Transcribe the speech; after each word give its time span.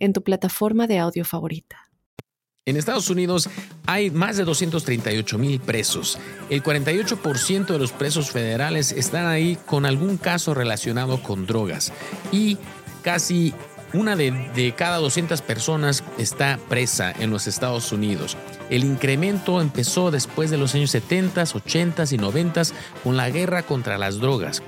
en 0.00 0.12
tu 0.12 0.22
plataforma 0.22 0.88
de 0.88 0.98
audio 0.98 1.24
favorita. 1.24 1.90
En 2.66 2.76
Estados 2.76 3.08
Unidos 3.08 3.48
hay 3.86 4.10
más 4.10 4.36
de 4.36 4.44
238 4.44 5.38
mil 5.38 5.60
presos. 5.60 6.18
El 6.50 6.62
48% 6.62 7.66
de 7.66 7.78
los 7.78 7.92
presos 7.92 8.30
federales 8.30 8.92
están 8.92 9.26
ahí 9.26 9.56
con 9.66 9.86
algún 9.86 10.18
caso 10.18 10.52
relacionado 10.52 11.22
con 11.22 11.46
drogas 11.46 11.92
y 12.32 12.58
casi 13.02 13.54
una 13.92 14.14
de, 14.14 14.74
cada 14.76 14.98
200 14.98 15.42
personas 15.42 16.04
está 16.16 16.58
presa 16.68 17.12
en 17.18 17.30
los 17.30 17.46
Estados 17.46 17.90
Unidos. 17.92 18.36
El 18.68 18.84
incremento 18.84 19.60
empezó 19.60 20.10
después 20.10 20.50
de 20.50 20.58
los 20.58 20.74
años 20.74 20.92
70, 20.92 21.42
80 21.42 22.04
y 22.12 22.18
90 22.18 22.62
con 23.02 23.16
la 23.16 23.30
guerra 23.30 23.64
contra 23.64 23.98
las 23.98 24.18
drogas. 24.18 24.62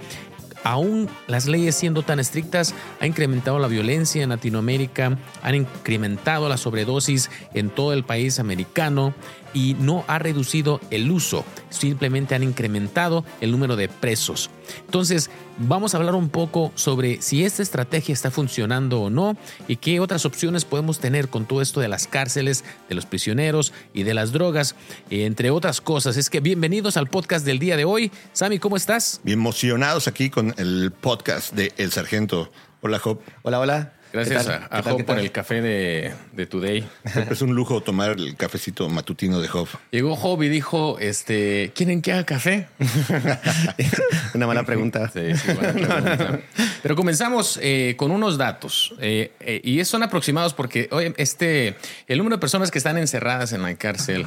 Aún 0.64 1.08
las 1.26 1.46
leyes 1.46 1.74
siendo 1.74 2.02
tan 2.02 2.20
estrictas, 2.20 2.74
ha 3.00 3.06
incrementado 3.06 3.58
la 3.58 3.68
violencia 3.68 4.22
en 4.22 4.28
Latinoamérica, 4.28 5.18
han 5.42 5.54
incrementado 5.54 6.48
la 6.48 6.56
sobredosis 6.56 7.30
en 7.54 7.70
todo 7.70 7.92
el 7.92 8.04
país 8.04 8.38
americano 8.38 9.14
y 9.54 9.74
no 9.74 10.04
ha 10.08 10.18
reducido 10.18 10.80
el 10.90 11.10
uso, 11.10 11.44
simplemente 11.70 12.34
han 12.34 12.42
incrementado 12.42 13.24
el 13.40 13.50
número 13.50 13.76
de 13.76 13.88
presos. 13.88 14.50
Entonces, 14.86 15.30
vamos 15.58 15.94
a 15.94 15.98
hablar 15.98 16.14
un 16.14 16.28
poco 16.28 16.72
sobre 16.74 17.20
si 17.22 17.44
esta 17.44 17.62
estrategia 17.62 18.12
está 18.12 18.30
funcionando 18.30 19.00
o 19.00 19.10
no 19.10 19.36
y 19.68 19.76
qué 19.76 20.00
otras 20.00 20.24
opciones 20.24 20.64
podemos 20.64 20.98
tener 20.98 21.28
con 21.28 21.46
todo 21.46 21.62
esto 21.62 21.80
de 21.80 21.88
las 21.88 22.06
cárceles, 22.06 22.64
de 22.88 22.94
los 22.94 23.06
prisioneros 23.06 23.72
y 23.92 24.02
de 24.02 24.14
las 24.14 24.32
drogas, 24.32 24.74
entre 25.10 25.50
otras 25.50 25.80
cosas. 25.80 26.16
Es 26.16 26.30
que 26.30 26.40
bienvenidos 26.40 26.96
al 26.96 27.08
podcast 27.08 27.44
del 27.44 27.58
día 27.58 27.76
de 27.76 27.84
hoy. 27.84 28.10
Sami, 28.32 28.58
¿cómo 28.58 28.76
estás? 28.76 29.20
Bien 29.24 29.38
emocionados 29.38 30.08
aquí 30.08 30.30
con 30.30 30.54
el 30.58 30.92
podcast 30.92 31.52
de 31.54 31.72
El 31.76 31.90
Sargento. 31.92 32.50
Hola, 32.80 32.98
Job. 32.98 33.20
Hola, 33.42 33.60
hola. 33.60 34.01
Gracias 34.12 34.46
a, 34.46 34.82
Job 34.82 35.04
por 35.04 35.18
el 35.18 35.32
café 35.32 35.62
de, 35.62 36.12
de 36.32 36.46
Today. 36.46 36.86
es 37.30 37.40
un 37.40 37.54
lujo 37.54 37.80
tomar 37.80 38.10
el 38.10 38.36
cafecito 38.36 38.88
matutino 38.88 39.40
de 39.40 39.48
Job. 39.48 39.68
Llegó 39.90 40.16
Job 40.16 40.42
y 40.42 40.48
dijo, 40.48 40.98
este, 40.98 41.72
¿quieren 41.74 42.02
que 42.02 42.12
haga 42.12 42.24
café? 42.24 42.68
Una 44.34 44.46
mala 44.46 44.64
pregunta. 44.64 45.10
Sí, 45.12 45.34
sí, 45.34 45.52
pregunta. 45.58 46.40
Pero 46.82 46.94
comenzamos 46.94 47.58
eh, 47.62 47.94
con 47.96 48.10
unos 48.10 48.36
datos. 48.36 48.94
Eh, 49.00 49.32
eh, 49.40 49.60
y 49.64 49.82
son 49.84 50.02
aproximados 50.02 50.52
porque 50.52 50.88
hoy 50.92 51.14
este, 51.16 51.76
el 52.06 52.18
número 52.18 52.36
de 52.36 52.40
personas 52.40 52.70
que 52.70 52.78
están 52.78 52.98
encerradas 52.98 53.52
en 53.52 53.62
la 53.62 53.74
cárcel 53.76 54.26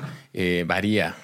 varía 0.65 1.15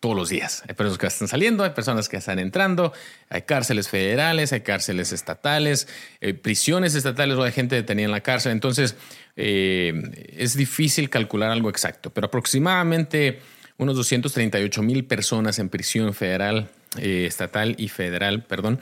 todos 0.00 0.16
los 0.16 0.30
días. 0.30 0.62
Hay 0.66 0.74
personas 0.74 0.98
que 0.98 1.06
están 1.06 1.28
saliendo, 1.28 1.62
hay 1.62 1.70
personas 1.70 2.08
que 2.08 2.16
están 2.16 2.38
entrando, 2.38 2.92
hay 3.28 3.42
cárceles 3.42 3.88
federales, 3.88 4.52
hay 4.52 4.62
cárceles 4.62 5.12
estatales, 5.12 5.88
eh, 6.22 6.32
prisiones 6.32 6.94
estatales 6.94 7.36
o 7.36 7.42
hay 7.42 7.52
gente 7.52 7.76
detenida 7.76 8.06
en 8.06 8.10
la 8.10 8.22
cárcel. 8.22 8.52
Entonces, 8.52 8.96
eh, 9.36 9.92
es 10.36 10.56
difícil 10.56 11.10
calcular 11.10 11.50
algo 11.50 11.68
exacto, 11.68 12.10
pero 12.10 12.28
aproximadamente 12.28 13.40
unos 13.76 13.94
238 13.96 14.82
mil 14.82 15.04
personas 15.04 15.58
en 15.58 15.68
prisión 15.68 16.14
federal, 16.14 16.70
eh, 16.98 17.26
estatal 17.26 17.74
y 17.78 17.88
federal, 17.88 18.44
perdón. 18.44 18.80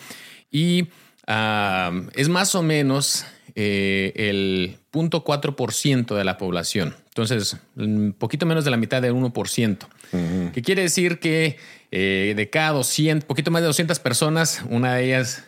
Y 0.52 0.88
ah, 1.26 1.92
es 2.14 2.28
más 2.28 2.54
o 2.54 2.62
menos 2.62 3.26
el 3.58 4.76
0.4% 4.92 6.16
de 6.16 6.24
la 6.24 6.38
población. 6.38 6.94
Entonces, 7.08 7.56
un 7.76 8.14
poquito 8.16 8.46
menos 8.46 8.64
de 8.64 8.70
la 8.70 8.76
mitad 8.76 9.02
del 9.02 9.14
1%. 9.14 9.78
Que 10.52 10.62
quiere 10.62 10.82
decir 10.82 11.18
que 11.18 11.56
eh, 11.90 12.34
de 12.36 12.50
cada 12.50 12.72
200, 12.72 13.26
poquito 13.26 13.50
más 13.50 13.62
de 13.62 13.66
200 13.66 13.98
personas, 13.98 14.62
una 14.68 14.94
de 14.94 15.06
ellas 15.06 15.44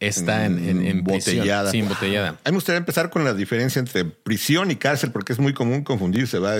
está 0.00 0.46
en, 0.46 0.58
en, 0.68 0.86
embotellada. 0.86 1.70
Sí, 1.70 1.80
embotellada. 1.80 2.28
A 2.28 2.32
mí 2.32 2.38
me 2.46 2.52
gustaría 2.52 2.78
empezar 2.78 3.10
con 3.10 3.24
la 3.24 3.34
diferencia 3.34 3.80
entre 3.80 4.04
prisión 4.04 4.70
y 4.70 4.76
cárcel, 4.76 5.10
porque 5.10 5.32
es 5.32 5.38
muy 5.38 5.52
común 5.52 5.82
confundirse. 5.82 6.38
¿va? 6.38 6.54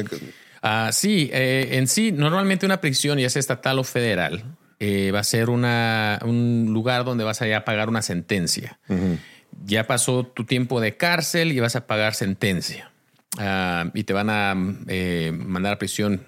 Ah, 0.63 0.91
sí, 0.93 1.31
eh, 1.33 1.71
en 1.73 1.87
sí, 1.87 2.13
normalmente 2.13 2.67
una 2.67 2.81
prisión, 2.81 3.19
ya 3.19 3.31
sea 3.31 3.41
estatal 3.41 3.79
o 3.79 3.85
federal, 3.85 4.45
eh, 4.81 5.11
va 5.13 5.21
a 5.21 5.25
ser 5.25 5.51
una, 5.51 6.19
un 6.25 6.71
lugar 6.73 7.05
donde 7.05 7.25
vas 7.25 7.43
a, 7.43 7.57
a 7.57 7.65
pagar 7.65 7.89
una 7.89 8.03
sentencia. 8.03 8.79
Ya 9.65 9.87
pasó 9.87 10.25
tu 10.25 10.45
tiempo 10.45 10.81
de 10.81 10.97
cárcel 10.97 11.53
y 11.53 11.61
vas 11.61 11.77
a 11.77 11.87
pagar 11.87 12.15
sentencia. 12.15 12.91
Ah, 13.39 13.91
y 13.95 14.05
te 14.05 14.13
van 14.13 14.31
a 14.31 14.55
mandar 14.55 15.75
a 15.75 15.79
prisión 15.79 16.27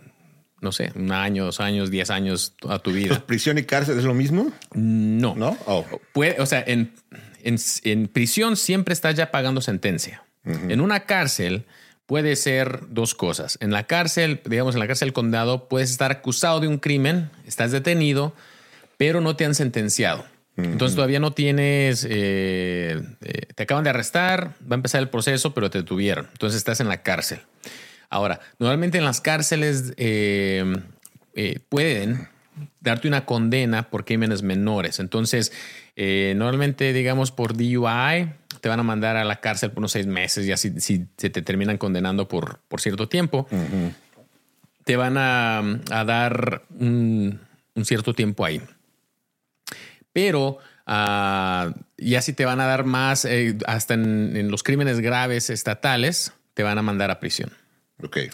no 0.60 0.72
sé, 0.72 0.92
un 0.94 1.10
año, 1.12 1.46
dos 1.46 1.60
años, 1.60 1.90
diez 1.90 2.10
años 2.10 2.54
a 2.68 2.78
tu 2.78 2.92
vida. 2.92 3.22
¿Prisión 3.26 3.58
y 3.58 3.64
cárcel 3.64 3.98
es 3.98 4.04
lo 4.04 4.14
mismo? 4.14 4.52
No. 4.74 5.34
¿No? 5.34 5.56
Oh. 5.66 5.84
Puede, 6.12 6.40
o 6.40 6.46
sea, 6.46 6.62
en, 6.66 6.92
en, 7.42 8.08
prisión 8.08 8.56
siempre 8.56 8.92
estás 8.92 9.14
ya 9.14 9.30
pagando 9.30 9.60
sentencia. 9.60 10.22
En 10.44 10.80
una 10.80 11.00
cárcel 11.00 11.66
puede 12.06 12.34
ser 12.36 12.80
dos 12.88 13.14
cosas. 13.14 13.58
En 13.60 13.70
la 13.70 13.86
cárcel, 13.86 14.40
digamos, 14.46 14.74
en 14.74 14.80
la 14.80 14.86
cárcel 14.86 15.08
del 15.08 15.12
condado, 15.12 15.68
puedes 15.68 15.90
estar 15.90 16.10
acusado 16.10 16.60
de 16.60 16.66
un 16.66 16.78
crimen, 16.78 17.30
estás 17.46 17.72
detenido, 17.72 18.34
pero 18.96 19.20
no 19.20 19.36
te 19.36 19.44
han 19.44 19.54
sentenciado. 19.54 20.24
Entonces 20.64 20.94
todavía 20.94 21.20
no 21.20 21.32
tienes, 21.32 22.06
eh, 22.08 23.00
eh, 23.22 23.46
te 23.54 23.62
acaban 23.62 23.84
de 23.84 23.90
arrestar, 23.90 24.54
va 24.62 24.74
a 24.74 24.74
empezar 24.74 25.00
el 25.00 25.08
proceso, 25.08 25.54
pero 25.54 25.70
te 25.70 25.78
detuvieron. 25.78 26.28
Entonces 26.32 26.58
estás 26.58 26.80
en 26.80 26.88
la 26.88 27.02
cárcel. 27.02 27.40
Ahora, 28.10 28.40
normalmente 28.58 28.98
en 28.98 29.04
las 29.04 29.20
cárceles 29.20 29.94
eh, 29.96 30.64
eh, 31.34 31.60
pueden 31.68 32.28
darte 32.80 33.06
una 33.06 33.24
condena 33.24 33.88
por 33.88 34.04
crímenes 34.04 34.42
menores. 34.42 34.98
Entonces, 34.98 35.52
eh, 35.94 36.34
normalmente, 36.36 36.92
digamos, 36.92 37.30
por 37.30 37.56
DUI, 37.56 38.32
te 38.60 38.68
van 38.68 38.80
a 38.80 38.82
mandar 38.82 39.16
a 39.16 39.24
la 39.24 39.40
cárcel 39.40 39.70
por 39.70 39.78
unos 39.78 39.92
seis 39.92 40.06
meses 40.06 40.44
y 40.44 40.52
así 40.52 40.72
si 40.80 41.06
se 41.16 41.30
te 41.30 41.40
terminan 41.40 41.78
condenando 41.78 42.26
por, 42.26 42.58
por 42.68 42.80
cierto 42.80 43.08
tiempo, 43.08 43.46
te 44.84 44.96
van 44.96 45.16
a, 45.16 45.78
dar 46.04 46.62
un, 46.78 47.38
cierto 47.84 48.12
tiempo 48.12 48.44
ahí. 48.44 48.60
Pero 50.12 50.58
uh, 50.86 51.72
ya 51.98 52.22
si 52.22 52.32
te 52.32 52.44
van 52.44 52.60
a 52.60 52.66
dar 52.66 52.84
más, 52.84 53.26
hasta 53.66 53.94
en 53.94 54.50
los 54.50 54.62
crímenes 54.62 55.00
graves 55.00 55.50
estatales, 55.50 56.32
te 56.54 56.62
van 56.62 56.78
a 56.78 56.82
mandar 56.82 57.10
a 57.10 57.20
prisión. 57.20 57.52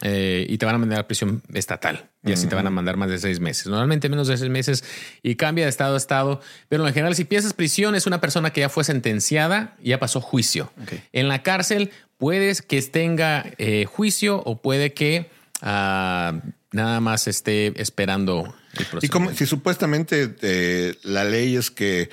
Eh, 0.03 0.47
y 0.49 0.59
te 0.59 0.67
van 0.67 0.75
a 0.75 0.79
mandar 0.79 1.01
a 1.01 1.07
prisión 1.07 1.43
estatal. 1.53 2.09
Y 2.25 2.33
así 2.33 2.49
te 2.49 2.55
van 2.55 2.67
a 2.67 2.71
mandar 2.71 2.97
más 2.97 3.09
de 3.09 3.19
seis 3.19 3.39
meses. 3.39 3.67
Normalmente 3.69 4.09
menos 4.09 4.27
de 4.27 4.37
seis 4.37 4.51
meses 4.51 4.85
y 5.23 5.37
cambia 5.37 5.65
de 5.65 5.71
estado 5.71 5.95
a 5.95 5.97
estado. 5.97 6.41
Pero 6.69 6.87
en 6.87 6.93
general, 6.93 7.15
si 7.15 7.25
piensas 7.25 7.53
prisión, 7.53 7.95
es 7.95 8.07
una 8.07 8.21
persona 8.21 8.53
que 8.53 8.61
ya 8.61 8.69
fue 8.69 8.85
sentenciada 8.85 9.77
y 9.81 9.91
ya 9.91 10.01
pasó 10.01 10.21
juicio. 10.21 10.73
En 11.13 11.29
la 11.29 11.43
cárcel, 11.43 11.91
puedes 12.19 12.63
que 12.63 12.83
tenga 12.83 13.45
eh, 13.59 13.85
juicio 13.85 14.43
o 14.45 14.61
puede 14.61 14.93
que 14.93 15.31
ah, 15.63 16.41
nada 16.73 17.01
más 17.01 17.29
esté 17.29 17.81
esperando. 17.81 18.55
Y 19.03 19.09
como 19.09 19.33
si 19.33 19.47
supuestamente 19.47 20.35
eh, 20.43 20.95
la 21.03 21.25
ley 21.25 21.57
es 21.57 21.71
que 21.71 22.11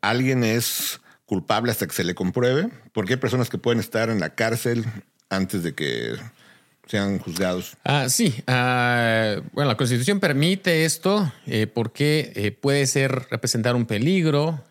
alguien 0.00 0.44
es 0.44 1.00
culpable 1.26 1.72
hasta 1.72 1.86
que 1.86 1.92
se 1.94 2.04
le 2.04 2.14
compruebe, 2.14 2.68
porque 2.92 3.14
hay 3.14 3.18
personas 3.18 3.48
que 3.48 3.58
pueden 3.58 3.80
estar 3.80 4.10
en 4.10 4.20
la 4.20 4.34
cárcel 4.34 4.84
antes 5.30 5.62
de 5.62 5.74
que 5.74 6.16
sean 6.86 7.18
juzgados. 7.18 7.76
Ah, 7.84 8.08
sí, 8.08 8.34
ah, 8.46 9.36
bueno, 9.52 9.68
la 9.68 9.76
Constitución 9.76 10.20
permite 10.20 10.84
esto 10.84 11.32
eh, 11.46 11.66
porque 11.66 12.32
eh, 12.34 12.52
puede 12.52 12.86
ser 12.86 13.26
representar 13.30 13.74
un 13.74 13.86
peligro 13.86 14.62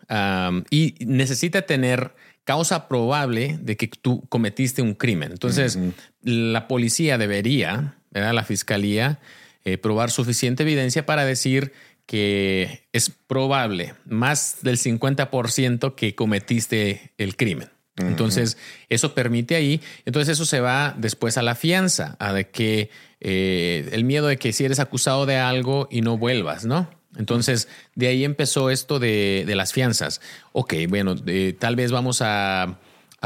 y 0.70 0.94
necesita 1.00 1.62
tener 1.62 2.14
causa 2.44 2.88
probable 2.88 3.58
de 3.60 3.76
que 3.76 3.88
tú 3.88 4.22
cometiste 4.28 4.82
un 4.82 4.94
crimen. 4.94 5.32
Entonces, 5.32 5.78
la 6.22 6.68
policía 6.68 7.18
debería, 7.18 7.96
¿verdad? 8.10 8.34
la 8.34 8.44
fiscalía, 8.44 9.18
eh, 9.64 9.78
probar 9.78 10.10
suficiente 10.10 10.62
evidencia 10.62 11.06
para 11.06 11.24
decir 11.24 11.72
que 12.06 12.86
es 12.92 13.10
probable, 13.10 13.94
más 14.04 14.58
del 14.62 14.76
50% 14.78 15.94
que 15.94 16.14
cometiste 16.14 17.12
el 17.16 17.36
crimen. 17.36 17.70
Entonces, 17.96 18.58
eso 18.88 19.14
permite 19.14 19.54
ahí, 19.54 19.80
entonces 20.04 20.32
eso 20.32 20.44
se 20.44 20.60
va 20.60 20.94
después 20.98 21.38
a 21.38 21.42
la 21.42 21.54
fianza, 21.54 22.16
a 22.18 22.32
de 22.32 22.50
que 22.50 22.90
eh, 23.20 23.88
el 23.92 24.04
miedo 24.04 24.26
de 24.26 24.36
que 24.36 24.52
si 24.52 24.64
eres 24.64 24.80
acusado 24.80 25.26
de 25.26 25.36
algo 25.36 25.86
y 25.92 26.00
no 26.00 26.18
vuelvas, 26.18 26.64
¿no? 26.64 26.90
Entonces, 27.16 27.68
de 27.94 28.08
ahí 28.08 28.24
empezó 28.24 28.70
esto 28.70 28.98
de, 28.98 29.44
las 29.46 29.72
fianzas. 29.72 30.20
Ok, 30.52 30.74
bueno, 30.88 31.14
tal 31.58 31.76
vez 31.76 31.92
vamos 31.92 32.20
a, 32.20 32.80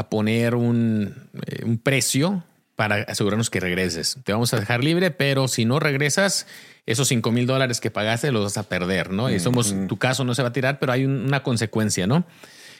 poner 0.09 0.55
un, 0.55 1.15
eh, 1.47 1.65
un, 1.65 1.77
precio 1.79 2.43
para 2.79 3.03
asegurarnos 3.09 3.49
que 3.49 3.59
regreses. 3.59 4.19
Te 4.23 4.31
vamos 4.31 4.53
a 4.53 4.57
dejar 4.57 4.85
libre, 4.85 5.11
pero 5.11 5.49
si 5.49 5.65
no 5.65 5.81
regresas, 5.81 6.47
esos 6.85 7.09
5 7.09 7.29
mil 7.33 7.45
dólares 7.45 7.81
que 7.81 7.91
pagaste 7.91 8.31
los 8.31 8.41
vas 8.45 8.57
a 8.57 8.69
perder, 8.69 9.11
¿no? 9.11 9.29
Y 9.29 9.41
somos, 9.41 9.75
tu 9.89 9.97
caso 9.97 10.23
no 10.23 10.33
se 10.33 10.43
va 10.43 10.47
a 10.47 10.53
tirar, 10.53 10.79
pero 10.79 10.93
hay 10.93 11.03
una 11.03 11.43
consecuencia, 11.43 12.07
¿no? 12.07 12.23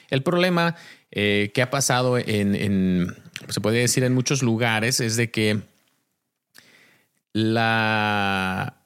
El 0.10 0.24
problema 0.24 0.78
eh, 1.12 1.51
que 1.54 1.62
ha 1.62 1.69
pasado 1.69 2.18
en, 2.18 3.13
se 3.50 3.60
puede 3.60 3.80
decir 3.80 4.06
en 4.06 4.13
muchos 4.13 4.42
lugares, 4.42 5.01
es 5.01 5.18
de 5.18 5.31
que 5.31 5.63
la 7.34 8.78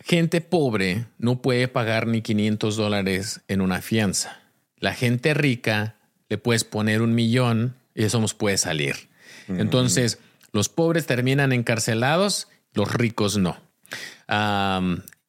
gente 0.00 0.40
pobre 0.40 1.06
no 1.16 1.42
puede 1.42 1.68
pagar 1.68 2.08
ni 2.08 2.22
500 2.22 2.76
dólares 2.76 3.40
en 3.46 3.60
una 3.60 3.82
fianza. 3.82 4.40
La 4.80 4.94
gente 4.94 5.32
rica 5.32 5.94
le 6.28 6.38
puedes 6.38 6.64
poner 6.64 7.02
un 7.02 7.14
millón 7.14 7.76
y 7.94 8.02
eso 8.02 8.20
nos 8.20 8.34
puede 8.34 8.58
salir. 8.58 8.96
Entonces, 9.48 10.18
los 10.56 10.68
pobres 10.68 11.06
terminan 11.06 11.52
encarcelados, 11.52 12.48
los 12.72 12.92
ricos 12.92 13.38
no. 13.38 13.56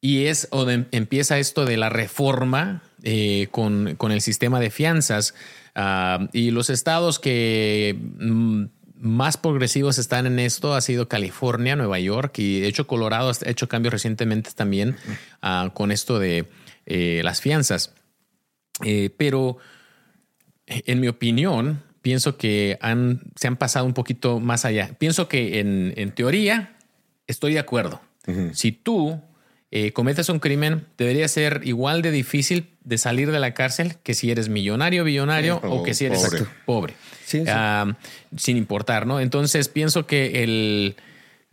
y 0.00 0.24
es 0.24 0.48
donde 0.50 0.86
empieza 0.90 1.38
esto 1.38 1.64
de 1.64 1.76
la 1.76 1.88
reforma 1.88 2.82
eh, 3.02 3.46
con, 3.52 3.96
el 4.10 4.20
sistema 4.20 4.58
de 4.58 4.70
fianzas. 4.70 5.34
y 6.32 6.50
los 6.50 6.70
estados 6.70 7.18
que 7.20 7.96
mm, 8.18 8.64
más 9.00 9.36
progresivos 9.36 9.98
están 9.98 10.26
en 10.26 10.38
esto 10.38 10.74
ha 10.74 10.80
sido 10.80 11.08
California, 11.08 11.76
Nueva 11.76 12.00
York 12.00 12.38
y 12.38 12.60
de 12.60 12.68
hecho 12.68 12.86
Colorado 12.86 13.30
ha 13.30 13.48
hecho 13.48 13.68
cambios 13.68 13.92
recientemente 13.92 14.50
también 14.52 14.96
ah, 15.40 15.70
con 15.72 15.92
esto 15.92 16.18
de 16.18 16.46
eh, 16.86 17.20
las 17.22 17.40
fianzas. 17.40 17.94
Eh, 18.84 19.10
pero 19.16 19.58
en 20.66 21.00
mi 21.00 21.08
opinión, 21.08 21.82
pienso 22.02 22.36
que 22.36 22.78
han, 22.80 23.22
se 23.36 23.48
han 23.48 23.56
pasado 23.56 23.86
un 23.86 23.94
poquito 23.94 24.40
más 24.40 24.64
allá. 24.64 24.90
Pienso 24.98 25.28
que 25.28 25.60
en, 25.60 26.12
teoría 26.12 26.76
estoy 27.26 27.54
de 27.54 27.58
acuerdo. 27.58 28.00
Si 28.52 28.72
tú 28.72 29.22
eh, 29.70 29.92
cometes 29.92 30.28
un 30.28 30.38
crimen, 30.38 30.86
debería 30.98 31.26
ser 31.28 31.62
igual 31.64 32.02
de 32.02 32.10
difícil 32.10 32.68
de 32.84 32.98
salir 32.98 33.30
de 33.30 33.38
la 33.38 33.54
cárcel 33.54 33.96
que 34.02 34.12
si 34.14 34.30
eres 34.30 34.48
millonario, 34.48 35.04
billonario 35.04 35.60
o, 35.62 35.82
que 35.82 35.94
si 35.94 36.06
eres 36.06 36.44
pobre. 36.66 36.94
Ah, 37.46 37.96
sin 38.36 38.56
importar, 38.56 39.06
¿no? 39.06 39.20
Entonces 39.20 39.68
pienso 39.68 40.06
que 40.06 40.42
el, 40.42 40.96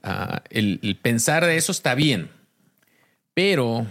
ah, 0.04 0.44
el 0.50 0.98
pensar 1.02 1.46
de 1.46 1.58
eso 1.58 1.72
está 1.72 1.96
bien, 1.96 2.30
pero 3.34 3.88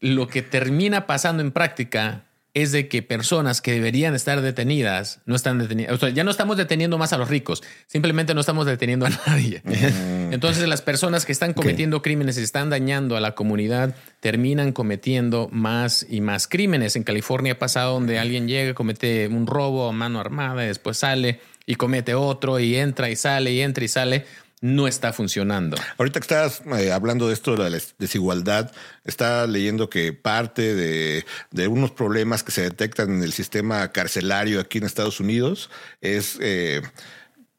lo 0.00 0.28
que 0.28 0.42
termina 0.42 1.06
pasando 1.06 1.42
en 1.42 1.50
práctica 1.50 2.24
es 2.54 2.70
de 2.70 2.86
que 2.88 3.02
personas 3.02 3.60
que 3.60 3.72
deberían 3.72 4.14
estar 4.14 4.40
detenidas 4.40 5.20
no 5.26 5.34
están 5.34 5.58
detenidas. 5.58 5.92
O 5.92 5.98
sea, 5.98 6.10
ya 6.10 6.22
no 6.22 6.30
estamos 6.30 6.56
deteniendo 6.56 6.96
más 6.98 7.12
a 7.12 7.18
los 7.18 7.28
ricos, 7.28 7.64
simplemente 7.88 8.32
no 8.32 8.40
estamos 8.40 8.64
deteniendo 8.64 9.06
a 9.06 9.10
nadie. 9.26 9.60
Mm. 9.64 10.32
Entonces 10.32 10.66
las 10.68 10.80
personas 10.80 11.26
que 11.26 11.32
están 11.32 11.52
cometiendo 11.52 12.00
crímenes 12.00 12.38
y 12.38 12.42
están 12.42 12.70
dañando 12.70 13.16
a 13.16 13.20
la 13.20 13.34
comunidad 13.34 13.96
terminan 14.20 14.72
cometiendo 14.72 15.48
más 15.50 16.06
y 16.08 16.20
más 16.20 16.46
crímenes. 16.46 16.94
En 16.94 17.02
California 17.02 17.54
ha 17.54 17.58
pasado 17.58 17.94
donde 17.94 18.20
alguien 18.20 18.46
llega, 18.46 18.72
comete 18.72 19.26
un 19.26 19.48
robo 19.48 19.88
a 19.88 19.92
mano 19.92 20.20
armada 20.20 20.64
y 20.64 20.68
después 20.68 20.98
sale 20.98 21.40
y 21.66 21.74
comete 21.74 22.14
otro 22.14 22.60
y 22.60 22.76
entra 22.76 23.10
y 23.10 23.16
sale 23.16 23.52
y 23.52 23.60
entra 23.60 23.84
y 23.84 23.88
sale 23.88 24.26
no 24.64 24.88
está 24.88 25.12
funcionando. 25.12 25.76
Ahorita 25.98 26.20
que 26.20 26.24
estás 26.24 26.62
eh, 26.78 26.90
hablando 26.90 27.28
de 27.28 27.34
esto 27.34 27.54
de 27.54 27.68
la 27.68 27.78
desigualdad, 27.98 28.72
está 29.04 29.46
leyendo 29.46 29.90
que 29.90 30.14
parte 30.14 30.74
de, 30.74 31.68
unos 31.68 31.90
problemas 31.90 32.42
que 32.42 32.50
se 32.50 32.62
detectan 32.62 33.10
en 33.10 33.22
el 33.22 33.34
sistema 33.34 33.92
carcelario 33.92 34.60
aquí 34.60 34.78
en 34.78 34.84
Estados 34.84 35.20
Unidos 35.20 35.68
es 36.00 36.38
eh, 36.40 36.80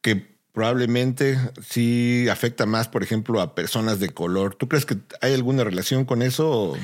que 0.00 0.26
probablemente 0.52 1.38
sí 1.64 2.26
afecta 2.28 2.66
más, 2.66 2.88
por 2.88 3.04
ejemplo, 3.04 3.40
a 3.40 3.54
personas 3.54 4.00
de 4.00 4.08
color. 4.08 4.56
¿Tú 4.56 4.66
crees 4.66 4.84
que 4.84 4.96
hay 5.20 5.32
alguna 5.32 5.62
relación 5.62 6.06
con 6.06 6.22
eso? 6.22 6.76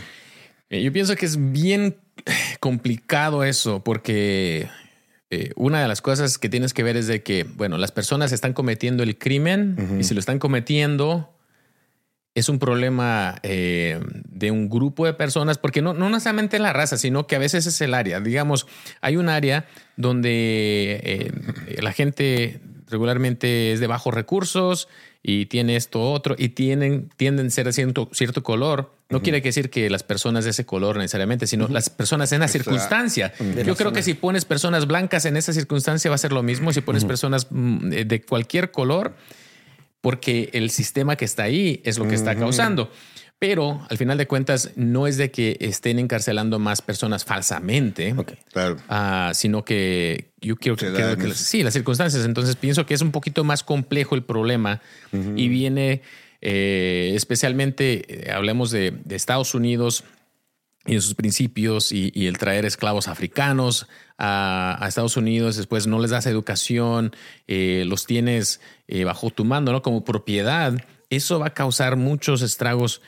Eh, 0.70 0.84
yo 0.84 0.92
pienso 0.92 1.16
que 1.16 1.26
es 1.26 1.50
bien 1.50 1.96
complicado 2.60 3.42
eso 3.42 3.82
porque 3.82 4.70
eh, 5.34 5.50
una 5.56 5.80
de 5.80 5.88
las 5.88 6.02
cosas 6.02 6.36
que 6.36 6.50
tienes 6.50 6.74
que 6.74 6.82
ver 6.82 6.98
es 6.98 7.06
de 7.06 7.22
que, 7.22 7.44
bueno, 7.44 7.78
las 7.78 7.90
personas 7.90 8.32
están 8.32 8.52
cometiendo 8.52 9.02
el 9.02 9.16
crimen 9.16 9.96
y 9.98 10.04
si 10.04 10.12
lo 10.12 10.20
están 10.20 10.38
cometiendo 10.38 11.32
es 12.34 12.50
un 12.50 12.58
problema 12.58 13.36
eh, 13.42 13.98
de 14.28 14.50
un 14.50 14.68
grupo 14.68 15.06
de 15.06 15.14
personas, 15.14 15.56
porque 15.56 15.80
no, 15.80 15.94
no 15.94 16.10
necesariamente 16.10 16.58
la 16.58 16.74
raza, 16.74 16.98
sino 16.98 17.26
que 17.26 17.36
a 17.36 17.38
veces 17.38 17.66
es 17.66 17.80
el 17.80 17.94
área. 17.94 18.20
Digamos, 18.20 18.66
hay 19.00 19.16
un 19.16 19.30
área 19.30 19.64
donde 19.96 21.00
eh, 21.02 21.80
la 21.80 21.92
gente 21.92 22.60
regularmente 22.90 23.72
es 23.72 23.80
de 23.80 23.86
bajos 23.86 24.12
recursos 24.12 24.86
y 25.22 25.46
tiene 25.46 25.76
esto 25.76 26.12
otro 26.12 26.34
y 26.36 26.50
tienen, 26.50 27.08
tienden 27.16 27.46
a 27.46 27.50
ser 27.50 27.72
cierto, 27.72 28.10
cierto 28.12 28.42
color. 28.42 28.92
No 29.12 29.22
quiere 29.22 29.40
decir 29.40 29.70
que 29.70 29.88
las 29.90 30.02
personas 30.02 30.44
de 30.44 30.50
ese 30.50 30.66
color 30.66 30.96
necesariamente, 30.96 31.46
sino 31.46 31.68
las 31.68 31.90
personas 31.90 32.32
en 32.32 32.40
la 32.40 32.48
circunstancia. 32.48 33.32
Yo 33.64 33.76
creo 33.76 33.92
que 33.92 34.02
si 34.02 34.14
pones 34.14 34.44
personas 34.44 34.86
blancas 34.86 35.24
en 35.24 35.36
esa 35.36 35.52
circunstancia 35.52 36.10
va 36.10 36.16
a 36.16 36.18
ser 36.18 36.32
lo 36.32 36.42
mismo. 36.42 36.72
Si 36.72 36.80
pones 36.80 37.04
personas 37.04 37.46
mm, 37.50 37.88
de 37.88 38.22
cualquier 38.22 38.70
color, 38.70 39.14
porque 40.00 40.50
el 40.52 40.70
sistema 40.70 41.16
que 41.16 41.24
está 41.24 41.44
ahí 41.44 41.80
es 41.84 41.98
lo 41.98 42.08
que 42.08 42.14
está 42.14 42.34
causando. 42.34 42.90
Pero 43.42 43.84
al 43.90 43.98
final 43.98 44.18
de 44.18 44.28
cuentas, 44.28 44.70
no 44.76 45.08
es 45.08 45.16
de 45.16 45.32
que 45.32 45.56
estén 45.58 45.98
encarcelando 45.98 46.60
más 46.60 46.80
personas 46.80 47.24
falsamente, 47.24 48.14
ah, 48.88 49.32
sino 49.34 49.64
que 49.64 50.30
yo 50.40 50.54
quiero 50.54 50.76
que, 50.76 51.34
sí, 51.34 51.64
las 51.64 51.72
circunstancias. 51.72 52.24
Entonces 52.24 52.54
pienso 52.54 52.86
que 52.86 52.94
es 52.94 53.00
un 53.00 53.10
poquito 53.10 53.42
más 53.42 53.64
complejo 53.64 54.14
el 54.14 54.22
problema 54.22 54.80
y 55.34 55.48
viene 55.48 56.02
eh, 56.44 57.12
especialmente, 57.14 58.26
eh, 58.28 58.32
hablemos 58.32 58.72
de, 58.72 58.92
Estados 59.10 59.54
Unidos 59.54 60.02
y 60.84 60.94
de 60.94 61.00
sus 61.00 61.14
principios 61.14 61.92
y, 61.92 62.26
el 62.26 62.36
traer 62.38 62.64
esclavos 62.64 63.06
africanos 63.06 63.86
a, 64.18 64.84
Estados 64.88 65.16
Unidos, 65.16 65.56
después 65.56 65.86
no 65.86 66.00
les 66.00 66.10
das 66.10 66.26
educación, 66.26 67.14
eh, 67.46 67.84
los 67.86 68.06
tienes 68.06 68.60
bajo 69.06 69.30
tu 69.30 69.44
mando, 69.44 69.72
¿no? 69.72 69.80
Como 69.80 70.04
propiedad 70.04 70.74
eso 71.08 71.38
va 71.38 71.46
a 71.48 71.54
causar 71.54 71.96
muchos 71.96 72.42
estragos 72.42 73.00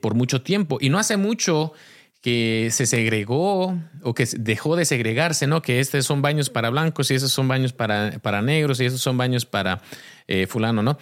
por 0.00 0.14
mucho 0.14 0.42
tiempo. 0.42 0.78
Y 0.80 0.88
no 0.88 0.98
hace 0.98 1.16
mucho 1.16 1.72
que 2.20 2.68
se 2.70 2.86
segregó 2.86 3.76
o 4.02 4.14
que 4.14 4.28
dejó 4.38 4.76
de 4.76 4.84
segregarse, 4.84 5.46
¿no? 5.46 5.62
Que 5.62 5.80
estos 5.80 6.04
son 6.04 6.22
baños 6.22 6.50
para 6.50 6.70
blancos 6.70 7.10
y 7.10 7.14
esos 7.14 7.32
son 7.32 7.48
baños 7.48 7.72
para, 7.72 8.18
para 8.20 8.42
negros 8.42 8.80
y 8.80 8.84
esos 8.84 9.00
son 9.00 9.16
baños 9.16 9.46
para 9.46 9.80
fulano, 10.48 10.82
¿no? 10.82 10.98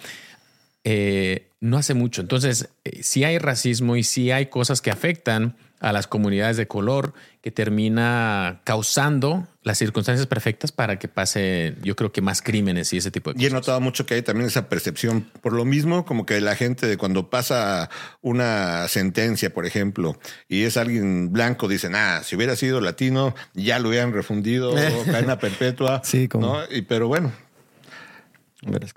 Eh, 0.83 1.47
no 1.59 1.77
hace 1.77 1.93
mucho. 1.93 2.21
Entonces, 2.21 2.69
si 3.01 3.23
hay 3.23 3.37
racismo 3.37 3.95
y 3.95 4.03
si 4.03 4.31
hay 4.31 4.47
cosas 4.47 4.81
que 4.81 4.91
afectan 4.91 5.55
a 5.81 5.91
las 5.91 6.07
comunidades 6.07 6.57
de 6.57 6.67
color 6.67 7.13
que 7.41 7.49
termina 7.49 8.61
causando 8.63 9.47
las 9.63 9.79
circunstancias 9.79 10.27
perfectas 10.27 10.71
para 10.71 10.99
que 10.99 11.07
pase, 11.07 11.75
yo 11.81 11.95
creo 11.95 12.11
que 12.11 12.21
más 12.21 12.41
crímenes 12.43 12.93
y 12.93 12.97
ese 12.97 13.09
tipo 13.09 13.31
de 13.31 13.33
cosas. 13.33 13.43
Y 13.43 13.47
he 13.47 13.49
notado 13.49 13.81
mucho 13.81 14.05
que 14.05 14.13
hay 14.13 14.21
también 14.21 14.47
esa 14.47 14.69
percepción, 14.69 15.27
por 15.41 15.53
lo 15.53 15.65
mismo, 15.65 16.05
como 16.05 16.25
que 16.25 16.39
la 16.39 16.55
gente 16.55 16.85
de 16.85 16.97
cuando 16.97 17.31
pasa 17.31 17.89
una 18.21 18.87
sentencia, 18.87 19.51
por 19.53 19.65
ejemplo, 19.65 20.19
y 20.47 20.63
es 20.63 20.77
alguien 20.77 21.33
blanco, 21.33 21.67
dicen, 21.67 21.95
ah, 21.95 22.21
si 22.23 22.35
hubiera 22.35 22.55
sido 22.55 22.79
latino, 22.79 23.33
ya 23.55 23.79
lo 23.79 23.89
hubieran 23.89 24.13
refundido, 24.13 24.73
cadena 25.05 25.39
perpetua. 25.39 26.01
Sí, 26.03 26.27
como. 26.27 26.59
Y, 26.69 26.83
pero 26.83 27.07
bueno, 27.07 27.31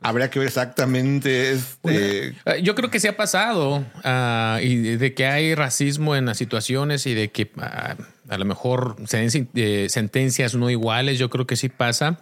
Habría 0.02 0.30
que 0.30 0.38
ver 0.38 0.48
exactamente. 0.48 1.52
Este... 1.52 2.28
Eh, 2.28 2.62
yo 2.62 2.74
creo 2.74 2.90
que 2.90 3.00
se 3.00 3.08
ha 3.08 3.16
pasado 3.16 3.84
ah, 4.04 4.58
y 4.62 4.96
de 4.96 5.14
que 5.14 5.26
hay 5.26 5.54
racismo 5.54 6.16
en 6.16 6.26
las 6.26 6.36
situaciones 6.36 7.06
y 7.06 7.14
de 7.14 7.30
que 7.30 7.50
ah, 7.58 7.96
a 8.28 8.38
lo 8.38 8.44
mejor 8.44 8.96
se 9.06 9.18
den 9.18 9.48
eh, 9.54 9.86
sentencias 9.88 10.54
no 10.54 10.68
iguales. 10.68 11.18
Yo 11.18 11.30
creo 11.30 11.46
que 11.46 11.56
sí 11.56 11.70
pasa, 11.70 12.20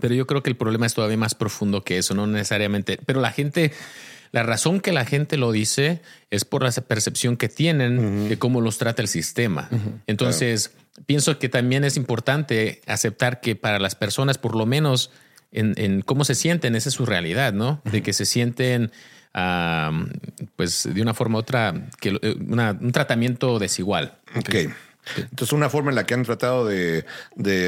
pero 0.00 0.14
yo 0.14 0.26
creo 0.26 0.42
que 0.42 0.48
el 0.48 0.56
problema 0.56 0.86
es 0.86 0.94
todavía 0.94 1.18
más 1.18 1.34
profundo 1.34 1.84
que 1.84 1.98
eso, 1.98 2.14
no 2.14 2.26
necesariamente. 2.26 2.98
Pero 3.04 3.20
la 3.20 3.32
gente, 3.32 3.72
la 4.30 4.42
razón 4.42 4.80
que 4.80 4.92
la 4.92 5.04
gente 5.04 5.36
lo 5.36 5.52
dice 5.52 6.00
es 6.30 6.46
por 6.46 6.62
la 6.62 6.70
percepción 6.70 7.36
que 7.36 7.50
tienen 7.50 8.30
de 8.30 8.38
cómo 8.38 8.62
los 8.62 8.78
trata 8.78 9.02
el 9.02 9.08
sistema. 9.08 9.68
Entonces, 10.06 10.72
pienso 11.04 11.38
que 11.38 11.50
también 11.50 11.84
es 11.84 11.98
importante 11.98 12.80
aceptar 12.86 13.42
que 13.42 13.56
para 13.56 13.78
las 13.78 13.94
personas, 13.94 14.38
por 14.38 14.56
lo 14.56 14.64
menos, 14.64 15.10
en, 15.52 16.02
cómo 16.02 16.24
se 16.24 16.34
sienten, 16.34 16.74
esa 16.74 16.88
es 16.88 16.94
su 16.94 17.06
realidad, 17.06 17.52
¿no? 17.52 17.80
De 17.84 18.02
que 18.02 18.12
se 18.12 18.24
sienten, 18.24 18.90
pues 20.56 20.88
de 20.92 21.02
una 21.02 21.14
forma 21.14 21.38
u 21.38 21.40
otra, 21.40 21.88
que 22.00 22.18
eh, 22.20 22.36
un 22.38 22.92
tratamiento 22.92 23.58
desigual. 23.58 24.18
Ok. 24.36 24.54
Entonces, 25.16 25.52
una 25.52 25.68
forma 25.68 25.90
en 25.90 25.96
la 25.96 26.06
que 26.06 26.14
han 26.14 26.22
tratado 26.22 26.66
de, 26.66 27.04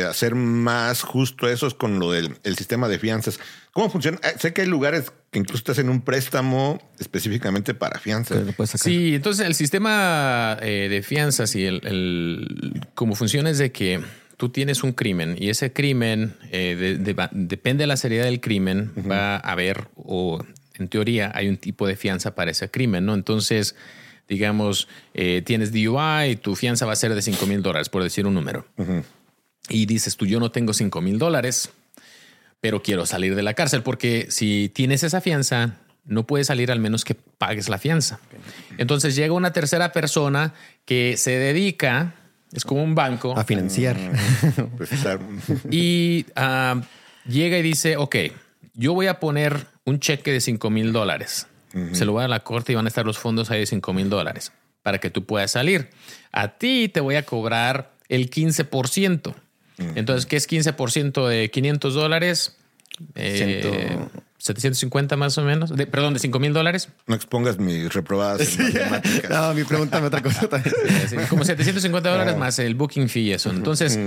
hacer 0.09 0.35
más 0.35 1.03
justo 1.03 1.49
eso 1.49 1.67
es 1.67 1.75
con 1.75 1.99
lo 1.99 2.13
del 2.13 2.57
sistema 2.57 2.89
de 2.89 2.99
fianzas. 2.99 3.41
¿Cómo 3.73 3.91
funciona? 3.91 4.19
Eh, 4.23 4.35
sé 4.39 4.53
que 4.53 4.63
hay 4.63 4.69
lugares 4.69 5.13
que 5.33 5.41
incluso 5.41 5.65
te 5.65 5.73
hacen 5.73 5.89
un 5.89 6.01
préstamo 6.01 6.81
específicamente 7.01 7.75
para 7.75 7.99
fianzas. 7.99 8.39
Sí, 8.77 9.17
entonces 9.17 9.47
el 9.47 9.55
sistema 9.57 10.57
eh, 10.63 10.87
de 10.89 11.03
fianzas 11.03 11.57
y 11.57 11.65
el, 11.65 11.81
el 11.85 12.87
cómo 12.95 13.17
funciona 13.17 13.51
es 13.51 13.59
de 13.59 13.73
que 13.73 14.01
tú 14.45 14.51
tienes 14.51 14.83
un 14.83 14.93
crimen 14.93 15.37
y 15.39 15.49
ese 15.49 15.73
crimen, 15.73 16.37
eh, 16.51 16.99
depende 17.33 17.85
de 17.85 17.87
la 17.87 17.97
seriedad 17.97 18.27
del 18.27 18.43
crimen, 18.43 18.93
va 19.11 19.37
a 19.37 19.53
haber 19.53 19.89
o 19.97 20.45
en 20.75 20.89
teoría, 20.89 21.33
hay 21.35 21.49
un 21.49 21.57
tipo 21.57 21.87
de 21.87 21.97
fianza 21.97 22.35
para 22.35 22.51
ese 22.51 22.71
crimen, 22.71 23.07
¿no? 23.07 23.15
Entonces, 23.15 23.75
digamos, 24.29 24.87
eh, 25.15 25.41
tienes 25.47 25.73
DUI 25.73 26.33
y 26.33 26.37
tu 26.37 26.57
fianza 26.57 26.85
va 26.85 26.93
a 26.93 26.97
ser 26.97 27.15
de 27.15 27.23
5 27.23 27.47
mil 27.47 27.63
dólares, 27.63 27.89
por 27.89 28.03
decir 28.03 28.27
un 28.27 28.35
número. 28.35 28.67
Y 29.71 29.87
dices 29.87 30.19
tú, 30.19 30.27
yo 30.27 30.41
no 30.41 30.51
tengo 30.51 30.75
5 30.75 31.01
mil 31.01 31.19
dólares, 31.19 31.71
pero 32.61 32.83
quiero 32.83 33.07
salir 33.07 33.37
de 33.37 33.43
la 33.43 33.55
cárcel, 33.55 33.83
porque 33.83 34.27
si 34.29 34.71
tienes 34.75 35.05
esa 35.05 35.23
fianza, 35.23 35.79
no 36.05 36.27
puedes 36.27 36.49
salir 36.49 36.71
al 36.71 36.81
menos 36.81 37.07
que 37.07 37.15
pagues 37.15 37.71
la 37.71 37.79
fianza. 37.79 38.21
Entonces 38.77 39.17
llega 39.17 39.33
una 39.33 39.55
tercera 39.55 39.93
persona 39.93 40.53
que 40.85 41.17
se 41.17 41.31
dedica, 41.31 42.15
es 42.55 42.65
como 42.65 42.83
un 42.83 42.95
banco. 42.95 43.37
A 43.37 43.45
financiar. 43.45 43.97
Pues, 44.77 44.91
y 45.71 46.27
ah, 46.37 46.81
llega 47.27 47.59
y 47.59 47.63
dice, 47.63 47.97
ok, 47.97 48.17
yo 48.75 48.95
voy 48.95 49.09
a 49.09 49.21
poner 49.21 49.67
un 49.85 50.01
cheque 50.01 50.33
de 50.33 50.41
5 50.41 50.71
mil 50.71 50.93
dólares. 50.93 51.49
Se 51.93 52.05
lo 52.05 52.13
voy 52.13 52.23
a 52.23 52.29
la 52.29 52.41
corte 52.41 52.71
y 52.71 52.77
van 52.77 52.85
a 52.85 52.89
estar 52.89 53.05
los 53.05 53.19
fondos 53.19 53.51
ahí 53.51 53.59
de 53.59 53.67
5 53.67 53.93
mil 53.93 54.09
dólares 54.09 54.53
para 54.85 54.99
que 54.99 55.11
tú 55.11 55.25
puedas 55.25 55.51
salir. 55.51 55.91
A 56.31 56.57
ti 56.57 56.89
te 56.89 57.01
voy 57.01 57.17
a 57.17 57.25
cobrar 57.25 57.91
el 58.09 58.31
15%. 58.31 59.35
Entonces, 59.97 60.27
¿qué 60.27 60.37
es 60.37 60.49
15% 60.49 61.27
de 61.27 61.51
500 61.51 61.95
dólares? 61.95 62.57
Eh, 63.17 63.99
750 64.45 65.17
más 65.17 65.39
o 65.39 65.43
menos. 65.43 65.75
De, 65.75 65.87
perdón, 65.87 66.13
de 66.13 66.21
5 66.21 66.39
mil 66.39 66.53
dólares. 66.53 66.91
No 67.07 67.15
expongas 67.15 67.59
mis 67.59 67.91
reprobadas 67.91 68.59
en 68.59 68.65
matemáticas. 68.75 69.31
No, 69.31 69.55
mi 69.55 69.65
pregunta 69.65 69.99
me 70.03 70.09
otra 70.09 70.21
cosa 70.23 70.47
también. 70.49 70.75
como 71.31 71.45
750 71.45 72.11
dólares 72.11 72.37
más 72.37 72.59
el 72.59 72.75
booking 72.75 73.09
fee 73.09 73.23
y 73.23 73.33
eso. 73.33 73.49
Entonces, 73.49 73.99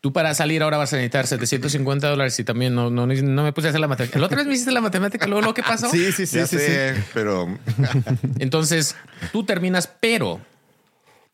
tú 0.00 0.10
para 0.14 0.32
salir 0.32 0.62
ahora 0.62 0.78
vas 0.78 0.94
a 0.94 0.96
necesitar 0.96 1.26
750 1.26 2.08
dólares 2.08 2.38
y 2.40 2.44
también 2.44 2.74
no, 2.74 2.88
no, 2.88 3.06
no 3.06 3.42
me 3.42 3.52
puse 3.52 3.66
a 3.66 3.70
hacer 3.70 3.80
la 3.80 3.86
matemática. 3.88 4.18
La 4.18 4.24
otra 4.24 4.38
vez 4.38 4.46
me 4.46 4.54
hiciste 4.54 4.72
la 4.72 4.80
matemática, 4.80 5.26
luego 5.26 5.42
lo 5.42 5.52
que 5.52 5.62
pasó. 5.62 5.90
Sí, 5.90 6.12
sí, 6.12 6.24
sí, 6.24 6.36
Ya 6.38 6.46
sí, 6.46 6.56
sé, 6.56 6.96
sí. 6.96 7.02
pero 7.12 7.58
Entonces, 8.38 8.96
tú 9.32 9.44
terminas, 9.44 9.86
pero 10.00 10.40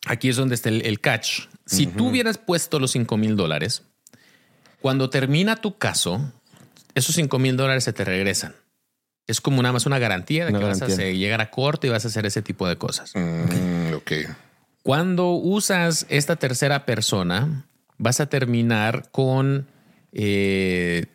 aquí 0.07 0.29
es 0.29 0.35
donde 0.35 0.57
está 0.57 0.71
el, 0.71 0.85
el 0.85 0.99
catch. 1.01 1.43
Si 1.67 1.87
tú 1.87 2.09
hubieras 2.09 2.37
puesto 2.37 2.81
los 2.81 2.91
5 2.91 3.17
mil 3.17 3.37
dólares, 3.37 3.85
cuando 4.81 5.09
termina 5.09 5.55
tu 5.55 5.79
caso, 5.79 6.33
esos 7.01 7.15
5 7.17 7.39
mil 7.39 7.57
dólares 7.57 7.85
se 7.85 7.93
te 7.93 8.05
regresan. 8.05 8.55
Es 9.27 9.41
como 9.41 9.63
nada 9.63 9.73
más 9.73 9.87
una 9.87 9.99
garantía 9.99 10.45
de 10.45 10.51
Una 10.51 10.59
que 10.61 10.65
vas 10.67 10.83
a 10.83 10.87
hacer- 10.87 11.15
llegar 11.17 11.41
a 11.41 11.51
corte 11.51 11.87
y 11.87 11.91
vas 11.91 12.05
a 12.05 12.09
hacer 12.09 12.27
ese 12.27 12.43
tipo 12.43 12.67
de 12.69 12.77
cosas. 12.77 13.13
mm, 13.15 13.95
ok. 13.95 14.13
Cuando 14.83 15.33
usas 15.33 16.07
esta 16.09 16.37
tercera 16.37 16.87
persona, 16.87 17.65
vas 17.99 18.21
a 18.21 18.27
terminar 18.27 19.09
con 19.13 19.67
eh, 20.13 21.07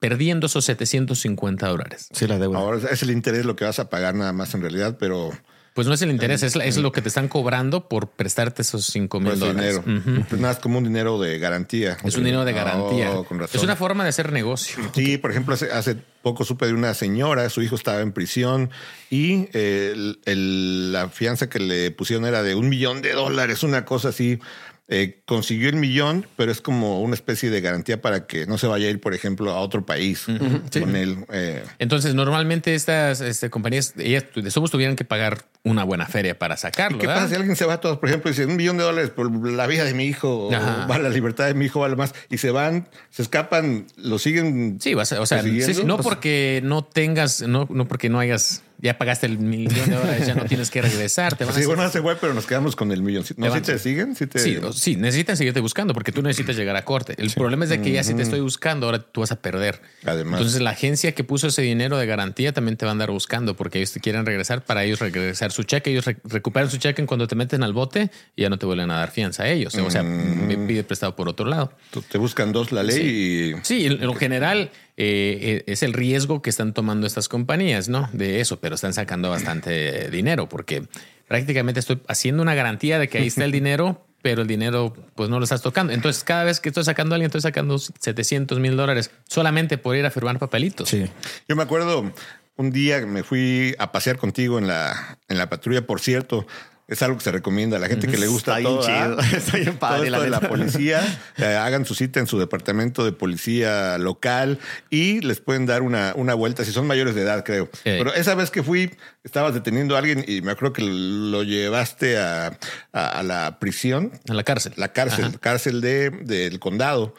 perdiendo 0.00 0.46
esos 0.46 0.64
750 0.64 1.68
dólares. 1.68 2.08
Sí, 2.12 2.26
la 2.26 2.38
deuda. 2.38 2.58
Ahora 2.58 2.80
es 2.90 3.02
el 3.02 3.10
interés 3.10 3.44
lo 3.44 3.56
que 3.56 3.64
vas 3.64 3.78
a 3.78 3.88
pagar 3.88 4.14
nada 4.14 4.32
más 4.32 4.54
en 4.54 4.60
realidad, 4.62 4.96
pero 4.98 5.30
Pues 5.74 5.86
no 5.88 5.92
es 5.94 6.00
el 6.02 6.10
interés, 6.10 6.42
es, 6.44 6.54
es 6.56 6.76
lo 6.78 6.92
que 6.92 7.02
te 7.02 7.08
están 7.08 7.26
cobrando 7.28 7.88
por 7.88 8.08
prestarte 8.08 8.62
esos 8.62 8.86
5 8.86 9.18
mil 9.18 9.30
pues 9.30 9.40
dólares. 9.40 9.84
dinero. 9.84 10.00
Ujú. 10.18 10.24
Pues 10.28 10.40
nada, 10.40 10.54
es 10.54 10.60
como 10.60 10.78
un 10.78 10.84
dinero 10.84 11.20
de 11.20 11.38
garantía. 11.40 11.96
Es 12.04 12.14
un 12.16 12.22
dinero 12.22 12.44
de 12.44 12.52
garantía. 12.52 13.10
oh, 13.10 13.24
con 13.24 13.40
razón. 13.40 13.58
es 13.58 13.64
una 13.64 13.74
forma 13.74 14.04
de 14.04 14.10
hacer 14.10 14.30
negocio. 14.32 14.76
Sí, 14.94 15.18
por 15.18 15.32
ejemplo, 15.32 15.54
hace, 15.54 15.72
hace 15.72 15.96
poco 16.22 16.44
supe 16.44 16.66
de 16.66 16.74
una 16.74 16.94
señora, 16.94 17.50
su 17.50 17.60
hijo 17.60 17.74
estaba 17.74 18.00
en 18.02 18.12
prisión 18.12 18.70
y 19.10 19.48
eh, 19.52 19.90
el- 19.94 20.20
el- 20.26 20.92
la 20.92 21.08
fianza 21.08 21.48
que 21.50 21.58
le 21.58 21.90
pusieron 21.90 22.24
era 22.24 22.42
de 22.44 22.54
un 22.54 22.68
millón 22.68 23.02
de 23.02 23.12
dólares, 23.12 23.62
una 23.64 23.84
cosa 23.84 24.10
así. 24.10 24.38
Eh, 24.86 25.22
consiguió 25.24 25.70
el 25.70 25.76
millón, 25.76 26.26
pero 26.36 26.52
es 26.52 26.60
como 26.60 27.00
una 27.00 27.14
especie 27.14 27.48
de 27.48 27.62
garantía 27.62 28.02
para 28.02 28.26
que 28.26 28.46
no 28.46 28.58
se 28.58 28.66
vaya 28.66 28.86
a 28.86 28.90
ir, 28.90 29.00
por 29.00 29.14
ejemplo, 29.14 29.50
a 29.50 29.58
otro 29.60 29.84
país 29.86 30.26
con 30.26 30.94
él. 30.94 31.24
eh, 31.32 31.64
Entonces, 31.78 32.14
normalmente 32.14 32.74
estas 32.74 33.22
este, 33.22 33.48
compañías, 33.48 33.94
ellas 33.96 34.24
de 34.34 34.50
somos 34.50 34.70
tuvieran 34.70 34.94
que 34.94 35.04
pagar 35.06 35.46
una 35.64 35.82
buena 35.82 36.06
feria 36.06 36.38
para 36.38 36.56
sacarlo. 36.58 36.98
¿Qué 36.98 37.06
¿verdad? 37.06 37.22
pasa 37.22 37.28
si 37.30 37.34
alguien 37.36 37.56
se 37.56 37.64
va 37.64 37.74
a 37.74 37.80
todos, 37.80 37.96
por 37.98 38.08
ejemplo, 38.10 38.30
y 38.30 38.34
dice 38.34 38.44
un 38.46 38.54
millón 38.56 38.76
de 38.76 38.84
dólares 38.84 39.10
por 39.10 39.30
la 39.50 39.66
vida 39.66 39.84
de 39.84 39.94
mi 39.94 40.04
hijo, 40.04 40.48
o 40.48 40.54
Ajá. 40.54 40.84
vale 40.86 41.04
la 41.04 41.08
libertad 41.10 41.46
de 41.46 41.54
mi 41.54 41.64
hijo, 41.64 41.80
vale 41.80 41.96
más, 41.96 42.14
y 42.30 42.36
se 42.38 42.50
van, 42.50 42.86
se 43.10 43.22
escapan, 43.22 43.86
lo 43.96 44.18
siguen? 44.18 44.78
Sí, 44.80 44.92
vas 44.94 45.12
a- 45.12 45.20
o 45.22 45.26
sea, 45.26 45.42
sí, 45.42 45.62
sí, 45.62 45.82
no 45.84 45.96
Pues- 45.96 46.04
porque 46.06 46.60
no 46.62 46.84
tengas, 46.84 47.40
no, 47.42 47.66
no 47.70 47.88
porque 47.88 48.10
no 48.10 48.18
hayas, 48.20 48.62
ya 48.78 48.98
pagaste 48.98 49.24
el 49.24 49.38
millón 49.38 49.88
de 49.88 49.96
dólares, 49.96 50.26
ya 50.26 50.34
no 50.34 50.44
tienes 50.44 50.70
que 50.70 50.82
regresar. 50.82 51.34
Te 51.36 51.44
van 51.46 51.52
a 51.52 51.54
Sí, 51.54 51.60
hacer- 51.62 51.74
bueno, 51.74 51.90
se 51.90 52.02
fue, 52.02 52.16
pero 52.16 52.34
nos 52.34 52.44
quedamos 52.44 52.76
con 52.76 52.92
el 52.92 53.00
millón. 53.02 53.24
¿No 53.38 53.46
Te 53.46 53.50
si 53.52 53.54
van- 53.54 53.62
te 53.62 53.78
siguen? 53.78 54.16
¿Sí 54.16 54.26
te... 54.26 54.38
Sí, 54.40 54.58
o- 54.58 54.72
sí, 54.74 54.96
necesitan 54.96 55.38
seguirte 55.38 55.60
buscando 55.60 55.94
porque 55.94 56.12
tú 56.12 56.20
necesitas 56.20 56.56
llegar 56.56 56.76
a 56.76 56.84
corte. 56.84 57.14
El 57.16 57.30
problema 57.30 57.64
es 57.64 57.70
de 57.70 57.80
que 57.80 57.90
ya 57.90 58.04
si 58.04 58.12
te 58.12 58.20
estoy 58.22 58.40
buscando, 58.40 58.84
ahora 58.84 58.98
tú 58.98 59.20
vas 59.22 59.32
a 59.32 59.36
perder. 59.40 59.80
Además. 60.04 60.38
Entonces 60.40 60.60
la 60.60 60.70
agencia 60.70 61.12
que 61.12 61.24
puso 61.24 61.46
ese 61.46 61.62
dinero 61.62 61.96
de 61.96 62.04
garantía 62.04 62.52
también 62.52 62.76
te 62.76 62.84
va 62.84 62.90
a 62.90 62.92
andar 62.92 63.10
buscando 63.10 63.56
porque 63.56 63.78
ellos 63.78 63.92
te 63.92 64.00
quieren 64.00 64.26
regresar 64.26 64.62
para 64.62 64.84
ellos 64.84 64.98
regresar 64.98 65.52
su 65.54 65.62
cheque. 65.62 65.90
Ellos 65.90 66.04
re- 66.04 66.16
recuperan 66.24 66.68
su 66.70 66.76
cheque 66.76 67.00
en 67.00 67.06
cuando 67.06 67.26
te 67.26 67.34
meten 67.34 67.62
al 67.62 67.72
bote 67.72 68.10
y 68.36 68.42
ya 68.42 68.50
no 68.50 68.58
te 68.58 68.66
vuelven 68.66 68.90
a 68.90 68.98
dar 68.98 69.10
fianza 69.10 69.44
a 69.44 69.48
ellos. 69.48 69.74
O 69.76 69.90
sea, 69.90 70.02
me 70.02 70.56
pide 70.58 70.84
prestado 70.84 71.14
por 71.16 71.28
otro 71.28 71.46
lado. 71.46 71.72
Te 72.10 72.18
buscan 72.18 72.52
dos 72.52 72.72
la 72.72 72.82
ley 72.82 73.54
Sí, 73.62 73.86
en 73.86 74.00
lo 74.00 74.14
general 74.14 74.70
eh, 74.96 75.38
eh, 75.40 75.64
es 75.66 75.82
el 75.82 75.92
riesgo 75.92 76.42
que 76.42 76.50
están 76.50 76.72
tomando 76.74 77.06
estas 77.06 77.28
compañías, 77.28 77.88
¿no? 77.88 78.08
De 78.12 78.40
eso, 78.40 78.60
pero 78.60 78.74
están 78.74 78.92
sacando 78.92 79.30
bastante 79.30 80.10
dinero 80.10 80.48
porque 80.48 80.84
prácticamente 81.28 81.80
estoy 81.80 82.00
haciendo 82.08 82.42
una 82.42 82.54
garantía 82.54 82.98
de 82.98 83.08
que 83.08 83.18
ahí 83.18 83.26
está 83.28 83.44
el 83.44 83.52
dinero, 83.60 84.06
pero 84.22 84.42
el 84.42 84.48
dinero 84.48 84.94
pues 85.14 85.28
no 85.28 85.38
lo 85.38 85.44
estás 85.44 85.62
tocando. 85.62 85.92
Entonces 85.92 86.24
cada 86.24 86.44
vez 86.44 86.60
que 86.60 86.68
estoy 86.70 86.84
sacando 86.84 87.14
a 87.14 87.16
alguien, 87.16 87.26
estoy 87.28 87.40
sacando 87.42 87.78
700 87.78 88.58
mil 88.60 88.76
dólares 88.76 89.10
solamente 89.28 89.78
por 89.78 89.96
ir 89.96 90.06
a 90.06 90.10
firmar 90.10 90.38
papelitos. 90.38 90.88
Sí. 90.88 90.98
y 90.98 91.08
yo 91.48 91.56
me 91.56 91.62
acuerdo 91.62 92.12
un 92.56 92.70
día 92.70 93.04
me 93.06 93.22
fui 93.22 93.74
a 93.78 93.90
pasear 93.92 94.16
contigo 94.18 94.58
en 94.58 94.66
la, 94.66 95.18
en 95.28 95.38
la 95.38 95.48
patrulla, 95.48 95.86
por 95.86 96.00
cierto. 96.00 96.46
Es 96.86 97.00
algo 97.00 97.16
que 97.16 97.24
se 97.24 97.32
recomienda 97.32 97.78
a 97.78 97.80
la 97.80 97.88
gente 97.88 98.06
que 98.08 98.18
le 98.18 98.26
gusta 98.26 98.58
Está 98.58 98.68
bien 98.68 98.78
todo, 98.78 98.86
chido. 98.86 99.16
¿ah? 99.18 99.26
Está 99.38 99.52
bien 99.56 99.68
Todo 99.70 99.78
padre, 99.78 100.04
esto 100.08 100.18
la 100.18 100.22
de 100.24 100.28
la 100.28 100.40
policía, 100.40 101.18
eh, 101.38 101.46
hagan 101.46 101.86
su 101.86 101.94
cita 101.94 102.20
en 102.20 102.26
su 102.26 102.38
departamento 102.38 103.06
de 103.06 103.12
policía 103.12 103.96
local 103.96 104.58
y 104.90 105.22
les 105.22 105.40
pueden 105.40 105.64
dar 105.64 105.80
una, 105.80 106.12
una 106.14 106.34
vuelta 106.34 106.62
si 106.62 106.72
son 106.72 106.86
mayores 106.86 107.14
de 107.14 107.22
edad, 107.22 107.42
creo. 107.42 107.70
Pero 107.84 108.12
esa 108.12 108.34
vez 108.34 108.50
que 108.50 108.62
fui, 108.62 108.90
estabas 109.24 109.54
deteniendo 109.54 109.96
a 109.96 110.00
alguien 110.00 110.26
y 110.28 110.42
me 110.42 110.52
acuerdo 110.52 110.74
que 110.74 110.82
lo 110.82 111.42
llevaste 111.42 112.18
a, 112.18 112.48
a- 112.92 113.08
a 113.18 113.22
la 113.22 113.58
prisión, 113.58 114.12
A 114.28 114.34
la 114.34 114.44
cárcel. 114.44 114.74
la 114.76 114.92
cárcel, 114.92 115.40
cárcel 115.40 115.80
de, 115.80 116.10
del 116.10 116.60
condado. 116.60 117.14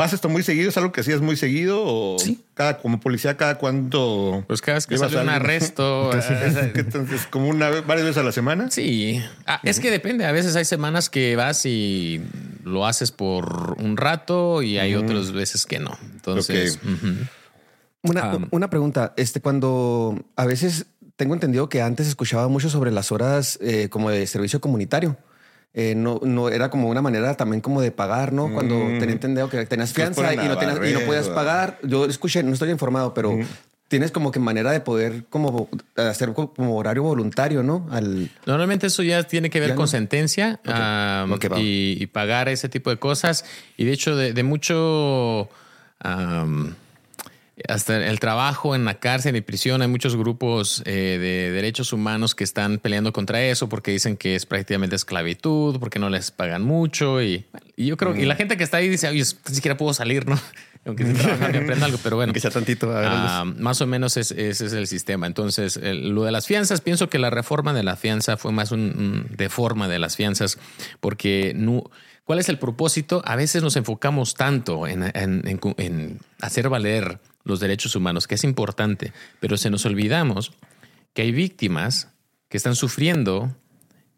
¿Pasa 0.00 0.14
esto 0.14 0.30
muy 0.30 0.42
seguido? 0.42 0.70
¿Es 0.70 0.76
algo 0.78 0.92
que 0.92 1.02
hacías 1.02 1.20
muy 1.20 1.36
seguido? 1.36 1.82
¿O 1.84 2.18
Sí. 2.18 2.42
cada, 2.54 2.78
como 2.78 3.00
policía, 3.00 3.36
cada 3.36 3.56
cuánto? 3.58 4.44
Pues 4.46 4.62
cada 4.62 4.76
vez 4.76 4.86
que 4.86 4.96
sale 4.96 5.20
un 5.20 5.28
arresto. 5.28 6.10
eh, 6.16 6.70
¿Qué 6.72 6.80
Entonces, 6.80 7.26
como 7.26 7.48
una 7.48 7.68
vez, 7.68 7.86
varias 7.86 8.06
veces 8.06 8.16
a 8.22 8.24
la 8.24 8.32
semana. 8.32 8.70
Sí, 8.70 9.22
Ah, 9.46 9.60
es 9.62 9.78
que 9.78 9.90
depende. 9.90 10.24
A 10.24 10.32
veces 10.32 10.56
hay 10.56 10.64
semanas 10.64 11.10
que 11.10 11.36
vas 11.36 11.66
y 11.66 12.22
lo 12.64 12.86
haces 12.86 13.12
por 13.12 13.76
un 13.78 13.98
rato 13.98 14.62
y 14.62 14.78
hay 14.78 14.94
otras 14.94 15.32
veces 15.32 15.66
que 15.66 15.78
no. 15.78 15.98
Entonces. 16.14 16.78
Una, 18.02 18.34
Um, 18.36 18.46
una 18.52 18.70
pregunta, 18.70 19.12
este, 19.18 19.42
cuando 19.42 20.24
a 20.34 20.46
veces 20.46 20.86
tengo 21.16 21.34
entendido 21.34 21.68
que 21.68 21.82
antes 21.82 22.08
escuchaba 22.08 22.48
mucho 22.48 22.70
sobre 22.70 22.90
las 22.90 23.12
horas 23.12 23.58
eh, 23.60 23.90
como 23.90 24.08
de 24.08 24.26
servicio 24.26 24.62
comunitario. 24.62 25.18
Eh, 25.72 25.94
no, 25.96 26.18
no 26.24 26.48
era 26.48 26.68
como 26.68 26.88
una 26.88 27.00
manera 27.00 27.36
también 27.36 27.60
como 27.60 27.80
de 27.80 27.92
pagar, 27.92 28.32
¿no? 28.32 28.52
Cuando 28.52 28.74
tenía 28.98 29.12
entendido 29.14 29.48
que 29.48 29.66
tenías 29.66 29.92
fianza 29.92 30.32
y 30.34 30.48
no, 30.48 30.58
tenías- 30.58 30.78
y 30.88 30.92
no 30.92 31.00
podías 31.06 31.28
pagar. 31.28 31.78
Yo 31.84 32.06
escuché, 32.06 32.42
no 32.42 32.52
estoy 32.52 32.70
informado, 32.70 33.14
pero 33.14 33.38
tienes 33.86 34.10
como 34.10 34.30
que 34.32 34.38
manera 34.40 34.72
de 34.72 34.80
poder 34.80 35.24
como 35.30 35.68
hacer 35.96 36.32
co- 36.32 36.52
como 36.54 36.76
horario 36.76 37.02
voluntario, 37.04 37.62
¿no? 37.62 37.86
Al 37.90 38.30
Normalmente 38.46 38.88
eso 38.88 39.02
ya 39.04 39.22
tiene 39.24 39.48
que 39.50 39.60
ver 39.60 39.70
con 39.76 39.84
no. 39.84 39.86
sentencia 39.86 40.58
va. 40.68 41.60
y, 41.60 41.96
y 42.00 42.06
pagar 42.08 42.48
ese 42.48 42.68
tipo 42.68 42.90
de 42.90 42.98
cosas. 42.98 43.44
Y 43.76 43.84
de 43.84 43.92
hecho, 43.92 44.16
de, 44.16 44.32
de 44.32 44.42
mucho, 44.42 45.48
am, 46.00 46.74
hasta 47.68 48.06
el 48.08 48.20
trabajo 48.20 48.74
en 48.74 48.84
la 48.84 48.94
cárcel 49.00 49.36
y 49.36 49.40
prisión, 49.40 49.82
hay 49.82 49.88
muchos 49.88 50.16
grupos 50.16 50.82
eh, 50.86 51.18
de 51.20 51.50
derechos 51.52 51.92
humanos 51.92 52.34
que 52.34 52.44
están 52.44 52.78
peleando 52.78 53.12
contra 53.12 53.42
eso 53.42 53.68
porque 53.68 53.90
dicen 53.90 54.16
que 54.16 54.34
es 54.36 54.46
prácticamente 54.46 54.96
esclavitud, 54.96 55.78
porque 55.78 55.98
no 55.98 56.08
les 56.10 56.30
pagan 56.30 56.62
mucho. 56.62 57.22
Y, 57.22 57.44
y 57.76 57.86
yo 57.86 57.96
creo 57.96 58.14
que 58.14 58.22
y 58.22 58.26
la 58.26 58.36
gente 58.36 58.56
que 58.56 58.64
está 58.64 58.78
ahí 58.78 58.88
dice, 58.88 59.08
oye, 59.08 59.24
ni 59.48 59.54
siquiera 59.54 59.76
puedo 59.76 59.92
salir, 59.94 60.26
¿no? 60.28 60.38
Aunque 60.86 61.02
esté 61.02 61.14
trabajando 61.22 61.58
y 61.58 61.62
aprenda 61.62 61.84
algo, 61.86 61.98
pero 62.02 62.16
bueno. 62.16 62.32
que 62.32 62.40
sea 62.40 62.50
tantito. 62.50 62.90
A 62.90 63.00
ver, 63.00 63.08
Ah, 63.12 63.44
más 63.58 63.82
o 63.82 63.86
menos 63.86 64.16
es- 64.16 64.30
ese 64.30 64.64
es 64.66 64.72
el 64.72 64.86
sistema. 64.86 65.26
Entonces, 65.26 65.76
el- 65.76 66.08
lo 66.10 66.24
de 66.24 66.32
las 66.32 66.46
fianzas, 66.46 66.80
pienso 66.80 67.10
que 67.10 67.18
la 67.18 67.28
reforma 67.28 67.74
de 67.74 67.82
la 67.82 67.96
fianza 67.96 68.38
fue 68.38 68.50
más 68.52 68.72
un, 68.72 68.80
un 68.80 69.36
deforma 69.36 69.88
de 69.88 69.98
las 69.98 70.16
fianzas, 70.16 70.58
porque 71.00 71.52
no. 71.54 71.84
¿Cuál 72.24 72.38
es 72.38 72.48
el 72.48 72.58
propósito? 72.58 73.22
A 73.26 73.34
veces 73.36 73.62
nos 73.62 73.76
enfocamos 73.76 74.34
tanto 74.34 74.86
en, 74.86 75.02
en- 75.02 75.42
en- 75.46 75.60
en 75.78 76.18
hacer 76.40 76.68
valer 76.68 77.18
los 77.44 77.60
derechos 77.60 77.96
humanos, 77.96 78.26
que 78.26 78.34
es 78.34 78.44
importante, 78.44 79.12
pero 79.40 79.56
se 79.56 79.70
nos 79.70 79.86
olvidamos 79.86 80.52
que 81.14 81.22
hay 81.22 81.32
víctimas 81.32 82.08
que 82.48 82.56
están 82.56 82.76
sufriendo 82.76 83.56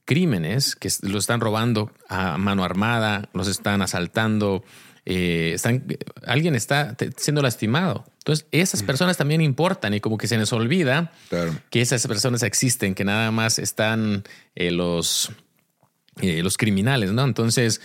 crímenes, 0.05 0.75
que 0.75 0.89
lo 1.03 1.19
están 1.19 1.41
robando 1.41 1.93
a 2.09 2.37
mano 2.39 2.65
armada, 2.65 3.29
los 3.33 3.49
están 3.49 3.83
asaltando 3.83 4.65
eh, 5.05 5.53
están, 5.55 5.85
alguien 6.27 6.55
está 6.55 6.97
siendo 7.17 7.43
lastimado. 7.43 8.05
Entonces, 8.19 8.47
esas 8.53 8.85
personas 8.85 9.17
también 9.17 9.41
importan 9.41 9.95
y 9.95 10.01
como 10.01 10.17
que 10.17 10.29
se 10.29 10.39
nos 10.39 10.53
olvida 10.53 11.13
que 11.71 11.81
esas 11.81 12.07
personas 12.07 12.45
existen, 12.45 12.95
que 12.95 13.05
nada 13.05 13.33
más 13.33 13.59
están 13.59 14.23
eh, 14.55 14.71
los, 14.71 15.33
eh, 16.21 16.43
los 16.45 16.57
criminales, 16.57 17.11
¿no? 17.11 17.25
Entonces, 17.25 17.81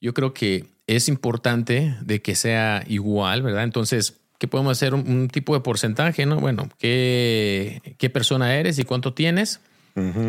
yo 0.00 0.12
creo 0.12 0.34
que 0.34 0.66
es 0.86 1.08
importante 1.08 1.96
de 2.02 2.20
que 2.20 2.34
sea 2.34 2.84
igual, 2.86 3.42
¿verdad? 3.42 3.64
Entonces, 3.64 4.20
¿qué 4.38 4.48
podemos 4.48 4.72
hacer? 4.72 4.94
Un, 4.94 5.28
tipo 5.28 5.54
de 5.54 5.60
porcentaje, 5.60 6.26
¿no? 6.26 6.40
Bueno, 6.40 6.68
¿qué, 6.78 7.94
¿qué 7.98 8.10
persona 8.10 8.56
eres 8.56 8.78
y 8.78 8.84
cuánto 8.84 9.12
tienes? 9.12 9.60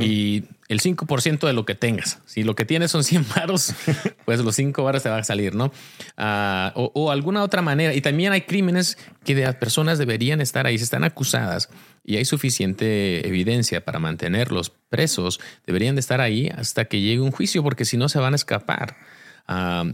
y 0.02 0.44
el 0.68 0.82
5% 0.82 1.46
de 1.46 1.54
lo 1.54 1.66
que 1.66 1.76
tengas. 1.76 2.20
Si 2.26 2.44
lo 2.44 2.56
que 2.56 2.66
tienes 2.66 2.92
son 2.92 3.04
100 3.04 3.26
varos, 3.36 3.74
pues 4.26 4.40
los 4.40 4.56
5 4.56 4.84
varos 4.84 5.04
te 5.04 5.10
van 5.10 5.20
a 5.20 5.24
salir, 5.24 5.56
¿no? 5.56 5.72
Ah, 6.18 6.74
o, 6.76 7.12
alguna 7.12 7.44
otra 7.44 7.62
manera. 7.62 7.94
Y 7.94 8.02
también 8.02 8.34
hay 8.34 8.42
crímenes 8.42 8.98
que 9.24 9.36
las 9.36 9.56
personas 9.56 9.98
deberían 9.98 10.42
estar 10.42 10.66
ahí, 10.66 10.78
si 10.78 10.84
están 10.84 11.04
acusadas 11.04 11.70
y 12.04 12.18
hay 12.18 12.26
suficiente 12.26 13.28
evidencia 13.28 13.84
para 13.84 14.00
mantenerlos 14.00 14.72
presos, 14.90 15.40
deberían 15.68 15.96
de 15.96 16.02
estar 16.02 16.22
ahí 16.22 16.50
hasta 16.56 16.86
que 16.86 17.02
llegue 17.02 17.22
un 17.22 17.32
juicio, 17.32 17.62
porque 17.62 17.86
si 17.86 17.98
no 17.98 18.10
se 18.10 18.20
van 18.20 18.34
a 18.34 18.36
escapar. 18.36 18.98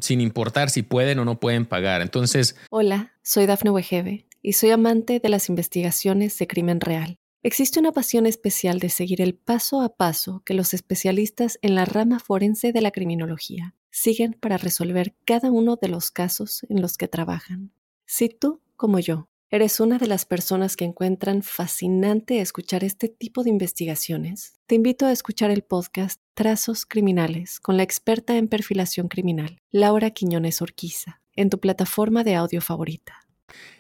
Sin 0.02 0.22
importar 0.22 0.70
si 0.70 0.82
pueden 0.84 1.20
o 1.20 1.26
no 1.26 1.40
pueden 1.40 1.66
pagar. 1.66 2.02
Entonces. 2.02 2.56
Hola, 2.70 3.14
soy 3.24 3.46
Dafne 3.46 3.72
Wegebe 3.72 4.26
y 4.42 4.54
soy 4.54 4.72
amante 4.72 5.20
de 5.20 5.30
las 5.30 5.50
investigaciones 5.50 6.38
de 6.38 6.48
crimen 6.48 6.82
real. 6.82 7.18
Existe 7.42 7.80
una 7.80 7.92
pasión 7.92 8.26
especial 8.26 8.80
de 8.80 8.90
seguir 8.90 9.22
el 9.22 9.36
paso 9.36 9.82
a 9.82 9.96
paso 9.96 10.42
que 10.46 10.56
los 10.56 10.74
especialistas 10.74 11.60
en 11.62 11.76
la 11.76 11.86
rama 11.86 12.20
forense 12.20 12.74
de 12.74 12.82
la 12.82 12.90
criminología 12.90 13.76
siguen 13.92 14.34
para 14.34 14.58
resolver 14.58 15.16
cada 15.26 15.52
uno 15.52 15.78
de 15.80 15.88
los 15.88 16.10
casos 16.10 16.66
en 16.70 16.82
los 16.82 16.98
que 16.98 17.08
trabajan. 17.08 17.72
Si 18.08 18.30
tú, 18.30 18.62
como 18.76 19.00
yo, 19.00 19.30
eres 19.56 19.80
una 19.80 19.98
de 19.98 20.08
las 20.08 20.26
personas 20.26 20.76
que 20.76 20.84
encuentran 20.84 21.42
fascinante 21.42 22.42
escuchar 22.42 22.84
este 22.84 23.08
tipo 23.08 23.42
de 23.42 23.50
investigaciones, 23.50 24.60
te 24.68 24.76
invito 24.76 25.06
a 25.06 25.14
escuchar 25.14 25.50
el 25.50 25.64
podcast 25.64 26.20
Trazos 26.34 26.86
Criminales 26.86 27.62
con 27.62 27.78
la 27.78 27.84
experta 27.84 28.36
en 28.36 28.50
perfilación 28.50 29.08
criminal, 29.08 29.58
Laura 29.72 30.10
Quiñones 30.12 30.62
Orquiza, 30.62 31.22
en 31.38 31.50
tu 31.50 31.60
plataforma 31.60 32.26
de 32.26 32.36
audio 32.36 32.60
favorita. 32.60 33.22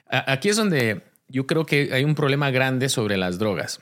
Aquí 0.08 0.48
es 0.50 0.56
donde 0.56 1.02
yo 1.28 1.46
creo 1.46 1.66
que 1.66 1.90
hay 1.92 2.06
un 2.06 2.16
problema 2.16 2.52
grande 2.52 2.88
sobre 2.88 3.18
las 3.18 3.38
drogas. 3.38 3.82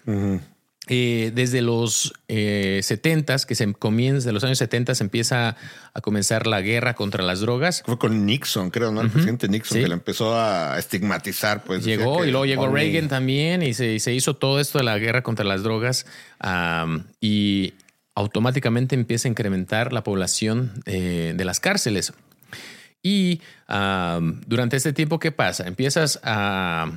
Eh, 0.88 1.32
desde 1.34 1.62
los 1.62 2.13
eh, 2.28 2.82
70 2.84 3.38
que 3.48 3.56
se 3.56 3.72
comienza, 3.74 4.28
de 4.28 4.34
los 4.34 4.44
años 4.44 4.58
70 4.58 4.96
se 4.96 5.04
empieza 5.06 5.56
a 5.94 6.02
comenzar 6.02 6.46
la 6.46 6.60
guerra 6.60 6.94
contra 6.94 7.24
las 7.24 7.40
drogas. 7.40 7.84
Fue 7.86 7.98
con 7.98 8.25
Nixon, 8.25 8.70
creo, 8.70 8.92
¿no? 8.92 9.00
El 9.00 9.10
presidente 9.10 9.48
Nixon 9.48 9.80
que 9.80 9.88
le 9.88 9.94
empezó 9.94 10.38
a 10.38 10.78
estigmatizar, 10.78 11.63
pues. 11.63 11.86
Llegó 11.86 12.25
y 12.25 12.32
luego 12.32 12.46
llegó 12.46 12.68
Reagan 12.68 13.08
también 13.08 13.63
y 13.63 13.74
se, 13.74 13.98
se, 14.00 14.13
hizo 14.13 14.36
todo 14.36 14.60
esto 14.60 14.78
de 14.78 14.84
la 14.84 14.98
guerra 14.98 15.24
contra 15.24 15.46
las 15.46 15.63
drogas 15.63 16.06
y 17.22 17.74
automáticamente 18.16 18.96
empieza 18.96 19.28
a 19.28 19.32
incrementar 19.32 19.94
la 19.94 20.04
población 20.04 20.74
eh, 20.86 21.34
de 21.36 21.46
las 21.46 21.60
cárceles. 21.60 22.13
Y 23.02 23.42
durante 24.48 24.78
este 24.78 24.94
tiempo, 24.94 25.20
¿qué 25.20 25.32
pasa? 25.32 25.68
Empiezas 25.68 26.20
a 26.24 26.92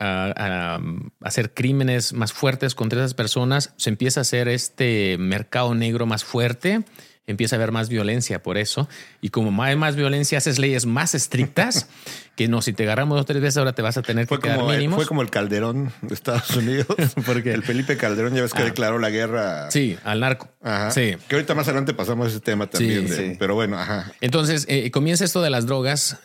a, 0.00 0.80
hacer 1.22 1.54
crímenes 1.54 2.12
más 2.12 2.32
fuertes 2.32 2.74
contra 2.74 3.00
esas 3.00 3.14
personas, 3.14 3.74
se 3.76 3.90
empieza 3.90 4.20
a 4.20 4.22
hacer 4.22 4.48
este 4.48 5.16
mercado 5.18 5.74
negro 5.74 6.06
más 6.06 6.24
fuerte, 6.24 6.84
empieza 7.28 7.54
a 7.54 7.58
haber 7.58 7.70
más 7.70 7.88
violencia 7.88 8.42
por 8.42 8.58
eso. 8.58 8.88
Y 9.20 9.28
como 9.28 9.62
hay 9.62 9.76
más 9.76 9.94
violencia, 9.94 10.38
haces 10.38 10.58
leyes 10.58 10.86
más 10.86 11.14
estrictas, 11.14 11.88
que 12.36 12.48
no, 12.48 12.62
si 12.62 12.72
te 12.72 12.84
agarramos 12.84 13.16
dos 13.16 13.22
o 13.22 13.26
tres 13.26 13.40
veces 13.40 13.58
ahora 13.58 13.74
te 13.74 13.82
vas 13.82 13.96
a 13.98 14.02
tener 14.02 14.26
que 14.26 14.38
quedar 14.38 14.62
mínimos. 14.64 14.96
Fue 14.96 15.06
como 15.06 15.22
el 15.22 15.30
Calderón 15.30 15.92
de 16.02 16.14
Estados 16.14 16.50
Unidos. 16.56 16.86
Porque 17.26 17.52
el 17.52 17.62
Felipe 17.62 17.96
Calderón 17.96 18.34
ya 18.34 18.42
ves 18.42 18.54
que 18.54 18.62
ah. 18.62 18.64
declaró 18.64 18.98
la 18.98 19.10
guerra. 19.10 19.70
Sí, 19.70 19.98
al 20.04 20.20
narco. 20.20 20.48
Ajá. 20.62 20.90
Sí. 20.90 21.16
Que 21.28 21.36
ahorita 21.36 21.54
más 21.54 21.68
adelante 21.68 21.94
pasamos 21.94 22.28
ese 22.28 22.40
tema 22.40 22.66
también. 22.66 23.08
Sí, 23.08 23.36
Pero 23.38 23.54
bueno, 23.54 23.78
ajá. 23.78 24.12
Entonces, 24.20 24.64
eh, 24.68 24.90
comienza 24.90 25.24
esto 25.24 25.42
de 25.42 25.50
las 25.50 25.66
drogas. 25.66 26.18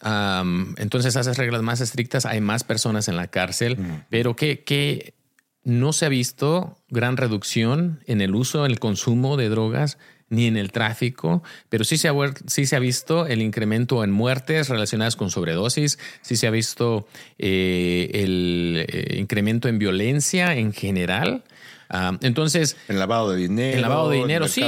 entonces 0.78 1.16
haces 1.18 1.38
reglas 1.38 1.62
más 1.62 1.82
estrictas. 1.82 2.26
Hay 2.26 2.40
más 2.42 2.64
personas 2.64 3.08
en 3.10 3.18
la 3.18 3.28
cárcel. 3.28 3.78
Pero 4.10 4.36
que, 4.36 4.64
que 4.64 5.16
no 5.64 5.94
se 5.94 6.06
ha 6.06 6.10
visto 6.10 6.78
gran 6.90 7.18
reducción 7.18 8.02
en 8.06 8.22
el 8.22 8.36
uso, 8.36 8.66
en 8.66 8.72
el 8.72 8.80
consumo 8.80 9.38
de 9.38 9.50
drogas 9.50 9.98
ni 10.34 10.48
en 10.48 10.58
el 10.58 10.72
tráfico, 10.72 11.44
pero 11.70 11.84
sí 11.84 11.98
se, 11.98 12.10
ha, 12.10 12.14
sí 12.48 12.66
se 12.66 12.76
ha 12.76 12.80
visto 12.80 13.28
el 13.28 13.42
incremento 13.42 14.04
en 14.04 14.12
muertes 14.12 14.68
relacionadas 14.68 15.16
con 15.16 15.30
sobredosis, 15.30 16.00
sí 16.22 16.36
se 16.36 16.48
ha 16.48 16.52
visto 16.52 17.08
eh, 17.38 18.10
el 18.14 18.86
eh, 18.88 19.18
incremento 19.20 19.68
en 19.68 19.78
violencia 19.78 20.56
en 20.56 20.74
general. 20.74 21.44
Ah, 21.90 22.18
entonces. 22.22 22.76
El 22.88 22.98
lavado 22.98 23.30
de 23.32 23.38
dinero. 23.38 23.76
El 23.76 23.82
lavado 23.84 24.10
de 24.10 24.18
dinero, 24.18 24.48
sí. 24.48 24.64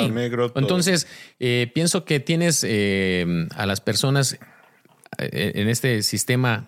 entonces, 0.56 1.08
eh, 1.40 1.72
pienso 1.74 2.06
que 2.06 2.20
tienes 2.20 2.64
a 2.64 3.66
las 3.66 3.82
personas 3.82 4.38
en 5.18 5.68
este 5.68 6.04
sistema 6.04 6.68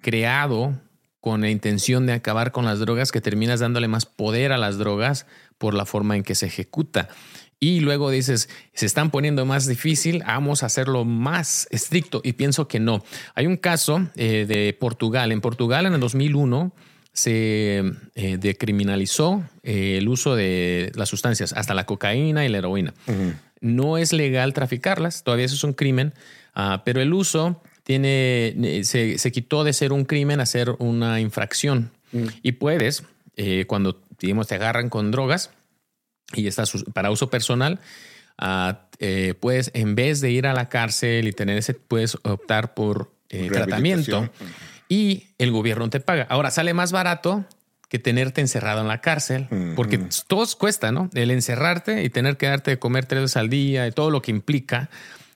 creado 0.00 0.80
con 1.20 1.42
la 1.42 1.50
intención 1.50 2.06
de 2.06 2.14
acabar 2.14 2.52
con 2.52 2.64
las 2.64 2.78
drogas 2.78 3.12
que 3.12 3.20
terminas 3.20 3.60
dándole 3.60 3.88
más 3.88 4.06
poder 4.06 4.52
a 4.52 4.58
las 4.58 4.78
drogas 4.78 5.26
por 5.58 5.74
la 5.74 5.84
forma 5.84 6.16
en 6.16 6.22
que 6.22 6.34
se 6.34 6.46
ejecuta 6.46 7.10
y 7.62 7.80
luego 7.80 8.10
dices, 8.10 8.48
se 8.72 8.86
están 8.86 9.10
poniendo 9.10 9.44
más 9.44 9.66
difícil, 9.66 10.24
vamos 10.26 10.62
a 10.62 10.66
hacerlo 10.66 11.04
más 11.04 11.68
estricto. 11.70 12.22
Y 12.24 12.32
pienso 12.32 12.66
que 12.66 12.80
no. 12.80 13.04
Hay 13.34 13.46
un 13.46 13.58
caso 13.58 14.08
eh, 14.16 14.46
de 14.48 14.72
Portugal. 14.72 15.30
En 15.30 15.42
Portugal, 15.42 15.84
en 15.84 15.92
el 15.92 16.00
2001, 16.00 16.72
se 17.12 17.82
eh, 18.14 18.36
decriminalizó 18.40 19.44
eh, 19.62 19.98
el 19.98 20.08
uso 20.08 20.36
de 20.36 20.90
las 20.94 21.10
sustancias, 21.10 21.52
hasta 21.52 21.74
la 21.74 21.84
cocaína 21.84 22.46
y 22.46 22.48
la 22.48 22.58
heroína. 22.58 22.94
No 23.60 23.98
es 23.98 24.14
legal 24.14 24.54
traficarlas, 24.54 25.22
todavía 25.22 25.44
eso 25.44 25.54
es 25.54 25.64
un 25.64 25.74
crimen, 25.74 26.14
ah, 26.54 26.80
pero 26.86 27.02
el 27.02 27.12
uso 27.12 27.62
tiene, 27.82 28.80
se, 28.84 29.18
se, 29.18 29.32
quitó 29.32 29.64
de 29.64 29.74
ser 29.74 29.92
un 29.92 30.06
crimen 30.06 30.40
a 30.40 30.46
ser 30.46 30.76
una 30.78 31.20
infracción. 31.20 31.90
Y 32.42 32.52
puedes, 32.52 33.04
cuando 33.66 34.00
digamos, 34.18 34.46
te 34.46 34.54
agarran 34.54 34.88
con 34.88 35.10
drogas, 35.10 35.50
y 36.34 36.46
está 36.46 36.64
para 36.92 37.10
uso 37.10 37.30
personal, 37.30 37.80
ah, 38.38 38.82
eh, 38.98 39.34
puedes, 39.38 39.70
en 39.74 39.94
vez 39.94 40.20
de 40.20 40.30
ir 40.30 40.46
a 40.46 40.52
la 40.52 40.68
cárcel 40.68 41.26
y 41.28 41.32
tener 41.32 41.56
ese, 41.56 41.74
puedes 41.74 42.16
optar 42.22 42.74
por 42.74 43.12
eh, 43.30 43.48
tratamiento 43.50 44.28
y 44.88 45.28
el 45.38 45.50
gobierno 45.52 45.88
te 45.90 46.00
paga. 46.00 46.26
Ahora 46.28 46.50
sale 46.50 46.74
más 46.74 46.92
barato 46.92 47.44
que 47.88 47.98
tenerte 47.98 48.40
encerrado 48.40 48.82
en 48.82 48.88
la 48.88 49.00
cárcel, 49.00 49.48
porque 49.74 49.98
todos 50.28 50.54
cuesta, 50.54 50.92
¿no? 50.92 51.10
El 51.14 51.30
encerrarte 51.32 52.04
y 52.04 52.10
tener 52.10 52.36
que 52.36 52.46
darte 52.46 52.72
de 52.72 52.78
comer 52.78 53.06
tres 53.06 53.22
veces 53.22 53.36
al 53.36 53.48
día 53.48 53.86
y 53.86 53.92
todo 53.92 54.10
lo 54.10 54.22
que 54.22 54.30
implica 54.30 54.90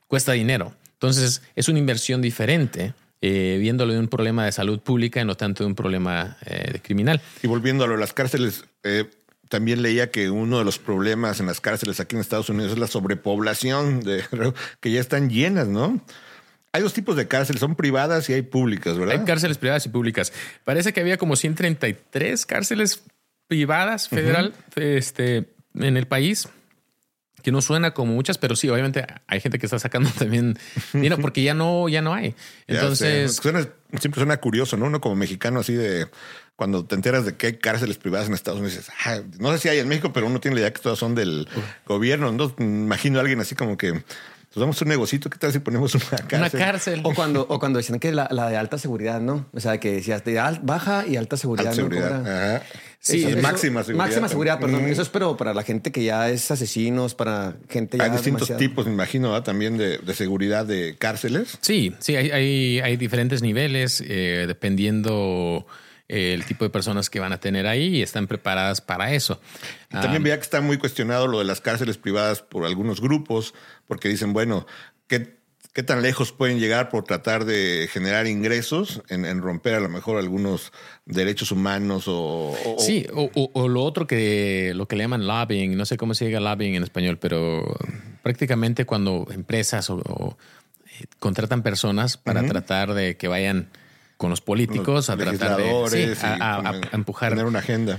cuesta 0.06 0.32
dinero. 0.32 0.74
Entonces 0.92 1.42
es 1.56 1.68
una 1.68 1.78
inversión 1.78 2.22
diferente. 2.22 2.94
Eh, 3.26 3.56
viéndolo 3.58 3.94
de 3.94 3.98
un 3.98 4.08
problema 4.08 4.44
de 4.44 4.52
salud 4.52 4.80
pública 4.80 5.18
y 5.18 5.24
no 5.24 5.34
tanto 5.34 5.64
de 5.64 5.68
un 5.68 5.74
problema 5.74 6.36
de 6.44 6.78
criminal. 6.80 7.22
Y 7.42 7.46
volviéndolo 7.46 7.94
a 7.94 7.96
las 7.96 8.12
cárceles, 8.12 8.66
también 9.54 9.82
leía 9.82 10.10
que 10.10 10.30
uno 10.30 10.58
de 10.58 10.64
los 10.64 10.80
problemas 10.80 11.38
en 11.38 11.46
las 11.46 11.60
cárceles 11.60 12.00
aquí 12.00 12.16
en 12.16 12.20
Estados 12.20 12.48
Unidos 12.48 12.72
es 12.72 12.78
la 12.78 12.88
sobrepoblación, 12.88 14.00
de, 14.00 14.24
que 14.80 14.90
ya 14.90 15.00
están 15.00 15.30
llenas, 15.30 15.68
¿no? 15.68 16.04
Hay 16.72 16.82
dos 16.82 16.92
tipos 16.92 17.14
de 17.14 17.28
cárceles, 17.28 17.60
son 17.60 17.76
privadas 17.76 18.28
y 18.28 18.32
hay 18.32 18.42
públicas, 18.42 18.98
¿verdad? 18.98 19.16
Hay 19.16 19.24
cárceles 19.24 19.56
privadas 19.56 19.86
y 19.86 19.90
públicas. 19.90 20.32
Parece 20.64 20.92
que 20.92 20.98
había 20.98 21.18
como 21.18 21.36
133 21.36 22.46
cárceles 22.46 23.04
privadas 23.46 24.08
federal 24.08 24.54
este, 24.74 25.44
en 25.74 25.96
el 25.96 26.08
país 26.08 26.48
que 27.44 27.52
no 27.52 27.62
suena 27.62 27.92
como 27.92 28.14
muchas, 28.14 28.38
pero 28.38 28.56
sí, 28.56 28.68
obviamente 28.70 29.06
hay 29.28 29.38
gente 29.38 29.60
que 29.60 29.66
está 29.66 29.78
sacando 29.78 30.10
también 30.18 30.58
dinero 30.92 31.18
porque 31.18 31.44
ya 31.44 31.54
no, 31.54 31.88
ya 31.88 32.02
no 32.02 32.12
hay. 32.12 32.34
Entonces, 32.66 33.40
siempre 34.00 34.18
suena 34.18 34.38
curioso, 34.38 34.76
¿no? 34.76 34.86
Uno 34.86 35.00
como 35.00 35.14
mexicano 35.14 35.60
así 35.60 35.74
de 35.74 36.08
cuando 36.56 36.84
te 36.84 36.94
enteras 36.94 37.24
de 37.24 37.36
que 37.36 37.48
hay 37.48 37.56
cárceles 37.56 37.98
privadas 37.98 38.28
en 38.28 38.34
Estados 38.34 38.60
Unidos, 38.60 38.78
dices, 38.78 38.94
ah, 39.04 39.20
no 39.38 39.52
sé 39.52 39.58
si 39.58 39.68
hay 39.68 39.78
en 39.78 39.88
México, 39.88 40.12
pero 40.12 40.26
uno 40.26 40.40
tiene 40.40 40.56
la 40.56 40.60
idea 40.60 40.72
que 40.72 40.80
todas 40.80 40.98
son 40.98 41.14
del 41.14 41.48
gobierno. 41.86 42.30
¿no? 42.30 42.54
imagino 42.58 43.18
a 43.18 43.22
alguien 43.22 43.40
así 43.40 43.54
como 43.54 43.76
que 43.76 43.92
nos 43.92 44.60
damos 44.60 44.80
un 44.80 44.88
negocito, 44.88 45.28
¿qué 45.28 45.36
tal 45.36 45.52
si 45.52 45.58
ponemos 45.58 45.96
una 45.96 46.04
cárcel? 46.04 46.38
Una 46.38 46.50
cárcel. 46.50 47.00
O 47.02 47.12
cuando, 47.12 47.44
o 47.48 47.58
cuando 47.58 47.78
decían 47.78 47.98
que 47.98 48.12
la, 48.12 48.28
de 48.28 48.56
alta 48.56 48.78
seguridad, 48.78 49.20
¿no? 49.20 49.46
O 49.52 49.58
sea, 49.58 49.80
que 49.80 49.94
decías 49.94 50.24
de 50.24 50.40
baja 50.62 51.04
y 51.08 51.16
alta 51.16 51.36
seguridad. 51.36 51.70
Alta 51.70 51.82
seguridad. 51.82 52.62
Sí, 53.00 53.26
máxima 53.42 53.82
seguridad. 53.82 54.06
Máxima 54.06 54.28
seguridad, 54.28 54.60
perdón. 54.60 54.84
Eso 54.84 55.02
es 55.02 55.08
pero 55.08 55.36
para 55.36 55.54
la 55.54 55.64
gente 55.64 55.90
que 55.90 56.04
ya 56.04 56.30
es 56.30 56.52
asesinos, 56.52 57.16
para 57.16 57.56
gente 57.68 57.98
ya. 57.98 58.04
Hay 58.04 58.10
distintos 58.10 58.56
tipos, 58.56 58.86
me 58.86 58.92
imagino, 58.92 59.42
también 59.42 59.76
de, 59.76 60.14
seguridad 60.14 60.64
de 60.64 60.94
cárceles. 60.98 61.58
Sí, 61.60 61.92
sí, 61.98 62.14
hay, 62.14 62.30
hay, 62.30 62.78
hay 62.78 62.96
diferentes 62.96 63.42
niveles 63.42 64.04
eh, 64.06 64.44
dependiendo 64.46 65.66
el 66.08 66.44
tipo 66.44 66.64
de 66.64 66.70
personas 66.70 67.10
que 67.10 67.20
van 67.20 67.32
a 67.32 67.40
tener 67.40 67.66
ahí 67.66 67.96
y 67.96 68.02
están 68.02 68.26
preparadas 68.26 68.80
para 68.80 69.12
eso. 69.14 69.40
también 69.88 70.22
veía 70.22 70.36
que 70.36 70.42
está 70.42 70.60
muy 70.60 70.78
cuestionado 70.78 71.26
lo 71.26 71.38
de 71.38 71.44
las 71.44 71.60
cárceles 71.60 71.98
privadas 71.98 72.42
por 72.42 72.64
algunos 72.64 73.00
grupos, 73.00 73.54
porque 73.86 74.08
dicen, 74.08 74.32
bueno, 74.32 74.66
¿qué 75.06 75.38
qué 75.74 75.82
tan 75.82 76.02
lejos 76.02 76.30
pueden 76.30 76.60
llegar 76.60 76.88
por 76.88 77.02
tratar 77.02 77.44
de 77.44 77.88
generar 77.90 78.28
ingresos 78.28 79.02
en, 79.08 79.42
romper 79.42 79.74
a 79.74 79.80
lo 79.80 79.88
mejor 79.88 80.18
algunos 80.18 80.72
derechos 81.04 81.50
humanos 81.50 82.04
o... 82.06 82.54
sí, 82.78 83.06
o, 83.12 83.68
lo 83.68 83.82
otro 83.82 84.06
que 84.06 84.72
lo 84.74 84.86
que 84.86 84.94
le 84.94 85.02
llaman 85.02 85.26
lobbying, 85.26 85.76
no 85.76 85.84
sé 85.84 85.96
cómo 85.96 86.14
se 86.14 86.26
diga 86.26 86.38
lobbying 86.38 86.76
en 86.76 86.84
español, 86.84 87.18
pero 87.18 87.76
prácticamente 88.22 88.86
cuando 88.86 89.26
empresas 89.32 89.90
o, 89.90 90.38
eh, 90.86 91.06
contratan 91.18 91.64
personas 91.64 92.16
para 92.18 92.46
tratar 92.46 92.94
de 92.94 93.16
que 93.16 93.26
vayan 93.26 93.68
con 94.16 94.30
los 94.30 94.40
políticos 94.40 95.10
a 95.10 95.16
tratar 95.16 95.56
de 95.56 96.16
a, 96.22 96.80
empujar. 96.92 97.30
Tener 97.30 97.46
una 97.46 97.58
agenda. 97.58 97.98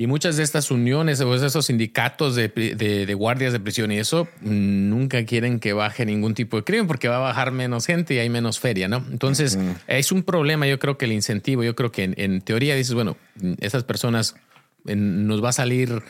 Y 0.00 0.06
muchas 0.06 0.38
de 0.38 0.44
estas 0.44 0.70
uniones 0.70 1.20
o 1.20 1.34
esos 1.34 1.66
sindicatos 1.66 2.34
de, 2.34 3.14
guardias 3.18 3.52
de 3.52 3.60
prisión 3.60 3.92
y 3.92 3.98
eso 3.98 4.28
nunca 4.40 5.26
quieren 5.26 5.60
que 5.60 5.74
baje 5.74 6.06
ningún 6.06 6.32
tipo 6.32 6.56
de 6.56 6.64
crimen 6.64 6.86
porque 6.86 7.08
va 7.08 7.16
a 7.16 7.18
bajar 7.18 7.52
menos 7.52 7.84
gente 7.84 8.14
y 8.14 8.18
hay 8.18 8.30
menos 8.30 8.58
feria, 8.58 8.88
¿no? 8.88 9.04
Entonces 9.10 9.58
es 9.88 10.10
un 10.10 10.22
problema, 10.22 10.66
yo 10.66 10.78
creo 10.78 10.96
que 10.96 11.04
el 11.04 11.12
incentivo, 11.12 11.64
yo 11.64 11.76
creo 11.76 11.92
que 11.92 12.14
en, 12.16 12.40
teoría 12.40 12.74
dices, 12.74 12.94
bueno, 12.94 13.18
esas 13.58 13.84
personas 13.84 14.36
nos 14.84 15.44
va 15.44 15.50
a 15.50 15.52
salir 15.52 16.02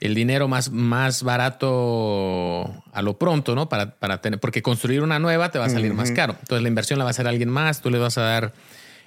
el 0.00 0.14
dinero 0.14 0.46
más, 0.46 0.70
más 0.70 1.22
barato 1.22 2.84
a 2.92 3.00
lo 3.00 3.16
pronto, 3.16 3.54
¿no? 3.54 3.70
Para, 3.70 3.98
para 3.98 4.20
tener, 4.20 4.38
porque 4.38 4.60
construir 4.60 5.00
una 5.00 5.18
nueva 5.18 5.50
te 5.50 5.58
va 5.58 5.64
a 5.64 5.70
salir 5.70 5.94
más 5.94 6.12
caro. 6.12 6.36
Entonces 6.40 6.60
la 6.60 6.68
inversión 6.68 6.98
la 6.98 7.06
va 7.06 7.08
a 7.08 7.12
hacer 7.12 7.26
alguien 7.26 7.48
más, 7.48 7.80
tú 7.80 7.88
le 7.88 7.96
vas 7.98 8.18
a 8.18 8.20
dar 8.20 8.52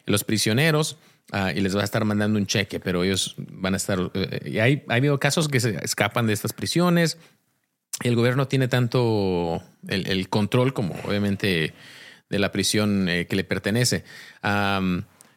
los 0.06 0.24
prisioneros 0.24 0.98
Ah, 1.32 1.52
y 1.56 1.62
les 1.62 1.76
va 1.76 1.82
a 1.82 1.84
estar 1.84 2.04
mandando 2.06 2.38
un 2.38 2.46
cheque, 2.46 2.80
pero 2.80 3.04
ellos 3.04 3.36
van 3.38 3.74
a 3.74 3.78
estar... 3.78 4.12
Eh, 4.13 4.52
y 4.52 4.60
hay, 4.60 4.84
ha 4.88 4.96
habido 4.96 5.20
casos 5.20 5.48
que 5.48 5.60
se 5.60 5.84
escapan 5.84 6.28
de 6.28 6.34
estas 6.34 6.54
prisiones. 6.54 7.18
El 8.04 8.16
gobierno 8.16 8.48
tiene 8.48 8.68
tanto 8.68 9.63
el, 9.88 10.30
control 10.30 10.74
como 10.74 10.96
obviamente 11.06 11.74
de 12.30 12.39
la 12.39 12.52
prisión 12.52 13.08
eh, 13.08 13.26
que 13.28 13.36
le 13.36 13.44
pertenece. 13.44 14.04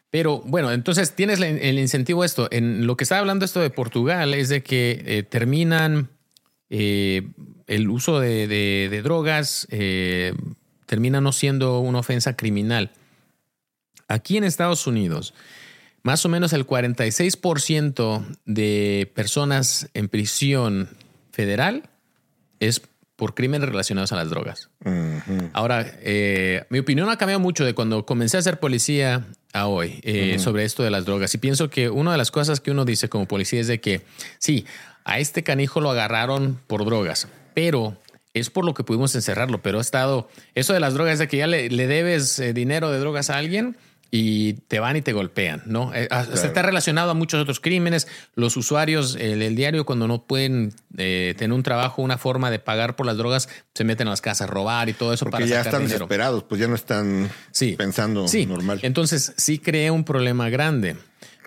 pero 0.09 0.41
bueno, 0.45 0.71
entonces 0.71 1.15
tienes 1.15 1.39
el 1.39 1.79
incentivo 1.79 2.23
esto. 2.23 2.47
En 2.51 2.85
lo 2.85 2.97
que 2.97 3.03
estaba 3.03 3.19
hablando 3.19 3.45
esto 3.45 3.61
de 3.61 3.69
Portugal 3.69 4.33
es 4.33 4.49
de 4.49 4.63
que 4.63 5.03
eh, 5.05 5.23
terminan 5.23 6.09
el 6.69 7.89
uso 7.89 8.19
de, 8.19 8.47
de 8.47 9.01
drogas, 9.01 9.67
termina 10.85 11.21
no 11.21 11.31
siendo 11.31 11.79
una 11.79 11.99
ofensa 11.99 12.35
criminal. 12.35 12.91
Aquí 14.07 14.37
en 14.37 14.43
Estados 14.43 14.87
Unidos, 14.87 15.33
más 16.03 16.25
o 16.25 16.29
menos 16.29 16.53
el 16.53 16.65
46% 16.65 18.37
de 18.45 19.11
personas 19.13 19.89
en 19.93 20.07
prisión 20.07 20.89
federal 21.31 21.89
es 22.59 22.81
por 23.17 23.33
crímenes 23.33 23.67
relacionados 23.67 24.11
a 24.11 24.15
las 24.15 24.29
drogas. 24.29 24.69
Ahora, 25.53 25.85
eh, 26.01 26.65
mi 26.69 26.79
opinión 26.79 27.09
ha 27.09 27.17
cambiado 27.17 27.39
mucho 27.39 27.65
de 27.65 27.73
cuando 27.73 28.05
comencé 28.05 28.37
a 28.37 28.41
ser 28.41 28.59
policía 28.59 29.25
a 29.53 29.67
hoy 29.67 29.99
eh, 30.03 30.37
sobre 30.39 30.65
esto 30.65 30.83
de 30.83 30.91
las 30.91 31.05
drogas. 31.05 31.33
Y 31.33 31.39
pienso 31.39 31.69
que 31.69 31.89
una 31.89 32.11
de 32.11 32.17
las 32.17 32.29
cosas 32.29 32.61
que 32.61 32.69
uno 32.69 32.85
dice 32.85 33.09
como 33.09 33.27
policía 33.27 33.59
es 33.59 33.67
de 33.67 33.81
que, 33.81 34.03
sí, 34.37 34.65
a 35.03 35.19
este 35.19 35.43
canijo 35.43 35.81
lo 35.81 35.89
agarraron 35.89 36.59
por 36.67 36.85
drogas, 36.85 37.27
pero 37.55 37.97
es 38.33 38.51
por 38.51 38.65
lo 38.65 38.75
que 38.75 38.83
pudimos 38.83 39.15
encerrarlo, 39.15 39.63
pero 39.63 39.79
ha 39.79 39.81
estado, 39.81 40.29
eso 40.53 40.73
de 40.73 40.79
las 40.79 40.93
drogas, 40.93 41.17
de 41.17 41.27
que 41.27 41.37
ya 41.37 41.47
le, 41.47 41.69
debes 41.69 42.37
eh, 42.37 42.53
dinero 42.53 42.91
de 42.91 42.99
drogas 42.99 43.31
a 43.31 43.37
alguien, 43.37 43.77
y 44.09 44.53
te 44.53 44.79
van 44.79 44.95
y 44.95 45.01
te 45.01 45.11
golpean, 45.13 45.63
¿no? 45.65 45.93
Eh, 45.93 46.07
ah, 46.11 46.25
está 46.31 46.61
relacionado 46.61 47.11
a 47.11 47.13
muchos 47.13 47.41
otros 47.41 47.59
crímenes. 47.59 48.07
Los 48.35 48.55
usuarios, 48.55 49.15
el, 49.19 49.55
diario, 49.55 49.85
cuando 49.85 50.07
no 50.07 50.23
pueden 50.23 50.73
eh, 50.97 51.35
tener 51.37 51.53
un 51.53 51.63
trabajo, 51.63 52.01
una 52.01 52.17
forma 52.17 52.49
de 52.49 52.59
pagar 52.59 52.95
por 52.95 53.05
las 53.05 53.17
drogas, 53.17 53.49
se 53.73 53.83
meten 53.83 54.07
a 54.07 54.11
las 54.11 54.21
casas 54.21 54.47
a 54.47 54.51
robar 54.51 54.87
y 54.89 54.93
todo 54.93 55.13
eso 55.13 55.25
Porque 55.25 55.47
ya 55.47 55.61
están 55.61 55.83
desesperados, 55.83 56.43
pues 56.43 56.61
ya 56.61 56.67
no 56.67 56.75
están 56.75 57.29
pensando 57.77 58.27
sí. 58.27 58.45
normal. 58.45 58.79
Entonces, 58.83 59.33
sí 59.37 59.59
crea 59.59 59.91
un 59.91 60.03
problema 60.03 60.49
grande, 60.49 60.95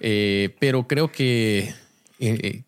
eh, 0.00 0.54
pero 0.58 0.86
creo 0.86 1.10
que 1.10 1.74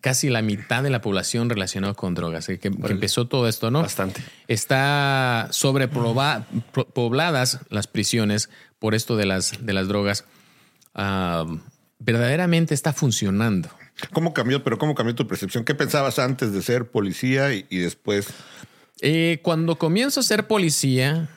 casi 0.01 0.29
la 0.29 0.41
mitad 0.41 0.83
de 0.83 0.89
la 0.89 1.01
población 1.01 1.49
relacionada 1.49 1.93
con 1.93 2.15
drogas, 2.15 2.47
que, 2.47 2.59
empezó 2.63 3.27
todo 3.27 3.47
esto, 3.47 3.71
¿no? 3.71 3.81
Bastante. 3.81 4.21
Está 4.47 5.47
sobrepobladas 5.51 7.59
las 7.69 7.87
prisiones 7.87 8.49
por 8.79 8.95
esto 8.95 9.15
de 9.15 9.25
las, 9.25 9.65
de 9.65 9.73
las 9.73 9.87
drogas, 9.87 10.25
verdaderamente 11.99 12.73
está 12.73 12.93
funcionando. 12.93 13.69
¿Cómo 14.11 14.33
cambió? 14.33 14.63
Pero 14.63 14.77
¿cómo 14.77 14.95
cambió 14.95 15.15
tu 15.15 15.27
percepción? 15.27 15.63
¿Qué 15.63 15.75
pensabas 15.75 16.19
antes 16.19 16.51
de 16.51 16.61
ser 16.61 16.89
policía 16.89 17.53
y, 17.53 17.77
después? 17.77 18.27
Eh, 19.01 19.39
cuando 19.43 19.77
comienzo 19.77 20.19
a 20.19 20.23
ser 20.23 20.47
policía, 20.47 21.29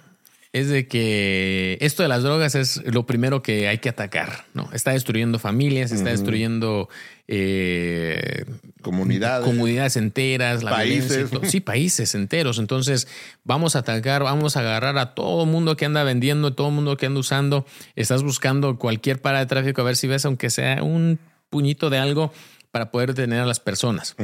es 0.56 0.70
de 0.70 0.88
que 0.88 1.76
esto 1.82 2.02
de 2.02 2.08
las 2.08 2.22
drogas 2.22 2.54
es 2.54 2.82
lo 2.86 3.04
primero 3.04 3.42
que 3.42 3.68
hay 3.68 3.76
que 3.76 3.90
atacar, 3.90 4.46
¿no? 4.54 4.70
Está 4.72 4.92
destruyendo 4.92 5.38
familias, 5.38 5.92
está 5.92 6.08
destruyendo 6.08 6.88
eh, 7.28 8.46
comunidades, 8.80 9.44
comunidades 9.44 9.98
enteras, 9.98 10.64
países, 10.64 11.28
sí, 11.42 11.60
países 11.60 12.14
enteros. 12.14 12.58
Entonces 12.58 13.06
vamos 13.44 13.76
a 13.76 13.80
atacar, 13.80 14.22
vamos 14.22 14.56
a 14.56 14.60
agarrar 14.60 14.96
a 14.96 15.12
todo 15.14 15.44
mundo 15.44 15.76
que 15.76 15.84
anda 15.84 16.02
vendiendo, 16.04 16.54
todo 16.54 16.70
mundo 16.70 16.96
que 16.96 17.04
anda 17.04 17.20
usando. 17.20 17.66
Estás 17.94 18.22
buscando 18.22 18.78
cualquier 18.78 19.20
parada 19.20 19.44
de 19.44 19.48
tráfico 19.50 19.82
a 19.82 19.84
ver 19.84 19.96
si 19.96 20.06
ves, 20.06 20.24
aunque 20.24 20.48
sea 20.48 20.82
un 20.82 21.18
puñito 21.50 21.90
de 21.90 21.98
algo 21.98 22.32
para 22.70 22.90
poder 22.90 23.12
detener 23.12 23.40
a 23.40 23.46
las 23.46 23.60
personas, 23.60 24.16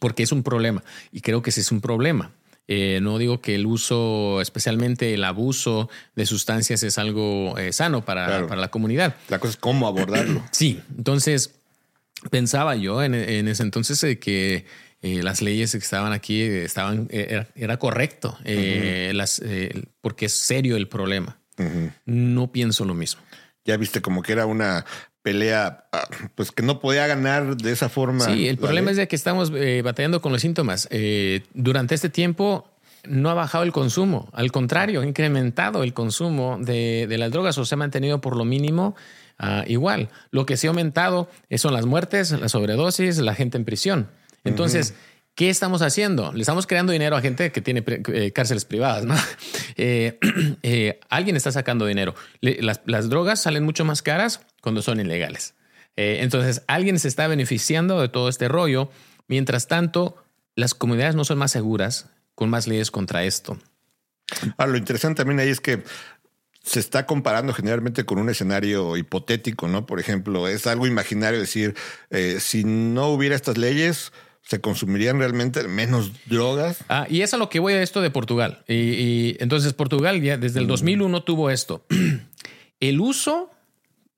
porque 0.00 0.24
es 0.24 0.32
un 0.32 0.42
problema 0.42 0.82
y 1.12 1.20
creo 1.20 1.42
que 1.42 1.52
sí 1.52 1.60
es 1.60 1.70
un 1.70 1.80
problema. 1.80 2.32
Eh, 2.72 3.00
no 3.02 3.18
digo 3.18 3.40
que 3.40 3.56
el 3.56 3.66
uso, 3.66 4.40
especialmente 4.40 5.12
el 5.12 5.24
abuso 5.24 5.90
de 6.14 6.24
sustancias, 6.24 6.84
es 6.84 6.98
algo 6.98 7.58
eh, 7.58 7.72
sano 7.72 8.04
para, 8.04 8.46
para, 8.46 8.60
la 8.60 8.68
comunidad. 8.70 9.16
La 9.28 9.40
cosa 9.40 9.50
es 9.50 9.56
cómo 9.56 9.88
abordarlo. 9.88 10.40
Sí, 10.52 10.80
entonces 10.96 11.56
pensaba 12.30 12.76
yo 12.76 13.02
en, 13.02 13.14
ese 13.14 13.64
entonces 13.64 14.00
que 14.18 14.66
eh, 15.02 15.22
las 15.24 15.42
leyes 15.42 15.72
que 15.72 15.78
estaban 15.78 16.12
aquí 16.12 16.42
estaban 16.42 17.08
era, 17.10 17.76
correcto, 17.78 18.38
las, 18.44 19.42
porque 20.00 20.26
es 20.26 20.34
serio 20.34 20.76
el 20.76 20.86
problema. 20.86 21.40
No 22.04 22.52
pienso 22.52 22.84
lo 22.84 22.94
mismo. 22.94 23.20
Ya 23.64 23.76
viste 23.78 24.00
como 24.00 24.22
que 24.22 24.32
era 24.32 24.46
una 24.46 24.86
pelea, 25.22 25.84
ah, 25.92 26.08
pues 26.34 26.50
que 26.50 26.62
no 26.62 26.80
podía 26.80 27.06
ganar 27.06 27.56
de 27.56 27.72
esa 27.72 27.88
forma. 27.88 28.24
Sí, 28.24 28.48
el 28.48 28.58
problema 28.58 28.90
es 28.90 28.96
de 28.96 29.08
que 29.08 29.16
estamos 29.16 29.52
eh, 29.54 29.82
batallando 29.84 30.20
con 30.20 30.32
los 30.32 30.40
síntomas. 30.40 30.88
Eh, 30.90 31.42
durante 31.54 31.94
este 31.94 32.08
tiempo 32.08 32.66
no 33.04 33.30
ha 33.30 33.34
bajado 33.34 33.64
el 33.64 33.72
consumo, 33.72 34.28
al 34.32 34.52
contrario, 34.52 35.00
ha 35.00 35.06
incrementado 35.06 35.82
el 35.82 35.94
consumo 35.94 36.58
de, 36.60 37.06
las 37.18 37.30
drogas 37.30 37.56
o 37.58 37.64
se 37.64 37.74
ha 37.74 37.78
mantenido 37.78 38.20
por 38.20 38.36
lo 38.36 38.44
mínimo 38.44 38.94
ah, 39.38 39.64
igual. 39.66 40.10
Lo 40.30 40.46
que 40.46 40.56
se 40.56 40.66
ha 40.66 40.70
aumentado 40.70 41.28
son 41.56 41.72
las 41.74 41.86
muertes, 41.86 42.32
la 42.32 42.48
sobredosis, 42.48 43.18
la 43.18 43.34
gente 43.34 43.56
en 43.58 43.64
prisión. 43.64 44.08
Entonces, 44.44 44.94
¿Qué 45.40 45.48
estamos 45.48 45.80
haciendo? 45.80 46.34
Le 46.34 46.42
estamos 46.42 46.66
creando 46.66 46.92
dinero 46.92 47.16
a 47.16 47.22
gente 47.22 47.50
que 47.50 47.62
tiene 47.62 47.82
eh, 47.86 48.30
cárceles 48.30 48.66
privadas, 48.66 49.06
¿no? 49.06 49.14
Eh, 49.76 50.18
eh, 50.62 51.00
alguien 51.08 51.34
está 51.34 51.50
sacando 51.50 51.86
dinero. 51.86 52.14
las, 52.42 53.08
drogas 53.08 53.40
salen 53.40 53.64
mucho 53.64 53.86
más 53.86 54.02
caras 54.02 54.42
cuando 54.60 54.82
son 54.82 55.00
ilegales. 55.00 55.54
entonces, 55.96 56.62
alguien 56.66 56.98
se 56.98 57.08
está 57.08 57.26
beneficiando 57.26 58.02
de 58.02 58.10
todo 58.10 58.28
este 58.28 58.48
rollo. 58.48 58.90
Mientras 59.28 59.66
tanto, 59.66 60.22
las 60.56 60.74
comunidades 60.74 61.14
no 61.14 61.24
son 61.24 61.38
más 61.38 61.52
seguras 61.52 62.10
con 62.34 62.50
más 62.50 62.66
leyes 62.66 62.90
contra 62.90 63.24
esto. 63.24 63.56
Ah, 64.58 64.66
lo 64.66 64.76
interesante 64.76 65.22
también 65.22 65.40
ahí 65.40 65.48
es 65.48 65.60
que 65.60 65.82
se 66.62 66.80
está 66.80 67.06
comparando 67.06 67.54
generalmente 67.54 68.04
con 68.04 68.18
un 68.18 68.28
escenario 68.28 68.98
hipotético, 68.98 69.68
¿no? 69.68 69.86
Por 69.86 70.00
ejemplo, 70.00 70.48
es 70.48 70.66
algo 70.66 70.86
imaginario 70.86 71.40
decir, 71.40 71.74
si 72.40 72.64
no 72.64 73.06
hubiera 73.06 73.34
estas 73.34 73.56
leyes, 73.56 74.12
se 74.42 74.60
consumirían 74.60 75.18
realmente 75.18 75.66
menos 75.68 76.12
drogas. 76.26 76.84
Ah, 76.88 77.06
y 77.08 77.22
es 77.22 77.34
a 77.34 77.36
lo 77.36 77.48
que 77.48 77.60
voy 77.60 77.74
a 77.74 77.82
esto 77.82 78.00
de 78.00 78.10
Portugal. 78.10 78.64
Y, 78.66 79.36
entonces 79.40 79.72
Portugal 79.72 80.20
ya 80.20 80.36
desde 80.36 80.60
el 80.60 80.66
2001 80.66 81.18
mm. 81.18 81.24
tuvo 81.24 81.50
esto. 81.50 81.84
El 82.80 82.98
uso 83.00 83.50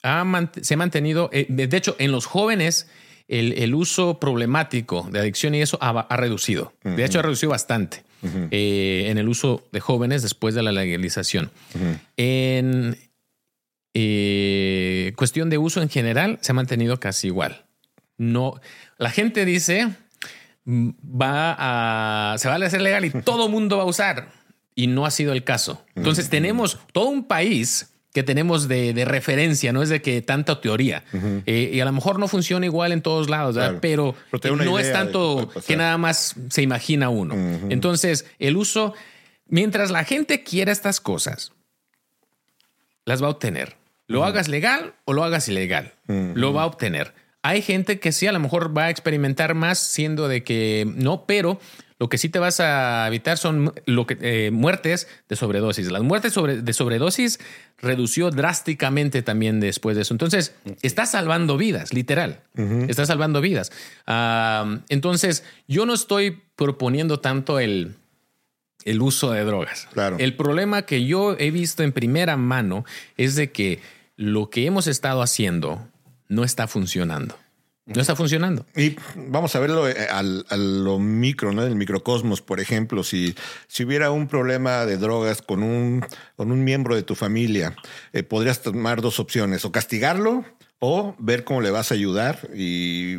se 0.00 0.74
ha 0.74 0.76
mantenido, 0.76 1.30
eh, 1.32 1.46
de 1.48 1.76
hecho, 1.76 1.96
en 1.98 2.12
los 2.12 2.26
jóvenes 2.26 2.88
el, 3.28 3.74
uso 3.74 4.18
problemático 4.18 5.08
de 5.10 5.20
adicción 5.20 5.54
y 5.54 5.62
eso 5.62 5.78
ha, 5.80 6.16
reducido. 6.16 6.72
De 6.82 7.04
hecho, 7.04 7.18
ha 7.18 7.22
reducido 7.22 7.50
bastante 7.50 8.04
eh, 8.50 9.06
en 9.08 9.18
el 9.18 9.28
uso 9.28 9.66
de 9.72 9.80
jóvenes 9.80 10.22
después 10.22 10.54
de 10.54 10.62
la 10.62 10.72
legalización. 10.72 11.50
En 12.16 12.96
eh, 13.94 15.12
cuestión 15.16 15.50
de 15.50 15.58
uso 15.58 15.82
en 15.82 15.88
general, 15.88 16.38
se 16.42 16.52
ha 16.52 16.54
mantenido 16.54 17.00
casi 17.00 17.28
igual. 17.28 17.64
No, 18.18 18.60
la 18.98 19.10
gente 19.10 19.44
dice 19.44 19.88
va 20.66 21.56
a, 22.32 22.38
se 22.38 22.48
va 22.48 22.54
a 22.54 22.66
hacer 22.66 22.80
legal 22.80 23.04
y 23.04 23.10
todo 23.24 23.48
mundo 23.48 23.76
va 23.76 23.82
a 23.84 23.86
usar. 23.86 24.28
Y 24.74 24.86
no 24.86 25.04
ha 25.04 25.10
sido 25.10 25.32
el 25.32 25.44
caso. 25.44 25.84
Entonces 25.94 26.30
tenemos 26.30 26.78
todo 26.92 27.08
un 27.08 27.24
país 27.24 27.90
que 28.14 28.22
tenemos 28.22 28.68
de, 28.68 29.04
referencia, 29.06 29.72
no 29.72 29.82
es 29.82 29.88
de 29.88 30.02
que 30.02 30.22
tanta 30.22 30.60
teoría. 30.60 31.04
Eh, 31.46 31.70
y 31.74 31.80
a 31.80 31.84
lo 31.84 31.92
mejor 31.92 32.18
no 32.18 32.28
funciona 32.28 32.66
igual 32.66 32.92
en 32.92 33.02
todos 33.02 33.28
lados, 33.28 33.58
pero, 33.80 34.14
no 34.54 34.78
es 34.78 34.92
tanto 34.92 35.50
que 35.66 35.76
nada 35.76 35.98
más 35.98 36.36
se 36.48 36.62
imagina 36.62 37.08
uno. 37.10 37.34
Entonces, 37.68 38.26
el 38.38 38.56
uso 38.56 38.94
Mientras 39.52 39.90
la 39.90 40.04
gente 40.04 40.44
quiera 40.44 40.72
estas 40.72 40.98
cosas, 40.98 41.52
las 43.04 43.22
va 43.22 43.26
a 43.26 43.30
obtener. 43.32 43.76
Lo 44.06 44.24
hagas 44.24 44.48
legal 44.48 44.94
o 45.04 45.12
lo 45.12 45.24
hagas 45.24 45.46
ilegal, 45.46 45.92
lo 46.06 46.54
va 46.54 46.62
a 46.62 46.66
obtener. 46.66 47.12
Hay 47.42 47.62
gente 47.62 47.98
que 47.98 48.12
sí, 48.12 48.26
a 48.26 48.32
lo 48.32 48.40
mejor 48.40 48.76
va 48.76 48.84
a 48.84 48.90
experimentar 48.90 49.54
más 49.54 49.78
siendo 49.78 50.28
de 50.28 50.44
que 50.44 50.84
no, 50.94 51.26
pero 51.26 51.58
lo 52.02 52.08
que 52.08 52.18
sí 52.18 52.28
te 52.28 52.40
vas 52.40 52.58
a 52.58 53.06
evitar 53.06 53.38
son 53.38 53.72
lo 53.86 54.08
que, 54.08 54.18
eh, 54.20 54.50
muertes 54.50 55.06
de 55.28 55.36
sobredosis. 55.36 55.88
Las 55.92 56.02
muertes 56.02 56.32
sobre, 56.32 56.60
de 56.60 56.72
sobredosis 56.72 57.38
redució 57.78 58.32
drásticamente 58.32 59.22
también 59.22 59.60
después 59.60 59.94
de 59.94 60.02
eso. 60.02 60.12
Entonces, 60.12 60.52
está 60.82 61.06
salvando 61.06 61.56
vidas, 61.56 61.92
literal. 61.92 62.40
Está 62.88 63.06
salvando 63.06 63.40
vidas. 63.40 63.70
Ah, 64.04 64.80
entonces, 64.88 65.44
yo 65.68 65.86
no 65.86 65.94
estoy 65.94 66.42
proponiendo 66.56 67.20
tanto 67.20 67.60
el, 67.60 67.94
el 68.84 69.00
uso 69.00 69.30
de 69.30 69.44
drogas. 69.44 69.86
Claro. 69.92 70.16
El 70.18 70.34
problema 70.34 70.82
que 70.82 71.06
yo 71.06 71.36
he 71.38 71.52
visto 71.52 71.84
en 71.84 71.92
primera 71.92 72.36
mano 72.36 72.84
es 73.16 73.36
de 73.36 73.52
que 73.52 73.80
lo 74.16 74.50
que 74.50 74.66
hemos 74.66 74.88
estado 74.88 75.22
haciendo 75.22 75.88
no 76.32 76.44
está 76.44 76.66
funcionando. 76.66 77.36
No 77.84 78.00
está 78.00 78.14
funcionando. 78.14 78.64
Y 78.76 78.96
vamos 79.16 79.54
a 79.54 79.60
verlo 79.60 79.88
eh, 79.88 80.06
al, 80.08 80.46
a 80.48 80.56
lo 80.56 80.98
micro, 80.98 81.52
¿no? 81.52 81.64
El 81.64 81.74
microcosmos, 81.74 82.40
por 82.40 82.60
ejemplo, 82.60 83.02
si, 83.02 83.34
si 83.66 83.84
hubiera 83.84 84.12
un 84.12 84.28
problema 84.28 84.86
de 84.86 84.96
drogas 84.96 85.42
con 85.42 85.62
un, 85.62 86.04
con 86.36 86.52
un 86.52 86.64
miembro 86.64 86.94
de 86.94 87.02
tu 87.02 87.16
familia, 87.16 87.74
eh, 88.12 88.22
podrías 88.22 88.62
tomar 88.62 89.02
dos 89.02 89.18
opciones, 89.18 89.64
o 89.64 89.72
castigarlo 89.72 90.44
o 90.78 91.14
ver 91.18 91.44
cómo 91.44 91.60
le 91.60 91.70
vas 91.70 91.90
a 91.90 91.94
ayudar. 91.94 92.48
Y 92.54 93.18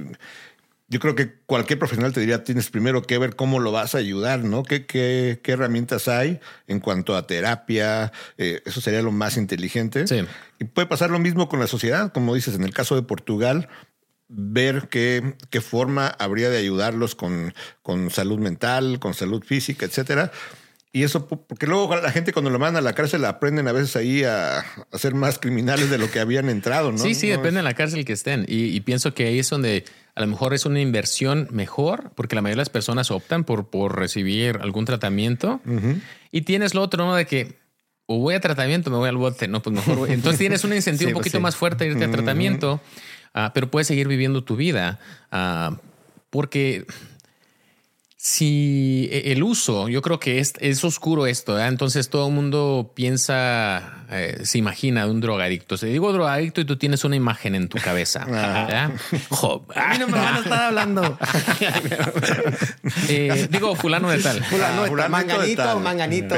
yo 0.94 1.00
creo 1.00 1.16
que 1.16 1.34
cualquier 1.48 1.80
profesional 1.80 2.14
te 2.14 2.20
diría, 2.20 2.44
tienes 2.44 2.70
primero 2.70 3.02
que 3.02 3.18
ver 3.18 3.36
cómo 3.36 3.60
lo 3.60 3.72
vas 3.72 3.96
a 3.96 3.98
ayudar, 3.98 4.44
¿no? 4.44 4.62
¿Qué, 4.62 4.86
qué, 4.86 5.40
qué 5.42 5.54
herramientas 5.54 6.08
hay 6.08 6.40
en 6.68 6.80
cuanto 6.80 7.16
a 7.16 7.26
terapia? 7.26 8.12
Eh, 8.38 8.62
eso 8.64 8.80
sería 8.80 9.02
lo 9.02 9.12
más 9.12 9.36
inteligente. 9.36 10.06
Sí. 10.06 10.24
Y 10.60 10.66
puede 10.66 10.88
pasar 10.88 11.10
lo 11.10 11.18
mismo 11.18 11.50
con 11.50 11.60
la 11.60 11.66
sociedad, 11.66 12.14
como 12.14 12.36
dices, 12.36 12.54
en 12.54 12.64
el 12.64 12.76
caso 12.76 12.94
de 12.96 13.02
Portugal, 13.02 13.70
ver 14.28 14.88
qué, 14.88 15.34
qué 15.50 15.62
forma 15.62 16.10
habría 16.10 16.52
de 16.52 16.60
ayudarlos 16.60 17.16
con, 17.16 17.56
con 17.82 18.12
salud 18.12 18.38
mental, 18.38 19.00
con 19.00 19.16
salud 19.16 19.44
física, 19.44 19.88
etcétera. 19.88 20.32
Y 20.92 21.02
eso, 21.02 21.28
porque 21.28 21.66
luego 21.66 21.96
la 21.96 22.12
gente 22.12 22.34
cuando 22.34 22.52
lo 22.52 22.60
mandan 22.60 22.84
a 22.84 22.88
la 22.88 22.94
cárcel 22.94 23.26
aprenden 23.26 23.68
a 23.68 23.72
veces 23.72 23.96
ahí 23.96 24.24
a, 24.26 24.60
a 24.60 24.98
ser 25.00 25.16
más 25.16 25.40
criminales 25.40 25.90
de 25.90 25.98
lo 25.98 26.12
que 26.12 26.20
habían 26.20 26.50
entrado, 26.50 26.92
¿no? 26.92 27.00
Sí, 27.00 27.16
sí, 27.16 27.30
No 27.30 27.38
depende 27.38 27.58
de 27.58 27.64
la 27.64 27.74
cárcel 27.74 28.06
que 28.06 28.14
estén. 28.14 28.46
Y, 28.48 28.66
y 28.66 28.80
pienso 28.82 29.16
que 29.16 29.26
ahí 29.26 29.40
es 29.40 29.50
donde 29.50 29.86
a 30.16 30.22
lo 30.22 30.28
mejor 30.28 30.54
es 30.54 30.66
una 30.66 30.80
inversión 30.80 31.48
mejor, 31.52 32.12
porque 32.16 32.36
la 32.36 32.42
mayoría 32.42 32.58
de 32.58 32.62
las 32.62 32.70
personas 32.70 33.10
optan 33.12 33.44
por, 33.44 33.70
por 33.70 33.98
recibir 33.98 34.60
algún 34.62 34.86
tratamiento. 34.86 35.60
Y 36.32 36.42
tienes 36.42 36.76
lo 36.76 36.82
otro, 36.82 37.06
¿no? 37.06 37.16
De 37.16 37.26
que 37.26 37.58
o 38.06 38.20
voy 38.20 38.36
a 38.36 38.40
tratamiento, 38.40 38.92
me 38.92 38.98
voy 38.98 39.10
al 39.10 39.18
bote, 39.18 39.48
no, 39.48 39.62
pues 39.62 39.76
mejor 39.76 39.96
voy. 39.96 40.12
Entonces 40.12 40.38
tienes 40.40 40.64
un 40.64 40.74
incentivo 40.74 41.08
Sí, 41.10 41.14
un 41.14 41.14
pues 41.14 41.24
poquito 41.24 41.38
sí. 41.38 41.42
más 41.42 41.56
fuerte 41.56 41.86
de 41.86 41.92
irte 41.92 42.04
a 42.04 42.12
tratamiento, 42.12 42.82
ah, 43.34 43.52
pero 43.54 43.72
puedes 43.72 43.88
seguir 43.88 44.08
viviendo 44.08 44.44
tu 44.44 44.56
vida. 44.56 45.00
ah, 45.32 45.78
porque 46.30 46.86
si 48.26 49.10
e, 49.12 49.34
el 49.34 49.44
uso, 49.44 49.90
yo 49.90 50.02
creo 50.02 50.18
que 50.18 50.40
es, 50.40 50.54
es 50.62 50.82
oscuro 50.86 51.28
esto, 51.28 51.56
¿verdad? 51.56 51.68
entonces 51.68 52.08
todo 52.10 52.30
el 52.30 52.34
mundo 52.34 52.94
piensa, 52.96 54.06
eh, 54.10 54.40
se 54.46 54.60
imagina 54.60 55.04
de 55.04 55.12
un 55.12 55.20
drogadicto. 55.20 55.76
Si 55.76 55.88
digo 55.88 56.14
drogadicto 56.14 56.62
y 56.62 56.66
tú 56.66 56.78
tienes 56.78 57.04
una 57.04 57.18
imagen 57.18 57.54
en 57.54 57.68
tu 57.68 57.80
cabeza. 57.80 58.26
Jo, 59.30 59.66
A 59.76 59.90
mí 59.90 59.98
no 60.00 60.08
me 60.08 60.14
van 60.18 60.36
a 60.36 60.40
estar 60.40 60.62
hablando. 60.68 61.18
eh, 63.10 63.48
digo 63.52 63.76
fulano 63.76 64.10
de 64.10 64.20
tal. 64.20 64.42
Fulano 64.46 64.84
de 64.84 64.88
fulano 64.90 65.10
tal, 65.18 65.28
de 65.28 65.30
manganito, 65.34 65.64
tal. 65.64 65.80
manganito. 65.82 66.36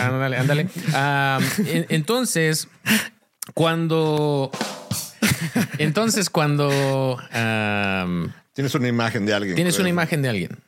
Ándale, 0.00 0.36
Ándale. 0.36 0.68
Ah, 0.92 1.40
en- 1.66 1.86
entonces, 1.88 2.68
cuando. 3.54 4.52
Entonces, 5.78 6.30
cuando 6.30 7.18
ah, 7.32 8.06
Tienes 8.52 8.72
una 8.76 8.86
imagen 8.86 9.26
de 9.26 9.34
alguien. 9.34 9.56
tienes 9.56 9.74
creo. 9.74 9.82
una 9.82 9.90
imagen 9.90 10.22
de 10.22 10.28
alguien, 10.28 10.58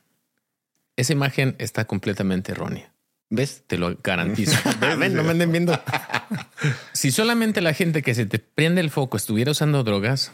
esa 0.97 1.13
imagen 1.13 1.55
está 1.59 1.85
completamente 1.85 2.51
errónea. 2.51 2.91
¿Ves? 3.29 3.63
Te 3.67 3.77
lo 3.77 3.97
garantizo. 4.03 4.57
Ven, 4.99 5.13
no 5.13 5.23
me 5.23 5.31
anden 5.31 5.51
viendo. 5.51 5.79
si 6.93 7.11
solamente 7.11 7.61
la 7.61 7.73
gente 7.73 8.01
que 8.01 8.15
se 8.15 8.25
te 8.25 8.39
prende 8.39 8.81
el 8.81 8.89
foco 8.89 9.17
estuviera 9.17 9.51
usando 9.51 9.83
drogas, 9.83 10.31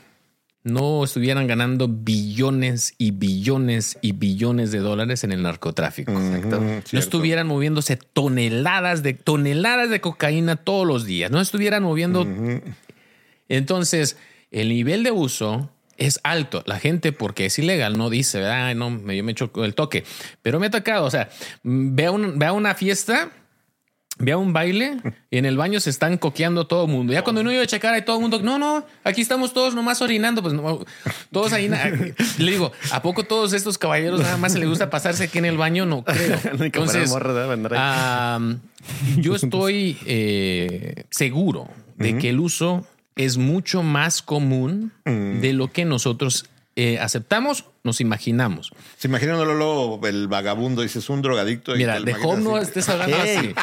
no 0.64 1.04
estuvieran 1.04 1.48
ganando 1.48 1.90
billones 1.90 2.94
y 2.98 3.12
billones 3.12 3.98
y 4.02 4.14
billones 4.14 4.72
de 4.72 4.80
dólares 4.80 5.24
en 5.26 5.34
el 5.34 5.42
narcotráfico. 5.42 6.14
No 6.14 7.00
estuvieran 7.00 7.48
moviéndose 7.48 7.98
toneladas 7.98 9.04
de 9.04 9.14
toneladas 9.14 9.90
de 9.90 10.00
cocaína 10.00 10.56
todos 10.56 10.88
los 10.88 11.06
días. 11.06 11.32
No 11.32 11.42
estuvieran 11.42 11.84
moviendo. 11.84 12.26
Entonces, 13.50 14.18
el 14.52 14.70
nivel 14.70 15.04
de 15.04 15.12
uso 15.12 15.73
es 15.98 16.20
alto. 16.24 16.64
La 16.66 16.80
gente, 16.80 17.12
porque 17.12 17.46
es 17.46 17.58
ilegal, 17.60 17.98
no 17.98 18.10
dice, 18.10 18.40
¿verdad? 18.40 18.68
Ay, 18.68 18.76
no, 18.76 18.90
yo 19.12 19.24
me 19.24 19.32
echo 19.32 19.52
el 19.64 19.76
toque. 19.76 20.04
Pero 20.42 20.60
me 20.60 20.68
ha 20.68 20.72
tocado, 20.72 21.06
o 21.06 21.12
sea, 21.12 21.30
mm, 21.64 21.96
ve 21.96 22.06
a, 22.06 22.12
un- 22.12 22.40
ve 22.40 22.46
a 22.46 22.54
una 22.54 22.74
fiesta, 22.76 23.30
ve 24.20 24.32
a 24.32 24.38
un 24.38 24.54
baile 24.54 24.98
y 25.32 25.40
en 25.40 25.46
el 25.46 25.58
baño 25.58 25.80
se 25.80 25.90
están 25.90 26.18
coqueando 26.20 26.68
todo 26.68 26.86
el 26.86 26.92
mundo. 26.92 27.14
Ya 27.14 27.24
cuando 27.24 27.42
uno 27.42 27.52
iba 27.52 27.64
a 27.64 27.68
checar, 27.68 27.96
hay 27.96 28.04
todo 28.04 28.18
el 28.18 28.22
mundo, 28.22 28.40
no, 28.44 28.60
no, 28.60 28.86
aquí 29.04 29.22
estamos 29.22 29.54
todos 29.54 29.74
nomás 29.74 30.02
orinando, 30.04 30.42
pues 30.44 30.54
no, 30.54 30.86
todos 31.32 31.52
ahí. 31.52 31.68
Le 32.38 32.52
digo, 32.52 32.72
¿a 32.92 33.02
poco 33.02 33.24
todos 33.24 33.54
estos 33.54 33.78
caballeros 33.80 34.22
nada 34.22 34.38
más 34.38 34.54
se 34.54 34.60
les 34.60 34.70
gusta 34.70 34.90
pasarse 34.92 35.24
aquí 35.24 35.40
en 35.40 35.46
el 35.46 35.58
baño? 35.58 35.86
No 35.88 36.04
creo. 36.04 36.38
Am, 37.80 38.60
yo 39.18 39.34
estoy 39.36 39.98
eh, 40.06 41.06
seguro 41.10 41.70
de 41.98 42.18
que 42.20 42.30
el 42.30 42.40
uso 42.40 42.86
es 43.16 43.38
mucho 43.38 43.84
más 43.84 44.22
común 44.22 44.92
de 45.06 45.54
lo 45.54 45.72
que 45.72 45.86
nosotros 45.86 46.46
eh, 46.76 46.98
aceptamos, 46.98 47.66
nos 47.84 48.02
imaginamos. 48.02 48.72
Se 48.98 49.08
imaginan 49.08 49.38
luego 49.38 50.00
el 50.08 50.28
vagabundo, 50.28 50.82
dices 50.82 51.08
un 51.08 51.22
drogadicto. 51.22 51.76
y 51.76 51.78
Mira, 51.78 52.00
de 52.00 52.16
home 52.16 52.42
no 52.42 52.58
estés 52.58 52.90
hablando 52.90 53.16
así. 53.16 53.54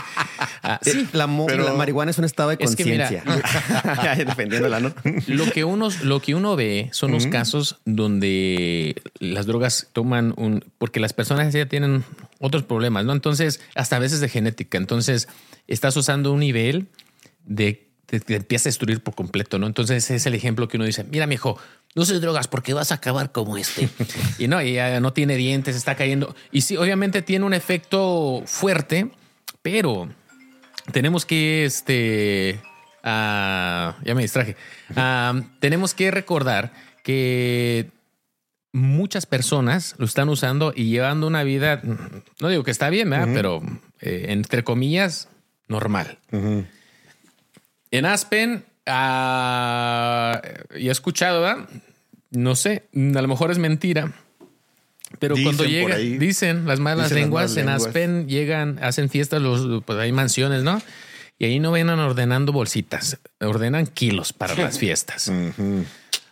Ah, 0.62 0.78
sí, 0.80 1.08
La, 1.12 1.28
pero- 1.46 1.64
la 1.64 1.72
marihuana 1.72 2.12
es 2.12 2.18
un 2.18 2.24
estado 2.24 2.50
de 2.50 2.58
Es 2.60 2.76
que 2.76 2.84
conciencia. 2.84 3.24
Defendiéndola, 4.16 4.78
¿no? 4.78 4.94
lo 5.26 5.44
que 5.50 5.64
uno, 5.64 5.88
lo 6.04 6.20
que 6.20 6.36
uno 6.36 6.54
ve 6.54 6.88
son 6.92 7.10
los 7.10 7.26
casos 7.26 7.80
donde 7.84 8.94
las 9.18 9.46
drogas 9.46 9.88
toman 9.92 10.32
un, 10.36 10.64
porque 10.78 11.00
las 11.00 11.12
personas 11.12 11.52
ya 11.52 11.66
tienen 11.66 12.04
otros 12.38 12.62
problemas, 12.62 13.04
¿no? 13.04 13.12
Entonces, 13.12 13.60
hasta 13.74 13.96
a 13.96 13.98
veces 13.98 14.20
de 14.20 14.28
genética. 14.28 14.78
Entonces, 14.78 15.26
estás 15.66 15.96
usando 15.96 16.32
un 16.32 16.38
nivel 16.40 16.86
de 17.44 17.89
te, 18.10 18.18
te 18.18 18.34
empieza 18.34 18.68
a 18.68 18.70
destruir 18.70 19.00
por 19.00 19.14
completo, 19.14 19.58
¿no? 19.58 19.68
Entonces, 19.68 20.10
es 20.10 20.26
el 20.26 20.34
ejemplo 20.34 20.66
que 20.66 20.76
uno 20.76 20.84
dice, 20.84 21.04
mira, 21.04 21.28
mijo, 21.28 21.56
no 21.94 22.02
uses 22.02 22.20
drogas 22.20 22.48
porque 22.48 22.74
vas 22.74 22.90
a 22.90 22.96
acabar 22.96 23.30
como 23.30 23.56
este. 23.56 23.88
y 24.38 24.48
no, 24.48 24.60
y 24.60 24.74
ya 24.74 24.98
no 24.98 25.12
tiene 25.12 25.36
dientes, 25.36 25.76
está 25.76 25.94
cayendo. 25.94 26.34
Y 26.50 26.62
sí, 26.62 26.76
obviamente 26.76 27.22
tiene 27.22 27.44
un 27.44 27.54
efecto 27.54 28.42
fuerte, 28.46 29.12
pero 29.62 30.08
tenemos 30.92 31.24
que, 31.24 31.64
este, 31.64 32.60
ah, 33.04 33.96
ya 34.04 34.14
me 34.16 34.22
distraje, 34.22 34.56
Ah, 34.96 35.40
tenemos 35.60 35.94
que 35.94 36.10
recordar 36.10 36.72
que 37.04 37.90
muchas 38.72 39.26
personas 39.26 39.94
lo 39.98 40.04
están 40.04 40.28
usando 40.28 40.72
y 40.74 40.90
llevando 40.90 41.28
una 41.28 41.44
vida, 41.44 41.80
no 42.40 42.48
digo 42.48 42.64
que 42.64 42.70
está 42.72 42.90
bien, 42.90 43.08
¿verdad? 43.10 43.28
pero 43.34 43.62
eh, 44.00 44.26
entre 44.28 44.64
comillas, 44.64 45.28
normal. 45.68 46.18
En 47.90 48.06
Aspen, 48.06 48.64
ah, 48.86 50.40
y 50.76 50.88
he 50.88 50.90
escuchado, 50.92 51.40
¿verdad? 51.42 51.68
No 52.30 52.54
sé, 52.54 52.84
a 52.94 53.22
lo 53.22 53.28
mejor 53.28 53.50
es 53.50 53.58
mentira. 53.58 54.12
Pero 55.18 55.34
Dicen 55.34 55.44
cuando 55.56 55.64
llega, 55.64 55.96
ahí. 55.96 56.18
dicen 56.18 56.66
las 56.68 56.78
malas 56.78 57.06
Dicen 57.06 57.16
las 57.16 57.22
lenguas, 57.24 57.50
malas 57.50 57.56
en 57.56 57.66
lenguas. 57.66 57.86
Aspen 57.86 58.28
llegan, 58.28 58.78
hacen 58.82 59.10
fiestas, 59.10 59.42
los, 59.42 59.82
pues 59.84 59.98
hay 59.98 60.12
mansiones, 60.12 60.62
¿no? 60.62 60.80
Y 61.38 61.46
ahí 61.46 61.58
no 61.58 61.72
vienen 61.72 61.98
ordenando 61.98 62.52
bolsitas, 62.52 63.18
ordenan 63.40 63.86
kilos 63.88 64.32
para 64.32 64.54
las 64.54 64.78
fiestas. 64.78 65.26
Ujú. 65.28 65.84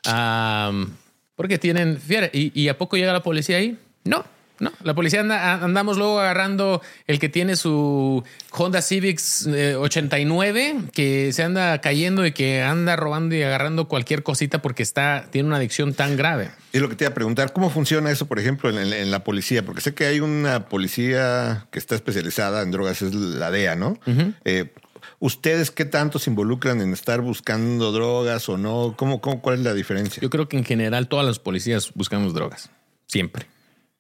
Am, 0.04 0.92
porque 1.34 1.58
tienen. 1.58 1.98
¿Y, 2.32 2.52
y 2.60 2.68
a 2.68 2.78
poco 2.78 2.96
llega 2.96 3.12
la 3.12 3.22
policía 3.22 3.56
ahí? 3.56 3.76
No, 4.04 4.24
no. 4.60 4.72
La 4.82 4.94
policía 4.94 5.20
anda, 5.20 5.54
andamos 5.54 5.96
luego 5.98 6.20
agarrando 6.20 6.82
el 7.06 7.18
que 7.18 7.28
tiene 7.28 7.56
su 7.56 8.22
Honda 8.50 8.82
Civics 8.82 9.46
eh, 9.46 9.76
89, 9.76 10.76
que 10.92 11.32
se 11.32 11.42
anda 11.42 11.80
cayendo 11.80 12.26
y 12.26 12.32
que 12.32 12.62
anda 12.62 12.96
robando 12.96 13.34
y 13.34 13.42
agarrando 13.42 13.88
cualquier 13.88 14.22
cosita 14.22 14.60
porque 14.62 14.82
está, 14.82 15.26
tiene 15.30 15.48
una 15.48 15.56
adicción 15.56 15.94
tan 15.94 16.16
grave. 16.16 16.50
Es 16.72 16.80
lo 16.80 16.88
que 16.88 16.96
te 16.96 17.04
iba 17.04 17.10
a 17.10 17.14
preguntar, 17.14 17.52
¿cómo 17.52 17.70
funciona 17.70 18.10
eso, 18.10 18.26
por 18.26 18.38
ejemplo, 18.38 18.70
en, 18.70 18.92
en 18.92 19.10
la 19.10 19.24
policía? 19.24 19.64
Porque 19.64 19.80
sé 19.80 19.94
que 19.94 20.06
hay 20.06 20.20
una 20.20 20.68
policía 20.68 21.66
que 21.70 21.78
está 21.78 21.94
especializada 21.94 22.62
en 22.62 22.70
drogas, 22.70 23.02
es 23.02 23.14
la 23.14 23.50
DEA, 23.50 23.76
¿no? 23.76 23.98
Eh, 24.44 24.72
¿Ustedes 25.20 25.70
qué 25.70 25.84
tanto 25.84 26.18
se 26.18 26.30
involucran 26.30 26.80
en 26.80 26.92
estar 26.92 27.20
buscando 27.20 27.90
drogas 27.92 28.48
o 28.48 28.56
no? 28.56 28.94
¿Cómo, 28.96 29.20
cómo, 29.20 29.40
¿Cuál 29.40 29.58
es 29.58 29.64
la 29.64 29.74
diferencia? 29.74 30.20
Yo 30.20 30.30
creo 30.30 30.48
que 30.48 30.56
en 30.56 30.64
general 30.64 31.08
todas 31.08 31.26
las 31.26 31.38
policías 31.38 31.92
buscamos 31.94 32.34
drogas. 32.34 32.70
Siempre. 33.06 33.46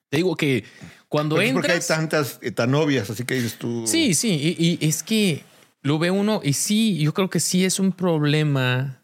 Te 0.08 0.18
digo 0.18 0.36
que 0.36 0.64
cuando 1.08 1.36
Pero 1.36 1.42
es 1.42 1.48
entras... 1.50 1.66
porque 1.66 1.92
hay 1.92 1.98
tantas 1.98 2.38
eh, 2.42 2.50
tan 2.50 2.74
obvias, 2.74 3.10
así 3.10 3.24
que 3.24 3.34
dices 3.34 3.58
tú. 3.58 3.84
Sí, 3.86 4.14
sí, 4.14 4.56
y, 4.58 4.78
y 4.80 4.88
es 4.88 5.02
que 5.02 5.44
lo 5.82 5.98
ve 5.98 6.10
uno 6.10 6.40
y 6.42 6.52
sí, 6.54 6.98
yo 6.98 7.14
creo 7.14 7.30
que 7.30 7.40
sí 7.40 7.64
es 7.64 7.78
un 7.78 7.92
problema 7.92 9.00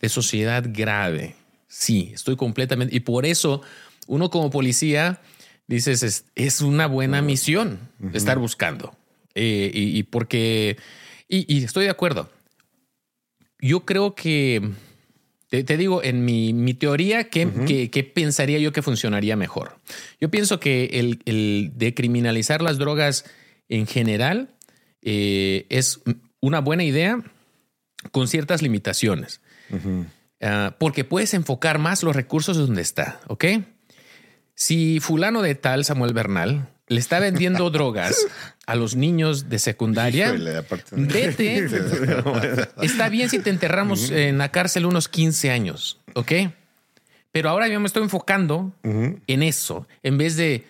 de 0.00 0.08
sociedad 0.08 0.64
grave. 0.66 1.36
Sí, 1.68 2.12
estoy 2.14 2.36
completamente... 2.36 2.94
Y 2.94 3.00
por 3.00 3.26
eso 3.26 3.62
uno 4.06 4.30
como 4.30 4.50
policía 4.50 5.20
dices, 5.66 6.02
es, 6.02 6.24
es 6.34 6.60
una 6.60 6.86
buena 6.86 7.22
misión 7.22 7.78
estar 8.12 8.38
buscando. 8.38 8.96
Eh, 9.34 9.70
y, 9.74 9.98
y 9.98 10.02
porque... 10.04 10.76
Y, 11.28 11.52
y 11.52 11.64
estoy 11.64 11.84
de 11.84 11.90
acuerdo. 11.90 12.30
Yo 13.58 13.84
creo 13.84 14.14
que... 14.14 14.70
Te, 15.54 15.62
te 15.62 15.76
digo, 15.76 16.02
en 16.02 16.24
mi, 16.24 16.52
mi 16.52 16.74
teoría, 16.74 17.28
¿qué, 17.30 17.48
qué- 17.64 17.88
qué 17.88 18.02
pensaría 18.02 18.58
yo 18.58 18.72
que 18.72 18.82
funcionaría 18.82 19.36
mejor? 19.36 19.76
Yo 20.20 20.28
pienso 20.28 20.58
que 20.58 20.86
el, 20.94 21.20
el 21.26 21.70
decriminalizar 21.76 22.60
las 22.60 22.76
drogas 22.76 23.24
en 23.68 23.86
general 23.86 24.48
eh, 25.00 25.66
es 25.68 26.00
una 26.40 26.60
buena 26.60 26.82
idea 26.82 27.22
con 28.10 28.26
ciertas 28.26 28.62
limitaciones. 28.62 29.40
Ah, 30.40 30.74
porque 30.80 31.04
puedes 31.04 31.34
enfocar 31.34 31.78
más 31.78 32.02
los 32.02 32.16
recursos 32.16 32.56
donde 32.56 32.82
está, 32.82 33.20
¿ok? 33.28 33.44
Si 34.56 34.98
fulano 34.98 35.40
de 35.40 35.54
tal, 35.54 35.84
Samuel 35.84 36.14
Bernal, 36.14 36.68
le 36.86 37.00
está 37.00 37.18
vendiendo 37.18 37.70
drogas 37.70 38.26
a 38.66 38.74
los 38.74 38.94
niños 38.96 39.48
de 39.48 39.58
secundaria, 39.58 40.28
Híjole, 40.28 40.62
vete. 40.92 41.66
Está 42.82 43.08
bien 43.08 43.28
si 43.30 43.38
te 43.38 43.50
enterramos 43.50 44.10
en 44.10 44.38
la 44.38 44.50
cárcel 44.50 44.86
unos 44.86 45.08
15 45.08 45.50
años, 45.50 46.00
¿ok? 46.14 46.32
Pero 47.32 47.48
ahora 47.48 47.68
yo 47.68 47.80
me 47.80 47.86
estoy 47.86 48.02
enfocando 48.02 48.72
en 48.82 49.42
eso, 49.42 49.86
en 50.02 50.18
vez 50.18 50.36
de 50.36 50.64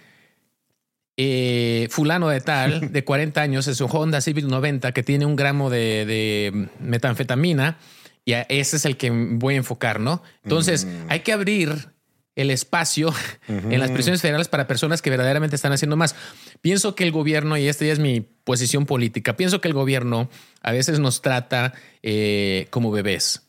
eh, 1.17 1.89
fulano 1.91 2.29
de 2.29 2.41
tal, 2.41 2.93
de 2.93 3.05
40 3.05 3.41
años, 3.41 3.69
es 3.69 3.81
un 3.81 3.89
Honda 3.91 4.21
Civic 4.21 4.47
90 4.47 4.93
que 4.93 5.03
tiene 5.03 5.27
un 5.27 5.37
gramo 5.37 5.71
de, 5.71 6.07
de 6.07 6.69
metanfetamina 6.81 7.79
y 8.25 8.33
a 8.33 8.43
ese 8.49 8.77
es 8.77 8.85
el 8.85 8.97
que 8.97 9.11
voy 9.11 9.55
a 9.55 9.59
enfocar, 9.59 10.01
¿no? 10.01 10.23
Entonces 10.43 10.87
hay 11.09 11.21
que 11.21 11.33
abrir 11.33 11.94
el 12.37 12.51
espacio 12.51 13.13
en 13.49 13.79
las 13.79 13.91
prisiones 13.91 14.21
federales 14.21 14.49
para 14.49 14.67
personas 14.67 15.03
que 15.03 15.11
verdaderamente 15.11 15.57
están 15.57 15.73
haciendo 15.73 15.97
más. 15.97 16.15
Pienso 16.61 16.95
que 16.95 17.05
el 17.05 17.13
gobierno, 17.13 17.57
y 17.57 17.69
esta 17.69 17.85
ya 17.85 17.93
es 17.93 17.99
mi 17.99 18.21
posición 18.21 18.87
política, 18.87 19.37
pienso 19.37 19.61
que 19.61 19.69
el 19.69 19.75
gobierno 19.75 20.29
a 20.63 20.73
veces 20.73 20.99
nos 20.99 21.23
trata 21.23 21.75
eh, 22.03 22.67
como 22.71 22.91
bebés. 22.91 23.43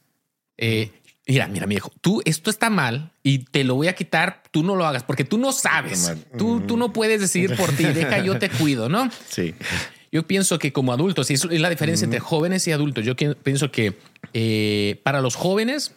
Eh, 0.58 0.92
mira, 1.28 1.48
mira, 1.48 1.68
mi 1.68 1.76
hijo, 1.76 1.92
tú 2.02 2.22
esto 2.26 2.50
está 2.50 2.70
mal 2.70 3.12
y 3.24 3.40
te 3.40 3.64
lo 3.64 3.76
voy 3.76 3.88
a 3.88 3.94
quitar, 3.94 4.44
tú 4.52 4.64
no 4.64 4.76
lo 4.76 4.86
hagas 4.86 5.04
porque 5.04 5.24
tú 5.24 5.38
no 5.38 5.52
sabes. 5.52 6.14
Tú, 6.38 6.62
tú 6.62 6.78
no 6.78 6.94
puedes 6.94 7.20
decidir 7.20 7.56
por 7.56 7.72
ti, 7.72 7.86
deja 7.86 8.20
yo 8.20 8.40
te 8.40 8.50
cuido, 8.50 8.90
¿no? 8.90 9.10
Sí. 9.30 9.54
Yo 10.12 10.26
pienso 10.26 10.60
que 10.60 10.72
como 10.72 10.94
adultos, 10.94 11.30
y 11.30 11.34
es 11.34 11.44
la 11.44 11.70
diferencia 11.70 12.06
entre 12.06 12.22
jóvenes 12.22 12.66
y 12.70 12.72
adultos, 12.72 13.04
yo 13.04 13.18
pienso 13.18 13.70
que 13.70 13.98
eh, 14.34 15.02
para 15.04 15.20
los 15.20 15.36
jóvenes 15.36 15.94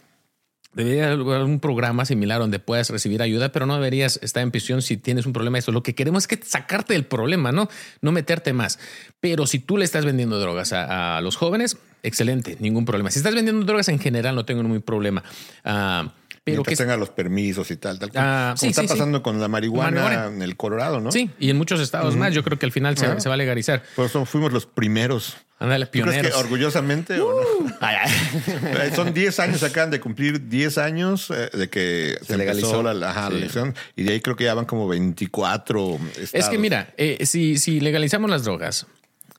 debería 0.74 1.12
haber 1.12 1.42
un 1.42 1.60
programa 1.60 2.04
similar 2.04 2.40
donde 2.40 2.58
puedas 2.58 2.90
recibir 2.90 3.22
ayuda, 3.22 3.50
pero 3.50 3.66
no 3.66 3.74
deberías 3.74 4.18
estar 4.22 4.42
en 4.42 4.50
prisión 4.50 4.82
si 4.82 4.96
tienes 4.96 5.26
un 5.26 5.32
problema. 5.32 5.58
Eso 5.58 5.72
lo 5.72 5.82
que 5.82 5.94
queremos 5.94 6.24
es 6.24 6.28
que 6.28 6.44
sacarte 6.44 6.92
del 6.92 7.04
problema, 7.04 7.52
no, 7.52 7.68
no 8.00 8.12
meterte 8.12 8.52
más. 8.52 8.78
Pero 9.20 9.46
si 9.46 9.58
tú 9.58 9.76
le 9.76 9.84
estás 9.84 10.04
vendiendo 10.04 10.38
drogas 10.38 10.72
a, 10.72 11.16
a 11.16 11.20
los 11.20 11.36
jóvenes, 11.36 11.78
excelente, 12.02 12.56
ningún 12.60 12.84
problema. 12.84 13.10
Si 13.10 13.18
estás 13.18 13.34
vendiendo 13.34 13.64
drogas 13.64 13.88
en 13.88 13.98
general, 13.98 14.34
no 14.34 14.44
tengo 14.44 14.62
ningún 14.62 14.82
problema. 14.82 15.24
Ah, 15.64 16.12
pero 16.50 16.62
Mientras 16.62 16.78
que 16.78 16.84
tenga 16.84 16.96
los 16.96 17.10
permisos 17.10 17.70
y 17.70 17.76
tal, 17.76 17.98
tal. 17.98 18.10
Ah, 18.14 18.48
como 18.50 18.56
sí, 18.58 18.66
está 18.68 18.82
sí, 18.82 18.88
sí. 18.88 18.94
pasando 18.94 19.22
con 19.22 19.40
la 19.40 19.48
marihuana, 19.48 20.02
Marihuana. 20.02 20.34
en 20.34 20.42
el 20.42 20.56
Colorado, 20.56 21.00
¿no? 21.00 21.12
sí, 21.12 21.30
y 21.38 21.50
en 21.50 21.56
muchos 21.56 21.80
estados 21.80 22.16
más, 22.16 22.32
yo 22.34 22.42
creo 22.44 22.58
que 22.58 22.66
al 22.66 22.72
final 22.72 22.96
se- 22.98 23.06
Ah. 23.06 23.20
se, 23.20 23.28
va 23.28 23.34
a 23.34 23.38
legalizar. 23.38 23.82
Por 23.96 24.06
eso 24.06 24.24
fuimos 24.24 24.52
los 24.52 24.66
primeros. 24.66 25.36
Ándale, 25.60 25.86
¿Tú 25.86 25.90
crees 25.92 26.04
que 26.06 26.12
pioneros. 26.20 26.38
orgullosamente 26.40 27.20
o 27.20 27.40
no? 27.42 27.88
Eh, 27.88 28.92
Son 28.94 29.12
10 29.12 29.40
años, 29.40 29.62
acaban 29.64 29.90
de 29.90 29.98
cumplir 30.00 30.48
10 30.48 30.78
años 30.78 31.30
eh, 31.30 31.50
de 31.52 31.68
que 31.68 32.16
se, 32.22 32.36
legalizó. 32.36 32.80
legalizó 32.82 32.82
la, 33.00 33.10
ajá, 33.10 33.22
la 33.24 33.30
Sí. 33.30 33.36
elección 33.38 33.74
y 33.96 34.04
de 34.04 34.12
ahí 34.12 34.20
creo 34.20 34.36
que 34.36 34.44
ya 34.44 34.54
van 34.54 34.66
como 34.66 34.86
24 34.86 35.98
estados. 36.10 36.30
Es 36.32 36.48
que 36.48 36.58
mira, 36.58 36.94
eh, 36.96 37.26
si, 37.26 37.58
si 37.58 37.80
legalizamos 37.80 38.30
las 38.30 38.44
drogas 38.44 38.86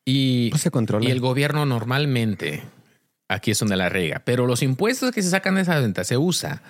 y, 0.03 0.49
Pues 0.49 0.61
se 0.61 0.71
controla. 0.71 1.07
y 1.07 1.11
el 1.11 1.21
gobierno 1.21 1.65
normalmente, 1.65 2.63
aquí 3.29 3.51
es 3.51 3.59
donde 3.59 3.77
la 3.77 3.87
rega, 3.87 4.21
pero 4.25 4.45
los 4.47 4.61
impuestos 4.61 5.11
que 5.11 5.21
se 5.21 5.29
sacan 5.29 5.55
de 5.55 5.61
esa 5.61 5.79
venta 5.79 6.03
se 6.03 6.17
usa 6.17 6.61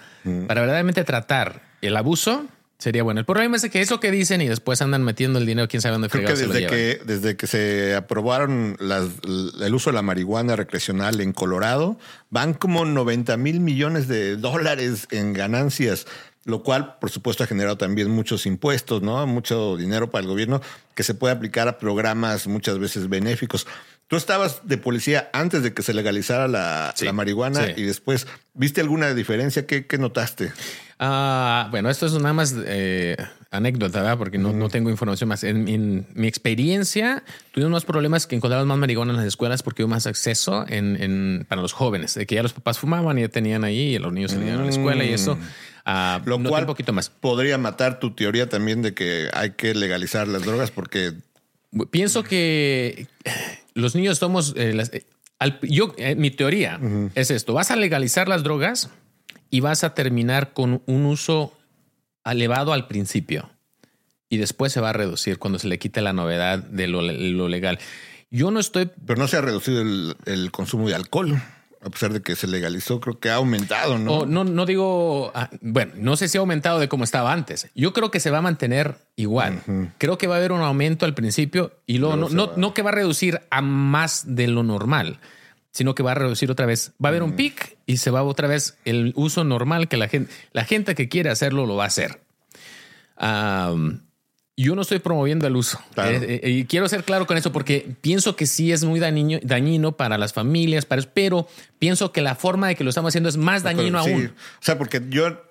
para 0.47 0.61
verdaderamente 0.61 1.03
tratar 1.03 1.63
el 1.81 1.95
abuso, 1.97 2.45
sería 2.77 3.01
bueno. 3.03 3.19
El 3.21 3.25
problema 3.25 3.55
es 3.57 3.67
que 3.69 3.81
eso 3.81 3.99
que 3.99 4.11
dicen 4.11 4.41
y 4.41 4.47
después 4.47 4.81
andan 4.81 5.03
metiendo 5.03 5.39
el 5.39 5.45
dinero, 5.45 5.67
quién 5.67 5.81
sabe 5.81 5.93
dónde 5.93 6.09
Creo 6.09 6.27
que 6.27 6.35
desde 6.35 6.67
que, 6.67 7.01
desde 7.05 7.35
que 7.37 7.47
se 7.47 7.95
aprobaron 7.95 8.75
las- 8.79 9.07
el 9.61 9.73
uso 9.73 9.89
de 9.89 9.95
la 9.95 10.01
marihuana 10.01 10.55
recreacional 10.55 11.19
en 11.21 11.33
Colorado, 11.33 11.97
van 12.29 12.53
como 12.53 12.85
90 12.85 13.35
mil 13.37 13.59
millones 13.61 14.07
de 14.07 14.35
dólares 14.37 15.07
en 15.11 15.33
ganancias, 15.33 16.05
lo 16.45 16.63
cual, 16.63 16.97
por 16.99 17.09
supuesto, 17.09 17.43
ha 17.43 17.47
generado 17.47 17.77
también 17.77 18.09
muchos 18.11 18.45
impuestos, 18.45 19.01
¿no? 19.01 19.25
Mucho 19.27 19.75
dinero 19.77 20.09
para 20.09 20.21
el 20.23 20.27
gobierno 20.27 20.61
que 20.95 21.03
se 21.03 21.13
puede 21.13 21.33
aplicar 21.33 21.67
a 21.67 21.77
programas 21.77 22.47
muchas 22.47 22.79
veces 22.79 23.07
benéficos. 23.09 23.67
Tú 24.09 24.15
estabas 24.17 24.61
de 24.67 24.77
policía 24.77 25.29
antes 25.33 25.63
de 25.63 25.71
que 25.73 25.83
se 25.83 25.93
legalizara 25.93 26.47
la, 26.47 26.93
Sí, 26.97 27.05
la 27.05 27.13
marihuana 27.13 27.63
sí. 27.67 27.73
y 27.77 27.83
después, 27.83 28.25
¿viste 28.55 28.81
alguna 28.81 29.13
diferencia? 29.13 29.65
¿Qué, 29.67 29.85
qué 29.85 29.97
notaste? 29.99 30.51
Ah, 30.97 31.67
bueno, 31.71 31.89
esto 31.91 32.07
es 32.07 32.13
nada 32.13 32.33
más 32.33 32.53
eh, 32.65 33.15
anécdota, 33.51 34.01
¿verdad? 34.01 34.17
Porque 34.17 34.37
no, 34.39 34.51
no 34.51 34.67
tengo 34.67 34.89
información 34.89 35.27
más. 35.29 35.43
En, 35.43 35.67
en 35.67 36.07
mi 36.15 36.27
experiencia, 36.27 37.23
tuvimos 37.53 37.71
más 37.71 37.85
problemas 37.85 38.25
que 38.25 38.35
encontramos 38.35 38.65
más 38.65 38.79
marihuana 38.79 39.11
en 39.11 39.17
las 39.17 39.27
escuelas 39.27 39.61
porque 39.61 39.83
hubo 39.83 39.91
más 39.91 40.07
acceso 40.07 40.65
en, 40.67 41.01
en- 41.01 41.45
para 41.47 41.61
los 41.61 41.73
jóvenes, 41.73 42.15
de 42.15 42.25
que 42.25 42.33
ya 42.35 42.41
los 42.43 42.51
papás 42.53 42.79
fumaban 42.79 43.17
y 43.19 43.21
ya 43.21 43.29
tenían 43.29 43.63
ahí 43.63 43.95
y 43.95 43.99
los 43.99 44.11
niños 44.11 44.31
salían 44.31 44.59
a 44.59 44.63
la 44.63 44.71
escuela 44.71 45.03
y 45.05 45.13
eso. 45.13 45.37
ah, 45.85 46.19
Lo 46.25 46.41
cual 46.41 46.63
un 46.63 46.67
poquito 46.67 46.93
más. 46.93 47.09
podría 47.11 47.59
matar 47.59 47.99
tu 47.99 48.15
teoría 48.15 48.49
también 48.49 48.81
de 48.81 48.95
que 48.95 49.29
hay 49.33 49.51
que 49.51 49.75
legalizar 49.75 50.27
las 50.27 50.43
drogas 50.45 50.71
porque 50.71 51.13
Pienso 51.91 52.23
que 52.23 53.05
los 53.79 53.95
niños 53.95 54.17
somos. 54.19 54.53
eh, 54.55 54.73
las- 54.73 54.93
eh, 54.93 55.05
al- 55.39 55.59
yo, 55.61 55.93
eh, 55.97 56.15
mi 56.15 56.31
teoría 56.31 56.79
es 57.15 57.31
esto: 57.31 57.53
vas 57.53 57.71
a 57.71 57.75
legalizar 57.75 58.27
las 58.27 58.43
drogas 58.43 58.89
y 59.49 59.61
vas 59.61 59.83
a 59.83 59.93
terminar 59.93 60.53
con 60.53 60.81
un 60.85 61.05
uso 61.05 61.53
elevado 62.25 62.73
al 62.73 62.87
principio 62.87 63.49
y 64.29 64.37
después 64.37 64.71
se 64.71 64.81
va 64.81 64.89
a 64.91 64.93
reducir 64.93 65.39
cuando 65.39 65.57
se 65.59 65.67
le 65.67 65.79
quite 65.79 66.01
la 66.01 66.13
novedad 66.13 66.59
de 66.59 66.87
lo, 66.87 67.01
lo 67.01 67.47
legal. 67.47 67.79
Yo 68.29 68.51
no 68.51 68.59
estoy 68.59 68.91
Pero 69.07 69.19
no 69.19 69.27
se 69.27 69.37
ha 69.37 69.41
reducido 69.41 69.81
el, 69.81 70.15
el 70.25 70.51
consumo 70.51 70.87
de 70.87 70.93
alcohol, 70.95 71.41
a 71.81 71.89
pesar 71.89 72.11
de 72.11 72.21
que 72.21 72.35
se 72.35 72.47
legalizó, 72.47 72.99
creo 72.99 73.19
que 73.19 73.29
ha 73.29 73.35
aumentado, 73.35 73.97
¿no? 73.97 74.25
No, 74.25 74.43
no 74.43 74.65
digo, 74.65 75.31
ah, 75.33 75.49
bueno, 75.61 75.93
no 75.95 76.17
sé 76.17 76.27
si 76.27 76.37
ha 76.37 76.41
aumentado 76.41 76.79
de 76.79 76.89
como 76.89 77.05
estaba 77.05 77.31
antes. 77.31 77.69
Yo 77.73 77.93
creo 77.93 78.11
que 78.11 78.19
se 78.19 78.31
va 78.31 78.39
a 78.39 78.41
mantener 78.41 78.97
igual. 79.15 79.61
Creo 79.97 80.17
que 80.17 80.27
va 80.27 80.35
a 80.35 80.37
haber 80.39 80.51
un 80.51 80.61
aumento 80.61 81.05
al 81.05 81.13
principio 81.13 81.71
y 81.85 81.99
luego 81.99 82.17
no, 82.17 82.29
no, 82.29 82.51
no 82.57 82.73
que 82.73 82.81
va 82.81 82.89
a 82.89 82.93
reducir 82.93 83.41
a 83.49 83.61
más 83.61 84.35
de 84.35 84.47
lo 84.47 84.63
normal, 84.63 85.19
sino 85.71 85.95
que 85.95 86.03
va 86.03 86.11
a 86.11 86.15
reducir 86.15 86.51
otra 86.51 86.65
vez. 86.65 86.91
Va 87.03 87.09
a 87.09 87.11
haber 87.11 87.23
un 87.23 87.33
pic 87.33 87.77
y 87.85 87.97
se 87.97 88.11
va 88.11 88.23
otra 88.23 88.49
vez 88.49 88.77
el 88.83 89.13
uso 89.15 89.45
normal 89.45 89.87
que 89.87 89.95
la 89.95 90.09
gente, 90.09 90.33
la 90.51 90.65
gente 90.65 90.95
que 90.95 91.07
quiere 91.07 91.29
hacerlo 91.29 91.65
lo 91.65 91.77
va 91.77 91.85
a 91.85 91.87
hacer. 91.87 92.21
Am, 93.15 94.01
yo 94.63 94.75
no 94.75 94.81
estoy 94.81 94.99
promoviendo 94.99 95.47
el 95.47 95.55
uso. 95.55 95.79
Claro. 95.93 96.11
Eh, 96.17 96.41
eh, 96.43 96.49
y 96.49 96.65
quiero 96.65 96.87
ser 96.89 97.03
claro 97.03 97.25
con 97.27 97.37
eso 97.37 97.51
porque 97.51 97.95
pienso 98.01 98.35
que 98.35 98.45
sí 98.45 98.71
es 98.71 98.83
muy 98.83 98.99
dañino, 98.99 99.39
dañino 99.43 99.93
para 99.93 100.17
las 100.17 100.33
familias, 100.33 100.85
para, 100.85 101.01
pero 101.13 101.47
pienso 101.79 102.11
que 102.11 102.21
la 102.21 102.35
forma 102.35 102.67
de 102.67 102.75
que 102.75 102.83
lo 102.83 102.89
estamos 102.89 103.09
haciendo 103.09 103.29
es 103.29 103.37
más 103.37 103.63
dañino 103.63 104.03
Sí. 104.03 104.11
aún. 104.11 104.25
O 104.27 104.61
sea, 104.61 104.77
porque 104.77 105.01
yo 105.09 105.41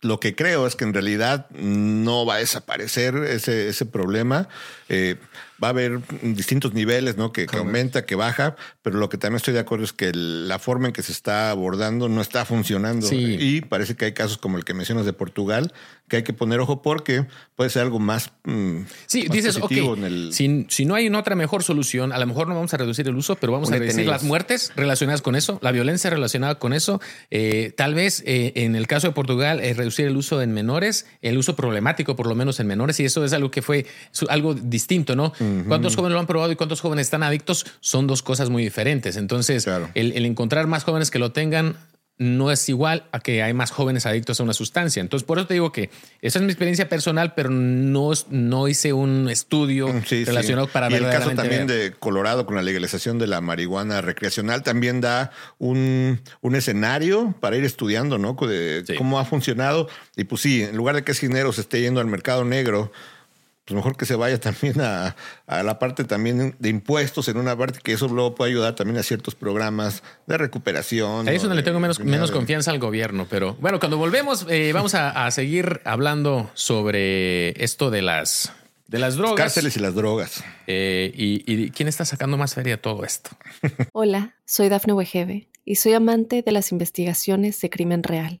lo 0.00 0.18
que 0.18 0.34
creo 0.34 0.66
es 0.66 0.76
que 0.76 0.84
en 0.84 0.94
realidad 0.94 1.48
no 1.50 2.24
va 2.24 2.36
a 2.36 2.38
desaparecer 2.38 3.14
ese, 3.16 3.68
ese 3.68 3.86
problema. 3.86 4.48
Eh, 4.88 5.16
va 5.62 5.68
a 5.68 5.70
haber 5.70 6.00
distintos 6.22 6.72
niveles, 6.74 7.16
¿no? 7.16 7.32
Que, 7.32 7.46
que 7.46 7.56
aumenta, 7.56 8.06
que 8.06 8.14
baja, 8.14 8.54
pero 8.82 8.98
lo 8.98 9.08
que 9.08 9.18
también 9.18 9.36
estoy 9.38 9.54
de 9.54 9.60
acuerdo 9.60 9.84
es 9.84 9.92
que 9.92 10.12
la 10.14 10.58
forma 10.58 10.86
en 10.88 10.92
que 10.92 11.02
se 11.02 11.12
está 11.12 11.50
abordando 11.50 12.08
no 12.08 12.20
está 12.20 12.44
funcionando. 12.44 13.06
Sí. 13.06 13.36
Y 13.40 13.60
parece 13.62 13.96
que 13.96 14.04
hay 14.06 14.12
casos 14.12 14.38
como 14.38 14.56
el 14.58 14.64
que 14.64 14.74
mencionas 14.74 15.04
de 15.04 15.12
Portugal, 15.12 15.72
que 16.08 16.16
hay 16.16 16.22
que 16.22 16.32
poner 16.32 16.60
ojo 16.60 16.80
porque 16.80 17.26
puede 17.56 17.70
ser 17.70 17.82
algo 17.82 17.98
más, 17.98 18.30
mm, 18.44 18.82
Sí, 19.06 19.24
más 19.28 19.36
dices, 19.36 19.56
ok, 19.56 19.62
positivo 19.62 19.94
en 19.96 20.04
el... 20.04 20.32
si, 20.32 20.66
si 20.68 20.84
no 20.84 20.94
hay 20.94 21.06
una 21.08 21.18
otra 21.18 21.34
mejor 21.34 21.62
solución, 21.62 22.12
a 22.12 22.18
lo 22.18 22.26
mejor 22.26 22.48
no 22.48 22.54
vamos 22.54 22.72
a 22.72 22.76
reducir 22.76 23.08
el 23.08 23.16
uso, 23.16 23.36
pero 23.36 23.52
vamos 23.52 23.70
a 23.70 23.76
reducir 23.76 24.06
las 24.06 24.22
ellos. 24.22 24.28
muertes 24.28 24.72
relacionadas 24.76 25.22
con 25.22 25.34
eso, 25.36 25.58
la 25.62 25.72
violencia 25.72 26.08
relacionada 26.08 26.54
con 26.58 26.72
eso. 26.72 27.00
Eh, 27.30 27.72
tal 27.76 27.94
vez 27.94 28.22
eh, 28.26 28.52
en 28.56 28.74
el 28.76 28.86
caso 28.86 29.08
de 29.08 29.12
Portugal, 29.12 29.60
eh, 29.60 29.74
reducir 29.74 30.06
el 30.06 30.16
uso 30.16 30.40
en 30.40 30.52
menores, 30.52 31.06
el 31.20 31.36
uso 31.36 31.56
problemático 31.56 32.14
por 32.16 32.26
lo 32.26 32.34
menos 32.34 32.60
en 32.60 32.66
menores, 32.68 32.98
y 33.00 33.04
eso 33.04 33.24
es 33.24 33.32
algo 33.32 33.50
que 33.50 33.60
fue 33.62 33.86
su- 34.12 34.26
algo 34.28 34.54
distinto, 34.54 35.14
¿no? 35.16 35.32
¿Cuántos 35.68 35.96
jóvenes 35.96 36.14
lo 36.14 36.20
han 36.20 36.26
probado 36.26 36.52
y 36.52 36.56
cuántos 36.56 36.80
jóvenes 36.80 37.06
están 37.06 37.22
adictos? 37.22 37.66
Son 37.80 38.06
dos 38.06 38.22
cosas 38.22 38.50
muy 38.50 38.62
diferentes. 38.64 39.16
Entonces, 39.16 39.64
Claro. 39.64 39.90
el, 39.94 40.12
el 40.12 40.26
encontrar 40.26 40.66
más 40.66 40.84
jóvenes 40.84 41.10
que 41.10 41.18
lo 41.18 41.32
tengan 41.32 41.76
no 42.20 42.50
es 42.50 42.68
igual 42.68 43.04
a 43.12 43.20
que 43.20 43.44
hay 43.44 43.54
más 43.54 43.70
jóvenes 43.70 44.04
adictos 44.04 44.40
a 44.40 44.42
una 44.42 44.52
sustancia. 44.52 45.00
Entonces, 45.00 45.24
por 45.24 45.38
eso 45.38 45.46
te 45.46 45.54
digo 45.54 45.70
que 45.70 45.88
esa 46.20 46.40
es 46.40 46.44
mi 46.44 46.50
experiencia 46.50 46.88
personal, 46.88 47.32
pero 47.34 47.48
no, 47.48 48.10
no 48.28 48.66
hice 48.66 48.92
un 48.92 49.28
estudio 49.30 49.86
Mm, 49.86 50.02
Sí, 50.04 50.24
relacionado 50.24 50.66
sí. 50.66 50.72
para 50.72 50.90
y 50.90 50.94
el 50.94 51.04
caso 51.04 51.30
también 51.30 51.68
ver. 51.68 51.90
de 51.92 51.96
Colorado 51.96 52.44
con 52.44 52.56
la 52.56 52.62
legalización 52.62 53.20
de 53.20 53.28
la 53.28 53.40
marihuana 53.40 54.00
recreacional 54.00 54.64
también 54.64 55.00
da 55.00 55.30
un, 55.58 56.20
un 56.40 56.56
escenario 56.56 57.36
para 57.38 57.56
ir 57.56 57.62
estudiando, 57.64 58.18
¿no? 58.18 58.34
De 58.34 58.82
Sí. 58.84 58.94
cómo 58.96 59.20
ha 59.20 59.24
funcionado. 59.24 59.88
Y 60.16 60.24
pues 60.24 60.42
sí, 60.42 60.64
en 60.64 60.76
lugar 60.76 60.96
de 60.96 61.04
que 61.04 61.12
ese 61.12 61.28
dinero 61.28 61.52
se 61.52 61.60
esté 61.60 61.80
yendo 61.82 62.00
al 62.00 62.08
mercado 62.08 62.44
negro, 62.44 62.90
pues 63.68 63.76
mejor 63.76 63.96
que 63.98 64.06
se 64.06 64.14
vaya 64.14 64.40
también 64.40 64.80
a, 64.80 65.14
a 65.46 65.62
la 65.62 65.78
parte 65.78 66.04
también 66.04 66.56
de 66.58 66.68
impuestos 66.70 67.28
en 67.28 67.36
una 67.36 67.54
parte 67.54 67.80
que 67.82 67.92
eso 67.92 68.08
luego 68.08 68.34
puede 68.34 68.52
ayudar 68.52 68.74
también 68.74 68.96
a 68.96 69.02
ciertos 69.02 69.34
programas 69.34 70.02
de 70.26 70.38
recuperación. 70.38 71.28
Ahí 71.28 71.36
es 71.36 71.42
¿no? 71.42 71.50
donde 71.50 71.62
le 71.62 71.64
tengo 71.64 71.78
menos, 71.78 72.00
menos 72.00 72.30
de- 72.30 72.36
confianza 72.36 72.70
al 72.70 72.78
gobierno, 72.78 73.26
pero 73.28 73.56
bueno, 73.60 73.78
cuando 73.78 73.98
volvemos 73.98 74.46
eh, 74.48 74.72
vamos 74.72 74.94
a, 74.94 75.26
a 75.26 75.30
seguir 75.30 75.82
hablando 75.84 76.50
sobre 76.54 77.62
esto 77.62 77.90
de 77.90 78.00
las 78.02 78.52
de 78.86 78.98
las 78.98 79.16
drogas. 79.16 79.36
Cárceles 79.36 79.76
y 79.76 79.80
las 79.80 79.94
drogas. 79.94 80.42
Eh, 80.66 81.12
y, 81.14 81.44
y 81.46 81.70
quién 81.70 81.88
está 81.88 82.06
sacando 82.06 82.38
más 82.38 82.54
feria 82.54 82.80
todo 82.80 83.04
esto. 83.04 83.28
Hola, 83.92 84.34
soy 84.46 84.70
Dafne 84.70 84.94
Wegebe 84.94 85.48
y 85.66 85.74
soy 85.74 85.92
amante 85.92 86.40
de 86.40 86.52
las 86.52 86.72
investigaciones 86.72 87.60
de 87.60 87.68
crimen 87.68 88.02
real. 88.02 88.40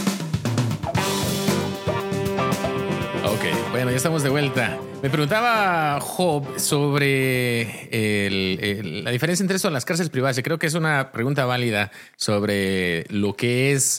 Ok, 3.41 3.71
bueno, 3.71 3.89
ya 3.89 3.97
estamos 3.97 4.21
de 4.21 4.29
vuelta. 4.29 4.77
Me 5.01 5.09
preguntaba 5.09 5.99
Job 5.99 6.59
sobre 6.59 7.63
la 9.03 9.09
diferencia 9.09 9.41
entre 9.43 9.57
eso 9.57 9.67
y 9.67 9.71
las 9.71 9.83
cárceles 9.83 10.11
privadas. 10.11 10.37
Yo 10.37 10.43
creo 10.43 10.59
que 10.59 10.67
es 10.67 10.75
una 10.75 11.11
pregunta 11.11 11.45
válida 11.45 11.91
sobre 12.17 13.05
lo 13.09 13.35
que 13.35 13.71
es 13.71 13.97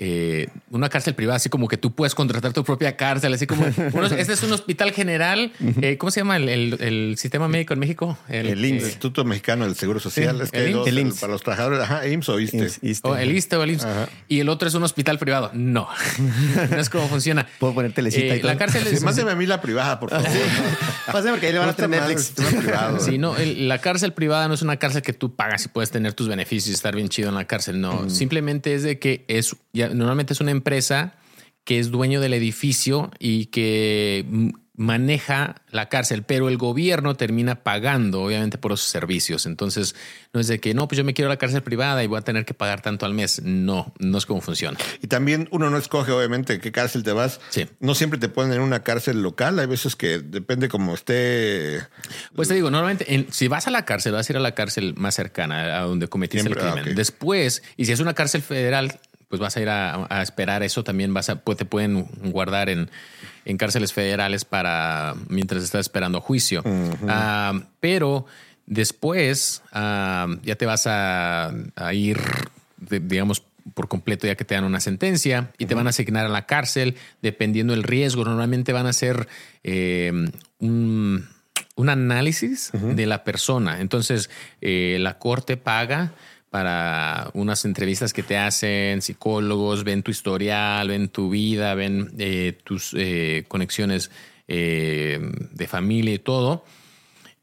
eh, 0.00 0.46
una 0.70 0.88
cárcel 0.88 1.14
privada, 1.16 1.36
así 1.38 1.48
como 1.48 1.66
que 1.66 1.76
tú 1.76 1.92
puedes 1.92 2.14
contratar 2.14 2.52
tu 2.52 2.62
propia 2.62 2.96
cárcel, 2.96 3.34
así 3.34 3.48
como 3.48 3.66
unos- 3.92 4.12
este 4.12 4.32
es 4.32 4.42
un 4.44 4.52
hospital 4.52 4.92
general. 4.92 5.50
Eh, 5.82 5.98
¿Cómo 5.98 6.12
se 6.12 6.20
llama 6.20 6.36
el, 6.36 6.48
el- 6.48 6.80
el 6.80 7.18
sistema 7.18 7.48
médico 7.48 7.72
en 7.74 7.80
México? 7.80 8.16
El 8.28 8.64
eh, 8.64 8.68
Instituto 8.68 9.24
Mexicano 9.24 9.64
del 9.64 9.74
Seguro 9.74 9.98
Social. 9.98 10.36
Sí, 10.36 10.42
es 10.44 10.50
que 10.52 10.70
dos, 10.70 10.86
IMSS. 10.86 10.88
El 10.88 10.98
IMSS. 11.00 11.20
para 11.20 11.32
los 11.32 11.42
trabajadores. 11.42 11.80
Ajá, 11.80 12.06
IMSS 12.06 12.28
o 12.28 12.38
iste. 12.38 12.68
o 13.02 13.16
el 13.16 13.32
ISSSTE 13.32 13.56
o 13.56 13.62
el 13.64 13.70
IMSS. 13.72 13.84
Ajá. 13.84 14.08
Y 14.28 14.38
el 14.38 14.48
otro 14.48 14.68
es 14.68 14.74
un 14.74 14.84
hospital 14.84 15.18
privado. 15.18 15.50
No, 15.52 15.88
no 16.70 16.76
es 16.78 16.88
como 16.90 17.08
funciona. 17.08 17.48
Puedo 17.58 17.74
poner 17.74 17.92
telecita 17.92 18.26
y 18.26 18.30
Eh, 18.30 18.38
todo. 18.38 18.52
la 18.52 18.56
cárcel 18.58 18.86
es... 18.86 19.00
Sí, 19.00 19.04
mándeme 19.04 19.32
a 19.32 19.34
mí 19.34 19.46
la 19.46 19.60
privada, 19.60 19.98
por 19.98 20.10
favor. 20.10 20.26
Pásame 21.06 21.30
porque 21.30 21.46
ahí 21.48 21.52
le 21.52 21.58
van 21.58 21.70
a 21.70 21.74
tener 21.74 22.00
Netflix. 22.02 22.32
privado. 22.56 23.00
Sí, 23.00 23.18
no, 23.18 23.36
el- 23.36 23.66
la 23.68 23.78
cárcel 23.80 24.12
privada 24.12 24.46
no 24.46 24.54
es 24.54 24.62
una 24.62 24.76
cárcel 24.76 25.02
que 25.02 25.12
tú 25.12 25.34
pagas 25.34 25.64
y 25.64 25.68
puedes 25.68 25.90
tener 25.90 26.12
tus 26.12 26.28
beneficios 26.28 26.70
y 26.70 26.74
estar 26.74 26.94
bien 26.94 27.08
chido 27.08 27.28
en 27.30 27.34
la 27.34 27.46
cárcel. 27.46 27.80
No, 27.80 28.08
simplemente 28.10 28.74
es 28.74 28.82
de 28.84 28.98
que 28.98 29.24
es 29.28 29.56
ya, 29.72 29.87
normalmente 29.94 30.32
es 30.32 30.40
una 30.40 30.50
empresa 30.50 31.14
que 31.64 31.78
es 31.78 31.90
dueño 31.90 32.20
del 32.20 32.32
edificio 32.34 33.10
y 33.18 33.46
que 33.46 34.24
maneja 34.78 35.56
la 35.70 35.88
cárcel, 35.88 36.22
pero 36.22 36.48
el 36.48 36.56
gobierno 36.56 37.16
termina 37.16 37.64
pagando, 37.64 38.22
obviamente, 38.22 38.58
por 38.58 38.72
esos 38.72 38.86
servicios. 38.86 39.44
Entonces, 39.44 39.96
no 40.32 40.38
es 40.40 40.46
de 40.46 40.60
que 40.60 40.72
no, 40.72 40.86
pues 40.86 40.96
yo 40.96 41.04
me 41.04 41.14
quiero 41.14 41.28
a 41.28 41.34
la 41.34 41.36
cárcel 41.36 41.62
privada 41.64 42.04
y 42.04 42.06
voy 42.06 42.16
a 42.18 42.22
tener 42.22 42.44
que 42.44 42.54
pagar 42.54 42.80
tanto 42.80 43.04
al 43.04 43.12
mes. 43.12 43.42
No, 43.42 43.92
no 43.98 44.16
es 44.18 44.24
como 44.24 44.40
funciona. 44.40 44.78
Y 45.02 45.08
también 45.08 45.48
uno 45.50 45.68
no 45.68 45.76
escoge, 45.76 46.12
obviamente, 46.12 46.60
qué 46.60 46.70
cárcel 46.70 47.02
te 47.02 47.10
vas. 47.10 47.40
Sí. 47.50 47.66
No 47.80 47.96
siempre 47.96 48.20
te 48.20 48.28
ponen 48.28 48.52
en 48.52 48.60
una 48.60 48.84
cárcel 48.84 49.20
local. 49.20 49.58
Hay 49.58 49.66
veces 49.66 49.96
que 49.96 50.20
depende 50.20 50.68
como 50.68 50.94
esté. 50.94 51.80
Pues 52.36 52.46
te 52.46 52.54
digo, 52.54 52.70
normalmente 52.70 53.12
en- 53.12 53.26
si 53.32 53.48
vas 53.48 53.66
a 53.66 53.72
la 53.72 53.84
cárcel, 53.84 54.12
vas 54.12 54.30
a 54.30 54.32
ir 54.32 54.36
a 54.36 54.40
la 54.40 54.54
cárcel 54.54 54.94
más 54.96 55.16
cercana 55.16 55.80
a 55.80 55.82
donde 55.82 56.06
cometiste 56.06 56.42
Siempre, 56.42 56.62
el 56.62 56.68
ah, 56.68 56.72
crimen. 56.74 56.94
Después, 56.94 57.64
y 57.76 57.86
si 57.86 57.92
es 57.92 57.98
una 57.98 58.14
cárcel 58.14 58.42
federal, 58.42 59.00
pues 59.28 59.40
vas 59.40 59.56
a 59.56 59.60
ir 59.60 59.68
a, 59.68 60.06
a 60.08 60.22
esperar 60.22 60.62
eso. 60.62 60.84
También 60.84 61.12
vas 61.14 61.28
a, 61.28 61.40
pues 61.40 61.58
te 61.58 61.64
pueden 61.64 62.04
guardar 62.32 62.68
en, 62.68 62.90
en 63.44 63.56
cárceles 63.56 63.92
federales 63.92 64.44
para 64.44 65.14
mientras 65.28 65.62
estás 65.62 65.80
esperando 65.82 66.20
juicio. 66.20 66.62
Ah, 67.08 67.52
pero 67.80 68.26
después 68.66 69.62
ah, 69.72 70.26
ya 70.42 70.56
te 70.56 70.66
vas 70.66 70.86
a, 70.86 71.52
a 71.76 71.92
ir, 71.94 72.18
de- 72.78 73.00
digamos, 73.00 73.42
por 73.74 73.88
completo 73.88 74.26
ya 74.26 74.34
que 74.34 74.44
te 74.46 74.54
dan 74.54 74.64
una 74.64 74.80
sentencia 74.80 75.50
y 75.58 75.66
te 75.66 75.74
van 75.74 75.86
a 75.86 75.90
asignar 75.90 76.24
a 76.24 76.30
la 76.30 76.46
cárcel 76.46 76.96
dependiendo 77.20 77.74
del 77.74 77.82
riesgo. 77.82 78.24
Normalmente 78.24 78.72
van 78.72 78.86
a 78.86 78.90
hacer 78.90 79.28
eh, 79.62 80.10
un, 80.58 81.28
un 81.76 81.88
análisis 81.90 82.70
de 82.72 83.04
la 83.06 83.24
persona. 83.24 83.80
Entonces, 83.80 84.30
eh, 84.62 84.96
la 85.00 85.18
corte 85.18 85.58
paga 85.58 86.12
para 86.50 87.30
unas 87.34 87.64
entrevistas 87.64 88.12
que 88.12 88.22
te 88.22 88.36
hacen 88.36 89.02
psicólogos, 89.02 89.84
ven 89.84 90.02
tu 90.02 90.10
historial, 90.10 90.88
ven 90.88 91.08
tu 91.08 91.30
vida, 91.30 91.74
ven 91.74 92.12
eh, 92.18 92.58
tus 92.64 92.94
eh, 92.96 93.44
conexiones 93.48 94.10
eh, 94.46 95.20
de 95.52 95.66
familia 95.66 96.14
y 96.14 96.18
todo. 96.18 96.64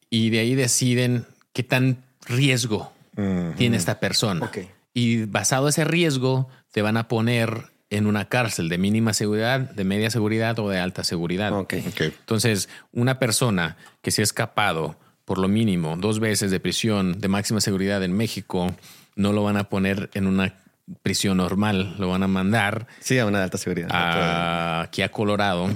Y 0.10 0.30
de 0.30 0.40
ahí 0.40 0.56
deciden 0.56 1.26
qué 1.54 1.64
tan 1.64 2.04
riesgo 2.28 2.92
tiene 3.58 3.78
esta 3.78 4.00
persona. 4.00 4.52
Y 4.94 5.26
basado 5.26 5.68
ese 5.68 5.86
riesgo, 5.86 6.50
te 6.72 6.82
van 6.82 6.98
a 6.98 7.08
poner 7.08 7.70
en 7.90 8.08
una 8.08 8.28
cárcel 8.28 8.70
de 8.70 8.78
mínima 8.78 9.14
seguridad, 9.14 9.60
de 9.60 9.84
media 9.84 10.10
seguridad 10.10 10.58
o 10.60 10.70
de 10.70 10.80
alta 10.80 11.04
seguridad. 11.04 11.54
Entonces, 11.70 12.70
una 12.92 13.20
persona 13.20 13.78
que 14.02 14.12
se 14.12 14.22
ha 14.22 14.24
escapado 14.24 14.98
por 15.26 15.38
lo 15.40 15.48
mínimo 15.48 15.98
dos 15.98 16.20
veces 16.20 16.52
de 16.52 16.60
prisión 16.60 17.20
de 17.20 17.28
máxima 17.28 17.60
seguridad 17.62 18.04
en 18.04 18.14
México, 18.16 18.74
no 19.16 19.34
lo 19.34 19.44
van 19.44 19.58
a 19.58 19.66
poner 19.70 20.10
en 20.14 20.28
una 20.28 20.54
prisión 21.02 21.38
normal, 21.38 21.96
lo 21.98 22.10
van 22.10 22.22
a 22.22 22.28
mandar 22.28 22.86
Sí, 23.00 23.18
a 23.18 23.26
una 23.26 23.40
de 23.40 23.46
alta 23.46 23.58
seguridad. 23.58 23.90
a, 23.92 24.82
aquí 24.82 25.02
a 25.02 25.10
Colorado, 25.12 25.68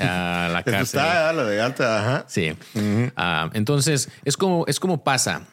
a 0.00 0.50
la 0.52 0.62
cárcel. 0.64 0.82
está 1.00 1.32
la 1.32 1.44
de 1.44 1.60
alta, 1.62 1.98
ajá. 2.00 2.24
Sí. 2.28 2.52
Ah, 3.16 3.48
entonces, 3.54 4.10
es 4.24 4.36
como, 4.36 4.66
es 4.66 4.78
como 4.78 5.02
pasa 5.02 5.46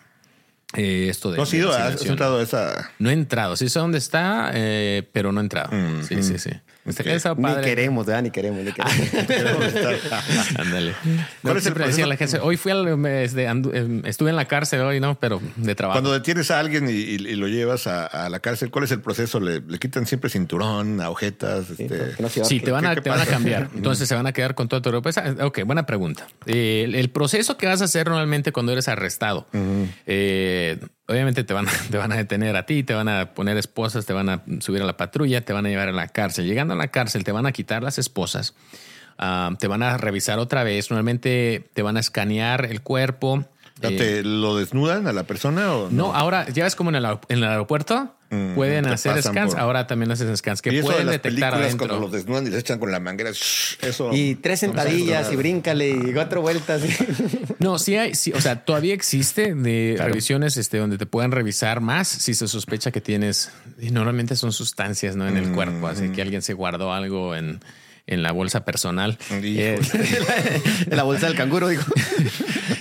eh, 0.74 1.08
esto 1.10 1.32
de. 1.32 1.38
¿No 1.38 1.44
has 1.44 1.54
ido? 1.54 1.72
¿Has 1.72 2.06
entrado 2.06 2.40
a 2.40 2.44
esa? 2.44 2.92
No 3.00 3.10
he 3.10 3.14
entrado. 3.14 3.56
Sí 3.56 3.70
sé 3.70 3.80
dónde 3.80 3.98
está, 3.98 4.52
eh, 4.54 5.08
pero 5.14 5.32
no 5.32 5.40
he 5.40 5.44
entrado. 5.44 5.70
Sí, 6.06 6.22
sí, 6.22 6.38
sí. 6.38 6.50
Está 6.88 7.36
Ni 7.36 7.56
queremos, 7.64 8.06
¿verdad? 8.06 8.24
Ni 8.24 8.32
queremos, 8.32 8.64
ni 8.64 8.72
queremos. 8.72 9.74
Ándale. 10.58 10.94
¿Cuál 11.42 11.54
No, 11.54 11.60
es 11.60 11.66
el 11.66 11.74
decía 11.74 11.74
proceso? 11.74 12.08
la 12.08 12.18
gente, 12.18 12.40
hoy 12.40 12.58
fui 12.58 12.72
al, 12.72 13.06
este, 13.06 13.48
andu- 13.48 13.74
em, 13.76 14.06
estuve 14.06 14.30
en 14.30 14.36
la 14.36 14.46
cárcel 14.46 14.82
hoy, 14.82 15.00
¿no? 15.00 15.20
Pero 15.20 15.42
de 15.56 15.76
trabajo. 15.76 15.96
Cuando 15.98 16.14
detienes 16.14 16.50
a 16.52 16.60
alguien 16.60 16.90
y, 16.90 16.94
y- 16.94 17.16
y 17.16 17.36
lo 17.36 17.48
llevas 17.48 17.88
a, 17.88 18.06
a 18.06 18.30
la 18.30 18.40
cárcel, 18.40 18.72
¿cuál 18.72 18.86
es 18.86 18.92
el 18.92 19.02
proceso? 19.02 19.40
¿Le, 19.40 19.62
le 19.62 19.80
quitan 19.80 20.06
siempre 20.06 20.30
cinturón, 20.30 21.02
agujetas? 21.02 21.66
Sí, 21.76 21.84
Este... 21.84 22.22
no 22.22 22.30
Sí, 22.30 22.60
te 22.60 22.72
van, 22.72 22.86
a, 22.86 22.96
cambiar. 23.26 23.70
Entonces 23.76 24.08
se 24.08 24.16
van 24.16 24.28
a 24.28 24.32
quedar 24.34 24.56
con 24.56 24.68
toda 24.68 24.82
tu 24.82 24.92
ropa. 24.92 25.10
Ok, 25.42 25.64
buena 25.66 25.86
pregunta. 25.86 26.28
Eh, 26.46 26.84
el, 26.86 26.96
el 26.96 27.10
proceso 27.10 27.58
que 27.58 27.68
vas 27.68 27.82
a 27.82 27.86
hacer 27.86 28.08
normalmente 28.08 28.52
cuando 28.52 28.72
eres 28.72 28.88
arrestado, 28.88 29.48
eh, 30.06 30.80
obviamente 31.08 31.44
te 31.46 31.54
van, 31.54 31.68
a, 31.68 32.16
detener 32.16 32.56
a 32.56 32.66
ti, 32.66 32.84
te 32.84 32.94
van 32.94 33.10
a 33.10 33.34
poner 33.34 33.58
esposas, 33.58 34.06
te 34.06 34.14
van 34.14 34.30
a 34.30 34.44
subir 34.60 34.82
a 34.82 34.86
la 34.86 34.98
patrulla, 34.98 35.42
te 35.42 35.54
van 35.54 35.66
a 35.66 35.70
llevar 35.70 35.90
a 35.90 35.94
la 35.94 36.08
cárcel. 36.08 36.46
Llegando 36.46 36.74
a 36.74 36.78
la 36.78 36.90
cárcel, 36.90 37.24
te 37.24 37.32
van 37.32 37.46
a 37.46 37.52
quitar 37.52 37.84
las 37.84 37.98
esposas, 37.98 38.54
ah, 39.18 39.52
te 39.60 39.68
van 39.68 39.84
a 39.84 39.98
revisar 39.98 40.40
otra 40.40 40.64
vez. 40.64 40.90
Normalmente 40.92 41.70
te 41.74 41.82
van 41.82 41.98
a 41.98 42.00
escanear 42.00 42.66
el 42.66 42.82
cuerpo. 42.82 43.46
¿Ya 43.82 43.90
eh, 43.90 43.98
¿Te 43.98 44.24
lo 44.24 44.58
desnudan 44.58 45.08
a 45.08 45.14
la 45.14 45.24
persona 45.24 45.74
o 45.76 45.90
no, 45.92 46.14
ahora 46.16 46.48
ya 46.50 46.64
ves 46.64 46.76
como 46.76 46.90
en 46.90 46.96
el, 46.96 47.06
aer- 47.06 47.20
en 47.30 47.38
el 47.40 47.44
aeropuerto 47.46 48.14
Mm, 48.30 48.56
pueden 48.56 48.84
te 48.84 48.90
hacer 48.90 49.24
scans. 49.24 49.52
por- 49.54 49.62
Ahora 49.62 49.88
también 49.88 50.12
hacen 50.12 50.36
scans 50.36 50.62
que 50.62 50.70
y 50.74 50.80
eso 50.80 50.88
de 50.90 50.92
pueden 50.96 51.06
las 51.06 51.14
detectar 51.14 51.32
películas 51.54 51.60
adentro. 51.66 51.88
cuando 51.88 52.06
los 52.08 52.12
desnudan 52.12 52.46
y 52.46 52.50
les 52.50 52.60
echan 52.60 52.78
con 52.78 52.92
la 52.92 53.00
manguera, 53.00 53.32
shh, 53.32 53.78
eso. 53.84 54.10
Y 54.12 54.36
tres 54.36 54.60
sentadillas 54.60 55.32
y 55.32 55.38
bríncale 55.38 55.90
y 55.92 56.12
cuatro 56.14 56.42
vueltas. 56.42 56.82
No, 57.60 57.80
sí 57.80 57.96
hay, 57.96 58.16
sí, 58.16 58.34
o 58.34 58.42
sea, 58.42 58.66
todavía 58.66 58.94
existe 58.94 59.56
de 59.56 59.96
revisiones 59.98 60.58
este, 60.58 60.78
donde 60.78 60.98
te 60.98 61.06
pueden 61.06 61.32
revisar 61.32 61.80
más 61.80 62.08
si 62.10 62.34
se 62.34 62.50
sospecha 62.50 62.92
que 62.92 63.00
tienes, 63.00 63.50
y 63.80 63.92
normalmente 63.92 64.36
son 64.36 64.52
sustancias 64.52 65.16
¿no? 65.16 65.26
en 65.28 65.38
el 65.38 65.54
cuerpo, 65.54 65.88
así 65.88 66.10
que 66.10 66.22
alguien 66.22 66.42
se 66.42 66.54
guardó 66.54 66.92
algo 66.94 67.34
en, 67.34 67.62
en 68.08 68.24
la 68.24 68.34
bolsa 68.34 68.66
personal. 68.66 69.18
Eh, 69.32 69.80
En 70.92 70.98
la 70.98 71.04
bolsa 71.04 71.28
del 71.28 71.36
canguro, 71.38 71.70
digo. 71.70 71.84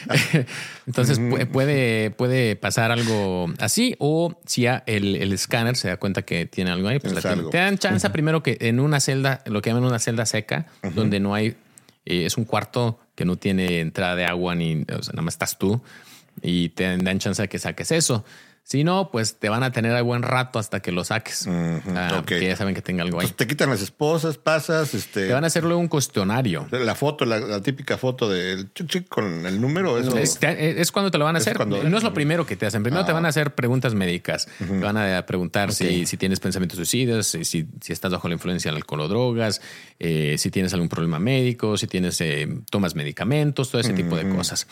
Entonces 0.86 1.20
puede, 1.52 2.10
puede 2.10 2.56
pasar 2.56 2.92
algo 2.92 3.52
así 3.58 3.96
o 3.98 4.38
si 4.46 4.62
ya 4.62 4.82
el, 4.86 5.16
el 5.16 5.32
escáner 5.32 5.76
se 5.76 5.88
da 5.88 5.96
cuenta 5.96 6.22
que 6.22 6.46
tiene 6.46 6.70
algo 6.70 6.88
ahí, 6.88 6.98
pues 6.98 7.12
Es 7.16 7.24
la 7.24 7.32
algo. 7.32 7.50
te 7.50 7.58
dan 7.58 7.78
chance 7.78 8.08
primero 8.10 8.42
que 8.42 8.56
en 8.60 8.80
una 8.80 9.00
celda, 9.00 9.42
lo 9.46 9.62
que 9.62 9.70
llaman 9.70 9.84
una 9.84 9.98
celda 9.98 10.26
seca, 10.26 10.66
donde 10.94 11.20
no 11.20 11.34
hay, 11.34 11.56
eh, 12.04 12.26
es 12.26 12.36
un 12.36 12.44
cuarto 12.44 12.98
que 13.14 13.24
no 13.24 13.36
tiene 13.36 13.80
entrada 13.80 14.14
de 14.16 14.24
agua 14.24 14.54
ni, 14.54 14.82
o 14.82 15.02
sea, 15.02 15.12
nada 15.12 15.22
más 15.22 15.34
estás 15.34 15.58
tú 15.58 15.80
y 16.42 16.68
te 16.70 16.96
dan 16.96 17.18
chance 17.18 17.40
de 17.42 17.48
que 17.48 17.58
saques 17.58 17.90
eso. 17.92 18.24
Si 18.68 18.82
no, 18.82 19.10
pues 19.12 19.36
te 19.38 19.48
van 19.48 19.62
a 19.62 19.70
tener 19.70 19.94
a 19.94 20.02
buen 20.02 20.22
rato 20.22 20.58
hasta 20.58 20.80
que 20.80 20.90
lo 20.90 21.04
saques. 21.04 21.46
Ah, 21.46 22.16
ok. 22.18 22.24
Que 22.26 22.48
ya 22.48 22.56
saben 22.56 22.74
que 22.74 22.82
tenga 22.82 23.04
algo 23.04 23.20
ahí. 23.20 23.26
Entonces 23.26 23.36
te 23.36 23.46
quitan 23.46 23.70
las 23.70 23.80
esposas, 23.80 24.38
pasas, 24.38 24.92
este. 24.92 25.28
Te 25.28 25.32
van 25.32 25.44
a 25.44 25.46
hacer 25.46 25.62
luego 25.62 25.78
un 25.78 25.86
cuestionario. 25.86 26.66
La 26.72 26.96
foto, 26.96 27.24
la, 27.24 27.38
la 27.38 27.60
típica 27.62 27.96
foto 27.96 28.28
del 28.28 28.72
chic 28.74 29.06
con 29.08 29.46
el 29.46 29.60
número, 29.60 29.98
eso. 30.00 30.18
Es, 30.18 30.38
te- 30.40 30.80
es 30.80 30.90
cuando 30.90 31.12
te 31.12 31.18
lo 31.18 31.24
van 31.26 31.36
a 31.36 31.38
hacer. 31.38 31.56
cuando- 31.56 31.80
no 31.84 31.96
es 31.96 32.02
lo 32.02 32.12
primero 32.12 32.44
que 32.44 32.56
te 32.56 32.66
hacen. 32.66 32.82
Primero 32.82 33.04
te 33.04 33.12
van 33.12 33.24
a 33.24 33.28
hacer 33.28 33.54
preguntas 33.54 33.94
médicas. 33.94 34.48
Te 34.58 34.64
van 34.80 34.96
a 34.96 35.24
preguntar 35.26 35.72
si, 35.72 36.04
si 36.06 36.16
tienes 36.16 36.40
pensamientos 36.40 36.76
suicidas, 36.76 37.28
si, 37.28 37.44
si, 37.44 37.68
si 37.80 37.92
estás 37.92 38.10
bajo 38.10 38.26
la 38.26 38.34
influencia 38.34 38.72
del 38.72 38.78
alcohol 38.78 39.02
o 39.02 39.06
drogas, 39.08 39.60
eh, 40.00 40.34
si 40.38 40.50
tienes 40.50 40.74
algún 40.74 40.88
problema 40.88 41.20
médico, 41.20 41.76
si 41.76 41.86
tienes 41.86 42.20
eh, 42.20 42.48
tomas 42.68 42.96
medicamentos, 42.96 43.70
todo 43.70 43.80
ese 43.80 43.92
tipo 43.92 44.16
de 44.16 44.28
cosas. 44.28 44.66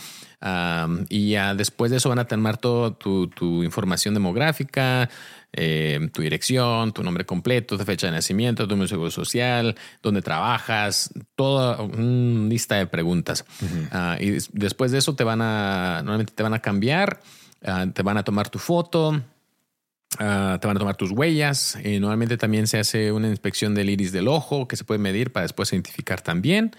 Y 1.08 1.30
ya 1.30 1.54
después 1.54 1.90
de 1.90 1.96
eso 1.98 2.08
van 2.08 2.18
a 2.18 2.26
tomar 2.26 2.58
toda 2.58 2.90
tu, 2.92 3.28
tu 3.28 3.62
información 3.62 4.12
demográfica, 4.14 5.08
eh, 5.52 6.10
tu 6.12 6.20
dirección, 6.22 6.92
tu 6.92 7.02
nombre 7.02 7.24
completo, 7.24 7.78
tu 7.78 7.84
fecha 7.84 8.08
de 8.08 8.12
nacimiento, 8.12 8.64
tu 8.64 8.70
número 8.70 8.84
de 8.84 8.88
seguro 8.88 9.10
social, 9.10 9.74
dónde 10.02 10.20
trabajas, 10.20 11.10
toda 11.36 11.80
una 11.80 12.48
lista 12.48 12.74
de 12.76 12.86
preguntas. 12.86 13.44
Ah, 13.92 14.16
y 14.20 14.30
des- 14.30 14.50
después 14.52 14.90
de 14.92 14.98
eso 14.98 15.14
te 15.14 15.24
van 15.24 15.40
a, 15.42 15.98
normalmente 16.04 16.32
te 16.34 16.42
van 16.42 16.54
a 16.54 16.58
cambiar, 16.58 17.20
ah, 17.64 17.86
te 17.92 18.02
van 18.02 18.18
a 18.18 18.24
tomar 18.24 18.48
tu 18.50 18.58
foto, 18.58 19.22
ah, 20.18 20.58
te 20.60 20.66
van 20.66 20.76
a 20.76 20.80
tomar 20.80 20.96
tus 20.96 21.12
huellas. 21.12 21.78
Y 21.84 22.00
normalmente 22.00 22.36
también 22.36 22.66
se 22.66 22.78
hace 22.80 23.12
una 23.12 23.28
inspección 23.28 23.74
del 23.74 23.90
iris 23.90 24.10
del 24.12 24.26
ojo 24.28 24.66
que 24.68 24.76
se 24.76 24.84
puede 24.84 24.98
medir 24.98 25.32
para 25.32 25.44
después 25.44 25.72
identificar 25.72 26.20
también. 26.20 26.72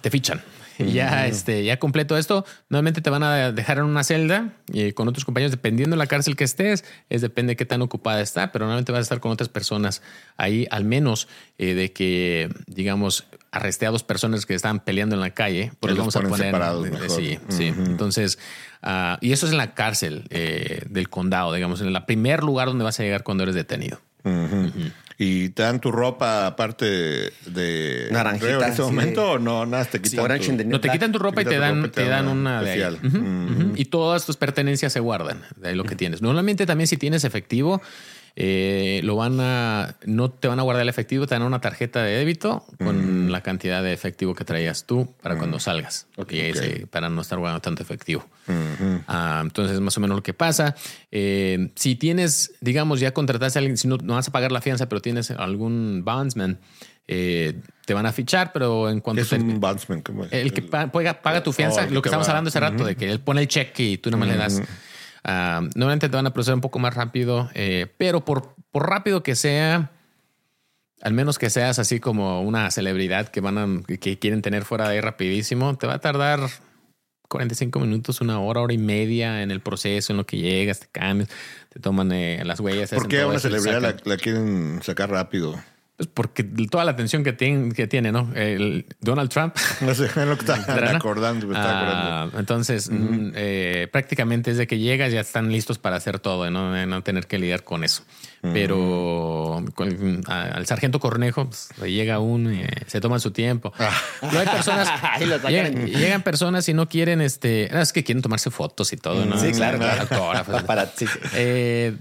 Te 0.00 0.10
fichan. 0.10 0.42
Y 0.84 0.92
ya, 0.92 1.26
este, 1.26 1.64
ya 1.64 1.78
completo 1.78 2.16
esto, 2.16 2.44
normalmente 2.68 3.00
te 3.00 3.10
van 3.10 3.22
a 3.22 3.52
dejar 3.52 3.78
en 3.78 3.84
una 3.84 4.04
celda 4.04 4.54
y 4.72 4.92
con 4.92 5.08
otros 5.08 5.24
compañeros, 5.24 5.52
dependiendo 5.52 5.94
de 5.94 5.98
la 5.98 6.06
cárcel 6.06 6.36
que 6.36 6.44
estés, 6.44 6.84
es 7.10 7.20
depende 7.20 7.52
de 7.52 7.56
qué 7.56 7.64
tan 7.64 7.82
ocupada 7.82 8.20
está, 8.20 8.52
pero 8.52 8.64
normalmente 8.64 8.92
vas 8.92 8.98
a 8.98 9.02
estar 9.02 9.20
con 9.20 9.30
otras 9.30 9.48
personas 9.48 10.02
ahí, 10.36 10.66
al 10.70 10.84
menos 10.84 11.28
eh, 11.58 11.74
de 11.74 11.92
que, 11.92 12.48
digamos, 12.66 13.26
arresté 13.52 13.86
a 13.86 13.90
dos 13.90 14.02
personas 14.02 14.46
que 14.46 14.54
estaban 14.54 14.80
peleando 14.80 15.14
en 15.14 15.20
la 15.20 15.30
calle, 15.30 15.72
pues 15.78 15.92
los 15.92 15.98
vamos 15.98 16.16
a 16.16 16.20
poner. 16.22 16.46
separados 16.46 16.86
eh, 16.86 16.90
mejor. 16.90 17.10
Sí, 17.10 17.38
sí. 17.48 17.66
Entonces, 17.68 18.38
ah, 18.82 19.18
y 19.20 19.32
eso 19.32 19.46
es 19.46 19.52
en 19.52 19.58
la 19.58 19.74
cárcel 19.74 20.24
eh, 20.30 20.82
del 20.90 21.08
condado, 21.08 21.52
digamos, 21.52 21.80
en 21.80 21.94
el 21.94 22.04
primer 22.04 22.42
lugar 22.42 22.68
donde 22.68 22.84
vas 22.84 22.98
a 22.98 23.04
llegar 23.04 23.22
cuando 23.22 23.44
eres 23.44 23.54
detenido. 23.54 24.00
Ujú. 24.24 24.72
Y 25.16 25.50
te 25.50 25.62
dan 25.62 25.80
tu 25.80 25.92
ropa 25.92 26.46
aparte 26.46 26.84
de 27.46 28.08
Naranjita, 28.10 28.54
en 28.56 28.62
ese 28.64 28.76
sí. 28.76 28.82
momento 28.82 29.30
o 29.32 29.38
no, 29.38 29.64
nada, 29.64 29.84
te 29.84 30.00
quitan. 30.00 30.16
Tu- 30.38 30.64
No 30.64 30.80
te 30.80 30.88
quitan 30.90 31.12
tu 31.12 31.18
ropa 31.20 31.42
y 31.42 31.44
Te 31.44 31.58
dan, 31.58 31.76
ropa 31.82 31.92
te 31.92 32.02
te 32.02 32.08
dan 32.08 32.26
dan 32.26 32.36
una 32.36 32.62
de 32.62 32.70
ahí. 32.72 32.78
Y 33.76 33.84
todas 33.84 34.26
tus 34.26 34.36
pertenencias 34.36 34.92
se 34.92 34.98
guardan 34.98 35.42
de 35.56 35.68
ahí 35.68 35.74
lo 35.76 35.84
que 35.84 35.94
tienes. 35.94 36.20
Normalmente 36.20 36.66
también 36.66 36.88
si 36.88 36.96
tienes 36.96 37.22
efectivo, 37.24 37.80
eh, 38.36 39.00
lo 39.04 39.14
van 39.16 39.38
a, 39.40 39.94
no 40.06 40.28
te 40.30 40.48
van 40.48 40.58
a 40.58 40.62
guardar 40.62 40.82
el 40.82 40.88
efectivo, 40.88 41.26
te 41.26 41.34
dan 41.36 41.42
una 41.42 41.60
tarjeta 41.60 42.02
de 42.02 42.16
débito 42.16 42.64
Mm. 42.78 42.84
con 42.84 43.32
la 43.32 43.40
cantidad 43.42 43.82
de 43.82 43.92
efectivo 43.92 44.34
que 44.34 44.44
traías 44.44 44.84
tú 44.86 45.14
para 45.22 45.36
cuando 45.38 45.60
salgas. 45.60 46.06
Para 46.90 47.08
no 47.08 47.20
estar 47.22 47.38
guardando 47.38 47.60
tanto 47.62 47.82
efectivo. 47.82 48.26
Ah, 49.06 49.40
entonces, 49.44 49.78
más 49.80 49.96
o 49.96 50.00
menos 50.00 50.16
lo 50.16 50.22
que 50.22 50.34
pasa. 50.34 50.74
Eh, 51.12 51.70
si 51.76 51.94
tienes, 51.96 52.54
digamos, 52.60 53.00
ya 53.00 53.12
contrataste 53.14 53.58
a 53.58 53.60
alguien, 53.60 53.76
si 53.76 53.86
no, 53.88 53.96
no 53.98 54.14
vas 54.14 54.28
a 54.28 54.32
pagar 54.32 54.50
la 54.52 54.60
fianza, 54.60 54.88
pero 54.88 55.00
tienes 55.00 55.30
algún 55.30 56.02
bondsman, 56.04 56.58
eh, 57.06 57.54
te 57.86 57.94
van 57.94 58.06
a 58.06 58.12
fichar, 58.12 58.50
pero 58.52 58.88
en 58.90 58.96
¿Qué 58.96 59.02
cuanto 59.02 59.22
es 59.22 59.28
te- 59.28 59.36
un 59.36 59.60
bondsman? 59.60 60.00
¿Cómo 60.02 60.24
es? 60.24 60.32
el 60.32 60.52
que 60.52 60.62
pa- 60.62 60.90
paga, 60.90 61.20
paga 61.22 61.42
tu 61.42 61.50
Oh, 61.50 61.52
fianza, 61.52 61.86
que 61.86 61.94
lo 61.94 62.02
que 62.02 62.08
estamos 62.08 62.26
va. 62.26 62.32
hablando 62.32 62.48
hace 62.48 62.60
rato, 62.60 62.84
de 62.84 62.96
que 62.96 63.10
él 63.10 63.20
pone 63.20 63.42
el 63.42 63.48
cheque 63.48 63.82
y 63.84 63.98
tú 63.98 64.10
no 64.10 64.16
me 64.16 64.26
le 64.26 64.36
das. 64.36 64.60
Ah, 65.24 65.62
normalmente 65.74 66.08
te 66.08 66.16
van 66.16 66.26
a 66.26 66.32
proceder 66.34 66.54
un 66.54 66.60
poco 66.60 66.78
más 66.78 66.94
rápido, 66.94 67.48
eh, 67.54 67.86
pero 67.96 68.24
por, 68.24 68.54
por 68.70 68.88
rápido 68.88 69.22
que 69.22 69.34
sea, 69.34 69.90
al 71.00 71.14
menos 71.14 71.38
que 71.38 71.48
seas 71.48 71.78
así 71.78 71.98
como 71.98 72.42
una 72.42 72.70
celebridad 72.70 73.28
que 73.28 73.40
van 73.40 73.58
a, 73.58 73.66
que 73.98 74.18
quieren 74.18 74.42
tener 74.42 74.64
fuera 74.64 74.86
de 74.86 74.96
ahí 74.96 75.00
rapidísimo, 75.00 75.76
te 75.78 75.86
va 75.86 75.94
a 75.94 75.98
tardar 75.98 76.40
45 77.28 77.80
minutos, 77.80 78.20
una 78.20 78.38
hora, 78.38 78.60
hora 78.60 78.74
y 78.74 78.78
media 78.78 79.42
en 79.42 79.50
el 79.50 79.60
proceso, 79.60 80.12
en 80.12 80.18
lo 80.18 80.26
que 80.26 80.36
llegas, 80.36 80.80
te 80.80 80.88
cambias, 80.92 81.30
te 81.70 81.80
toman 81.80 82.12
eh, 82.12 82.42
las 82.44 82.60
huellas. 82.60 82.90
¿Por 82.90 83.08
qué 83.08 83.22
a 83.22 83.26
una 83.26 83.38
celebridad 83.38 84.00
la 84.04 84.16
quieren 84.18 84.80
sacar 84.82 85.10
rápido? 85.10 85.58
Pues 85.96 86.08
porque 86.12 86.42
toda 86.42 86.84
la 86.84 86.90
atención 86.90 87.22
que 87.22 87.32
tiene, 87.32 87.72
que 87.72 87.86
tiene 87.86 88.10
¿no? 88.10 88.28
El 88.34 88.84
Donald 89.00 89.30
Trump. 89.30 89.54
No 89.80 89.94
sé, 89.94 90.08
lo 90.26 90.36
que 90.36 90.44
¿verdad? 90.44 90.96
acordando. 90.96 91.48
Ah, 91.54 92.28
entonces, 92.36 92.90
mm, 92.90 93.30
eh, 93.36 93.88
prácticamente 93.92 94.50
desde 94.50 94.66
que 94.66 94.78
llegas 94.78 95.12
ya 95.12 95.20
están 95.20 95.52
listos 95.52 95.78
para 95.78 95.94
hacer 95.94 96.18
todo, 96.18 96.50
¿no? 96.50 96.84
No 96.86 97.02
tener 97.02 97.28
que 97.28 97.38
lidiar 97.38 97.62
con 97.62 97.84
eso. 97.84 98.02
Pero 98.42 99.64
con- 99.74 100.22
a- 100.26 100.42
al 100.42 100.66
sargento 100.66 100.98
Cornejo 101.00 101.46
pues, 101.46 101.68
le 101.80 101.92
llega 101.92 102.18
uno 102.18 102.52
y 102.52 102.60
eh, 102.60 102.68
se 102.86 103.00
toman 103.00 103.18
su 103.20 103.30
tiempo. 103.30 103.72
Ah. 103.78 103.90
Luego 104.20 104.38
hay 104.40 104.46
personas, 104.46 104.88
llegan, 105.48 105.86
llegan 105.86 106.22
personas 106.22 106.68
y 106.68 106.74
no 106.74 106.88
quieren, 106.88 107.20
este, 107.20 107.70
ah, 107.72 107.80
es 107.80 107.92
que 107.92 108.04
quieren 108.04 108.20
tomarse 108.20 108.50
fotos 108.50 108.92
y 108.92 108.96
todo, 108.96 109.24
¿no? 109.24 109.38
Sí, 109.38 109.52
claro, 109.52 109.78
claro. 109.78 110.02
Autógrafos. 110.02 110.62
Para- 110.64 110.86
sí. 110.94 111.06
Eh, 111.34 111.94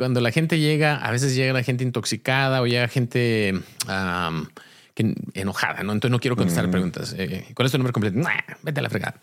cuando 0.00 0.22
la 0.22 0.30
gente 0.32 0.58
llega, 0.58 0.96
a 0.96 1.10
veces 1.10 1.34
llega 1.34 1.52
la 1.52 1.62
gente 1.62 1.84
intoxicada 1.84 2.62
o 2.62 2.66
llega 2.66 2.88
gente 2.88 3.52
am, 3.86 4.48
que- 4.94 5.14
enojada, 5.34 5.82
¿no? 5.82 5.92
Entonces 5.92 6.10
no 6.10 6.20
quiero 6.20 6.36
contestar 6.36 6.70
preguntas. 6.70 7.14
Eh, 7.18 7.44
¿Cuál 7.54 7.66
es 7.66 7.72
tu 7.72 7.76
nombre 7.76 7.92
completo? 7.92 8.18
Nah, 8.18 8.30
vete 8.62 8.80
a 8.80 8.82
la 8.82 8.88
fregada. 8.88 9.20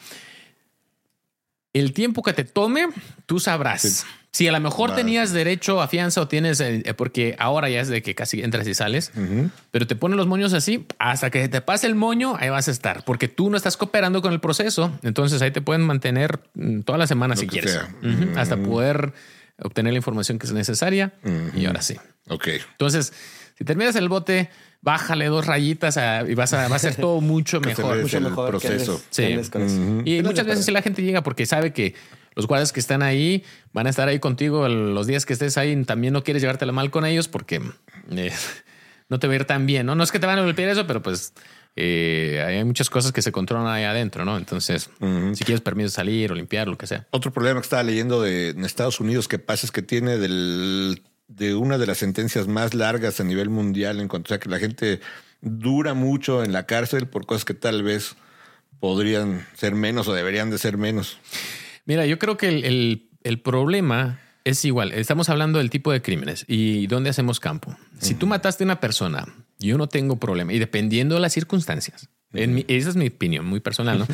El 1.73 1.93
tiempo 1.93 2.21
que 2.21 2.33
te 2.33 2.43
tome, 2.43 2.89
tú 3.25 3.39
sabrás. 3.39 4.05
Si 4.31 4.47
a 4.47 4.51
lo 4.51 4.59
mejor 4.59 4.91
Vale. 4.91 5.01
tenías 5.01 5.31
derecho 5.31 5.81
a 5.81 5.87
fianza 5.87 6.21
o 6.21 6.27
tienes, 6.27 6.59
eh, 6.59 6.83
porque 6.95 7.35
ahora 7.39 7.69
ya 7.69 7.81
es 7.81 7.87
de 7.87 8.03
que 8.03 8.13
casi 8.13 8.43
entras 8.43 8.67
y 8.67 8.75
sales, 8.75 9.11
pero 9.71 9.87
te 9.87 9.95
ponen 9.95 10.15
los 10.15 10.27
moños 10.27 10.53
así, 10.53 10.85
hasta 10.99 11.31
que 11.31 11.47
te 11.49 11.59
pase 11.61 11.87
el 11.87 11.95
moño, 11.95 12.35
ahí 12.39 12.49
vas 12.49 12.67
a 12.67 12.71
estar, 12.71 13.03
porque 13.03 13.27
tú 13.27 13.49
no 13.49 13.57
estás 13.57 13.77
cooperando 13.77 14.21
con 14.21 14.31
el 14.31 14.39
proceso, 14.39 14.91
entonces 15.01 15.41
ahí 15.41 15.49
te 15.49 15.61
pueden 15.61 15.81
mantener 15.81 16.39
mm, 16.53 16.81
toda 16.81 16.99
la 16.99 17.07
semana 17.07 17.33
Lo 17.33 17.41
si 17.41 17.47
quieres, 17.47 17.71
sea. 17.71 17.89
Ujú, 18.03 18.37
hasta 18.37 18.57
poder 18.57 19.13
obtener 19.61 19.93
la 19.93 19.97
información 19.97 20.39
que 20.39 20.47
es 20.47 20.53
necesaria 20.53 21.13
y 21.55 21.65
ahora 21.65 21.81
sí. 21.81 21.95
Ok. 22.29 22.47
Entonces, 22.71 23.13
si 23.57 23.63
terminas 23.63 23.95
el 23.95 24.07
bote, 24.09 24.49
bájale 24.81 25.25
dos 25.27 25.45
rayitas 25.45 25.97
a- 25.97 26.23
y 26.29 26.35
vas 26.35 26.53
a, 26.53 26.67
va 26.67 26.75
a 26.75 26.79
ser 26.79 26.95
todo 26.95 27.21
mucho 27.21 27.59
mejor. 27.61 28.01
Mucho 28.01 28.17
el 28.17 28.23
mejor 28.25 28.59
que 28.59 28.67
proceso. 28.67 29.01
Sí. 29.09 29.25
andes 29.25 29.49
con 29.49 29.61
eso. 29.63 29.79
Y 30.05 30.21
muchas 30.23 30.45
veces 30.45 30.65
si 30.65 30.71
la 30.71 30.81
gente 30.81 31.01
llega 31.01 31.23
porque 31.23 31.45
sabe 31.45 31.73
que 31.73 31.95
los 32.35 32.45
guardias 32.45 32.71
que 32.71 32.79
están 32.79 33.01
ahí 33.01 33.43
van 33.73 33.87
a 33.87 33.89
estar 33.89 34.07
ahí 34.07 34.19
contigo 34.19 34.67
los 34.67 35.07
días 35.07 35.25
que 35.25 35.33
estés 35.33 35.57
ahí. 35.57 35.83
También 35.85 36.13
no 36.13 36.23
quieres 36.23 36.41
llevártela 36.41 36.71
mal 36.71 36.91
con 36.91 37.03
ellos 37.05 37.27
porque 37.27 37.61
eh, 38.11 38.31
no 39.09 39.17
te 39.19 39.25
va 39.27 39.33
a 39.33 39.35
ir 39.37 39.45
tan 39.45 39.65
bien. 39.65 39.87
No, 39.87 39.95
no 39.95 40.03
es 40.03 40.11
que 40.11 40.19
te 40.19 40.27
van 40.27 40.37
a 40.37 40.43
golpear 40.43 40.69
eso, 40.69 40.85
pero 40.85 41.01
pues 41.01 41.33
eh, 41.79 42.43
hay 42.45 42.63
muchas 42.63 42.89
cosas 42.89 43.11
que 43.11 43.21
se 43.21 43.31
controlan 43.31 43.67
ahí 43.67 43.83
adentro, 43.83 44.25
¿no? 44.25 44.35
Entonces, 44.37 44.89
si 45.33 45.43
quieres 45.45 45.61
permiso 45.61 45.85
de 45.85 45.91
salir 45.91 46.31
o 46.31 46.35
limpiar, 46.35 46.67
lo 46.67 46.77
que 46.77 46.87
sea. 46.87 47.07
Otro 47.11 47.31
problema 47.31 47.59
que 47.61 47.65
estaba 47.65 47.83
leyendo 47.83 48.21
de 48.21 48.49
en 48.49 48.65
Estados 48.65 48.99
Unidos 48.99 49.27
que 49.27 49.37
pasa 49.39 49.65
es 49.67 49.71
que 49.71 49.81
tiene 49.83 50.17
del, 50.17 51.03
de 51.27 51.55
una 51.55 51.77
de 51.77 51.85
las 51.87 51.99
sentencias 51.99 52.47
más 52.47 52.73
largas 52.73 53.19
a 53.19 53.23
nivel 53.23 53.49
mundial 53.49 53.99
en 53.99 54.07
cuanto 54.07 54.33
a 54.33 54.39
que 54.39 54.49
la 54.49 54.59
gente 54.59 54.99
dura 55.41 55.93
mucho 55.93 56.43
en 56.43 56.51
la 56.51 56.65
cárcel 56.65 57.07
por 57.07 57.25
cosas 57.27 57.45
que 57.45 57.53
tal 57.53 57.83
vez 57.83 58.15
podrían 58.79 59.45
ser 59.55 59.75
menos 59.75 60.07
o 60.07 60.13
deberían 60.13 60.49
de 60.49 60.57
ser 60.57 60.77
menos. 60.77 61.19
Mira, 61.85 62.05
yo 62.05 62.19
creo 62.19 62.37
que 62.37 62.47
el, 62.49 62.65
el- 62.65 63.03
el 63.23 63.39
problema 63.41 64.19
es 64.45 64.63
igual. 64.63 64.93
Estamos 64.93 65.27
hablando 65.29 65.57
del 65.59 65.69
tipo 65.69 65.91
de 65.91 66.01
crímenes 66.01 66.45
y 66.47 66.87
dónde 66.87 67.09
hacemos 67.09 67.39
campo. 67.41 67.75
Si 67.99 68.13
tú 68.13 68.25
mataste 68.25 68.63
a 68.63 68.65
una 68.65 68.79
persona, 68.79 69.25
yo 69.59 69.77
no 69.77 69.87
tengo 69.87 70.17
problema. 70.17 70.53
Y 70.53 70.59
dependiendo 70.59 71.15
de 71.15 71.21
las 71.21 71.33
circunstancias, 71.33 72.09
en 72.33 72.53
mi- 72.55 72.65
esa 72.67 72.89
es 72.89 72.95
mi 72.95 73.07
opinión 73.07 73.45
muy 73.45 73.59
personal, 73.59 73.99
¿no? 73.99 74.07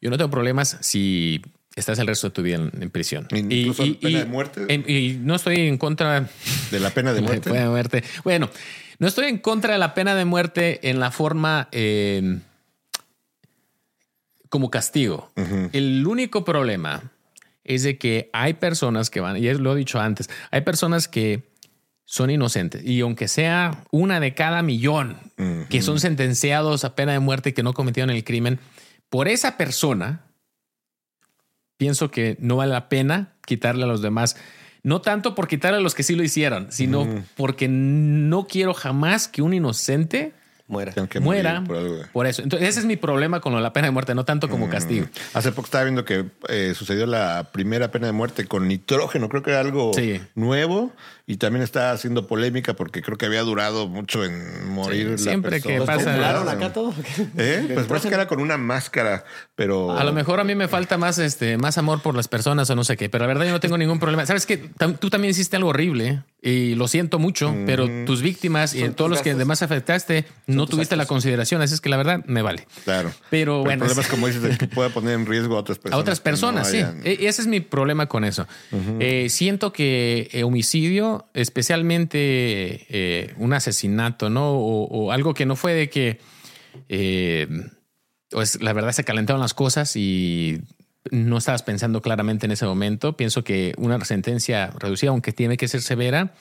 Yo 0.00 0.10
no 0.10 0.16
tengo 0.18 0.30
problemas 0.30 0.78
si 0.80 1.42
estás 1.76 1.98
el 1.98 2.06
resto 2.06 2.28
de 2.28 2.34
tu 2.34 2.42
vida 2.42 2.56
en, 2.56 2.70
en 2.82 2.90
prisión. 2.90 3.26
Incluso 3.30 3.84
pena 4.00 4.18
de 4.20 4.24
muerte. 4.26 4.64
en- 4.68 4.84
y 4.88 5.14
no 5.20 5.34
estoy 5.34 5.56
en 5.60 5.78
contra 5.78 6.28
De 6.70 6.80
la 6.80 6.90
pena 6.90 7.12
de 7.12 7.20
muerte. 7.22 7.50
Pena 7.50 7.62
de 7.64 7.68
muerte. 7.70 8.04
Bueno, 8.24 8.50
no 8.98 9.06
estoy 9.08 9.26
en 9.26 9.38
contra 9.38 9.72
de 9.74 9.78
la 9.78 9.94
pena 9.94 10.14
de 10.14 10.24
muerte 10.24 10.88
en 10.88 11.00
la 11.00 11.10
forma 11.10 11.68
eh, 11.72 12.38
como 14.48 14.70
castigo. 14.70 15.30
El 15.72 16.06
único 16.06 16.44
problema 16.44 17.10
es 17.64 17.84
de 17.84 17.96
que 17.96 18.28
hay 18.32 18.54
personas 18.54 19.08
que 19.08 19.20
van, 19.20 19.36
y 19.36 19.52
lo 19.54 19.72
he 19.74 19.76
dicho 19.78 19.98
antes, 20.00 20.28
hay 20.50 20.60
personas 20.62 21.08
que 21.08 21.42
son 22.04 22.30
inocentes 22.30 22.84
y 22.84 23.00
aunque 23.00 23.28
sea 23.28 23.84
una 23.90 24.20
de 24.20 24.34
cada 24.34 24.62
millón 24.62 25.16
que 25.70 25.82
son 25.82 25.98
sentenciados 26.00 26.84
a 26.84 26.94
pena 26.94 27.12
de 27.12 27.18
muerte 27.20 27.50
y 27.50 27.52
que 27.52 27.62
no 27.62 27.72
cometieron 27.74 28.10
el 28.10 28.22
crimen, 28.24 28.58
por 29.08 29.28
esa 29.28 29.56
persona 29.56 30.20
pienso 31.76 32.10
que 32.10 32.36
no 32.40 32.56
vale 32.56 32.72
la 32.72 32.88
pena 32.88 33.32
quitarle 33.46 33.84
a 33.84 33.86
los 33.86 34.02
demás. 34.02 34.36
No 34.84 35.00
tanto 35.00 35.34
por 35.34 35.46
quitarle 35.48 35.78
a 35.78 35.80
los 35.80 35.94
que 35.94 36.02
sí 36.02 36.14
lo 36.16 36.22
hicieron, 36.24 36.70
sino 36.72 37.06
porque 37.36 37.68
no 37.68 38.46
quiero 38.46 38.74
jamás 38.74 39.28
que 39.28 39.40
un 39.42 39.54
inocente 39.54 40.32
muera. 40.66 40.92
Muera 41.20 41.62
por 41.64 41.76
algo. 41.76 41.96
por 42.12 42.26
eso. 42.26 42.42
Entonces, 42.42 42.68
ese 42.68 42.80
es 42.80 42.86
mi 42.86 42.96
problema 42.96 43.40
con 43.40 43.52
lo 43.52 43.58
de 43.58 43.62
la 43.62 43.72
pena 43.72 43.88
de 43.88 43.90
muerte, 43.92 44.14
no 44.14 44.24
tanto 44.24 44.48
como 44.48 44.68
castigo. 44.70 45.06
Hace 45.34 45.52
poco 45.52 45.66
estaba 45.66 45.84
viendo 45.84 46.04
que 46.04 46.24
eh, 46.48 46.72
sucedió 46.74 47.06
la 47.06 47.50
primera 47.52 47.90
pena 47.92 48.06
de 48.06 48.12
muerte 48.12 48.46
con 48.46 48.66
nitrógeno. 48.66 49.28
Creo 49.28 49.42
que 49.42 49.50
era 49.50 49.60
algo 49.60 49.92
Sí. 49.94 50.20
nuevo 50.34 50.92
y 51.32 51.36
también 51.38 51.62
está 51.62 51.92
haciendo 51.92 52.26
polémica 52.26 52.74
porque 52.74 53.00
creo 53.00 53.16
que 53.16 53.24
había 53.26 53.40
durado 53.42 53.88
mucho 53.88 54.22
en 54.24 54.68
morir. 54.68 55.06
Sí, 55.18 55.24
la 55.24 55.30
siempre 55.30 55.60
que 55.62 55.78
pasa- 55.80 56.04
¿Compraron 56.12 56.48
acá 56.48 56.72
todo? 56.74 56.92
¿Eh? 57.38 57.70
Pues 57.72 57.86
parece 57.86 58.08
que 58.10 58.14
era 58.14 58.26
con 58.28 58.40
una 58.40 58.58
máscara, 58.58 59.24
pero. 59.54 59.92
A 59.92 60.04
lo 60.04 60.12
mejor 60.12 60.40
a 60.40 60.44
mí 60.44 60.54
me 60.54 60.68
falta 60.68 60.98
más, 60.98 61.18
este, 61.18 61.56
más 61.56 61.78
amor 61.78 62.02
por 62.02 62.14
las 62.14 62.28
personas 62.28 62.68
o 62.68 62.74
no 62.74 62.84
sé 62.84 62.96
qué, 62.98 63.08
pero 63.08 63.22
la 63.24 63.28
verdad 63.28 63.46
yo 63.46 63.52
no 63.52 63.60
tengo 63.60 63.78
ningún 63.78 63.98
problema. 63.98 64.26
Sabes 64.26 64.44
que 64.44 64.58
tú 65.00 65.08
también 65.08 65.30
hiciste 65.30 65.56
algo 65.56 65.70
horrible 65.70 66.22
y 66.42 66.74
lo 66.74 66.86
siento 66.88 67.18
mucho, 67.18 67.54
pero 67.64 67.88
tus 68.04 68.20
víctimas 68.20 68.74
y 68.74 68.86
todos 68.90 69.10
los 69.10 69.22
que 69.22 69.30
además 69.30 69.62
afectaste 69.62 70.26
no 70.46 70.66
tuviste 70.66 70.96
la 70.96 71.06
consideración, 71.06 71.62
así 71.62 71.72
es 71.74 71.80
que 71.80 71.88
la 71.88 71.96
verdad 71.96 72.22
me 72.26 72.42
vale. 72.42 72.66
Claro. 72.84 73.10
Pero 73.30 73.58
el 73.58 73.64
bueno, 73.64 73.78
problema 73.86 74.02
es- 74.02 74.08
como 74.08 74.26
dices, 74.26 74.58
que 74.58 74.66
puede 74.68 74.90
poner 74.90 75.14
en 75.14 75.24
riesgo 75.24 75.56
a 75.56 75.60
otras 75.60 75.78
personas. 75.78 75.96
A 75.98 76.00
otras 76.00 76.18
no 76.18 76.24
personas, 76.24 76.68
sí. 76.68 76.76
hayan- 76.78 77.00
E- 77.04 77.26
ese 77.26 77.40
es 77.42 77.46
mi 77.48 77.60
problema 77.60 78.06
con 78.06 78.24
eso. 78.24 78.46
Eh, 79.00 79.28
siento 79.30 79.72
que 79.72 80.28
eh, 80.32 80.44
especialmente 81.34 82.86
eh, 82.88 83.34
un 83.38 83.52
asesinato, 83.52 84.30
¿no? 84.30 84.52
O, 84.52 84.84
o 84.84 85.12
algo 85.12 85.34
que 85.34 85.46
no 85.46 85.56
fue 85.56 85.74
de 85.74 85.90
que, 85.90 86.20
eh, 86.88 87.48
pues 88.30 88.62
la 88.62 88.72
verdad 88.72 88.92
se 88.92 89.04
calentaron 89.04 89.40
las 89.40 89.54
cosas 89.54 89.96
y 89.96 90.60
no 91.10 91.38
estabas 91.38 91.62
pensando 91.62 92.00
claramente 92.00 92.46
en 92.46 92.52
ese 92.52 92.66
momento. 92.66 93.16
Pienso 93.16 93.44
que 93.44 93.74
una 93.76 94.02
sentencia 94.04 94.72
reducida, 94.78 95.10
aunque 95.10 95.32
tiene 95.32 95.56
que 95.56 95.68
ser 95.68 95.82
severa, 95.82 96.34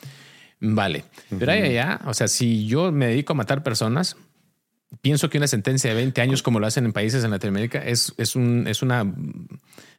vale. 0.60 1.06
Pero 1.38 1.52
ahí 1.52 1.62
allá, 1.62 2.02
o 2.06 2.14
sea, 2.14 2.28
si 2.28 2.68
yo 2.68 2.92
me 2.92 3.08
dedico 3.08 3.34
a 3.34 3.36
matar 3.36 3.64
personas, 3.64 4.18
pienso 5.02 5.30
que 5.30 5.38
una 5.38 5.48
sentencia 5.48 5.90
de 5.90 5.96
20 5.96 6.22
años, 6.22 6.44
como 6.44 6.60
lo 6.60 6.68
hacen 6.68 6.86
en 6.86 6.94
países 6.94 7.24
en 7.24 7.32
Latinoamérica, 7.32 7.80
es, 7.80 8.14
es, 8.18 8.36
un, 8.36 8.68
es 8.68 8.82
una 8.82 9.12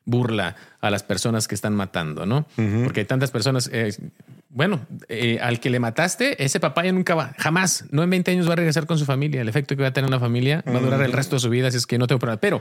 burla 0.05 0.57
a 0.81 0.91
las 0.91 1.03
personas 1.03 1.47
que 1.49 1.55
están 1.55 1.75
matando, 1.75 2.27
¿no? 2.27 2.47
Porque 2.85 3.01
hay 3.01 3.07
tantas 3.07 3.31
personas. 3.31 3.69
eh, 3.73 3.93
bueno, 4.55 4.81
eh, 5.09 5.39
al 5.41 5.61
que 5.61 5.71
le 5.71 5.81
mataste, 5.81 6.43
ese 6.45 6.61
papá 6.61 6.85
ya 6.85 6.93
nunca 6.93 7.15
va, 7.15 7.33
jamás, 7.39 7.85
no 7.91 8.03
en 8.03 8.11
20 8.11 8.33
años 8.33 8.49
va 8.49 8.53
a 8.53 8.57
regresar 8.57 8.87
con 8.87 8.99
su 8.99 9.07
familia. 9.07 9.41
El 9.41 9.49
efecto 9.49 9.75
que 9.77 9.83
va 9.83 9.89
a 9.89 9.93
tener 9.93 10.09
en 10.09 10.13
la 10.13 10.21
familia 10.21 10.63
va 10.69 10.77
a 10.77 10.81
durar 10.81 11.01
el 11.03 11.13
resto 11.13 11.37
de 11.37 11.41
su 11.41 11.49
vida, 11.49 11.69
así 11.69 11.79
es 11.79 11.87
que 11.87 11.97
no 11.97 12.07
tengo 12.07 12.19
problema. 12.19 12.39
Pero 12.41 12.61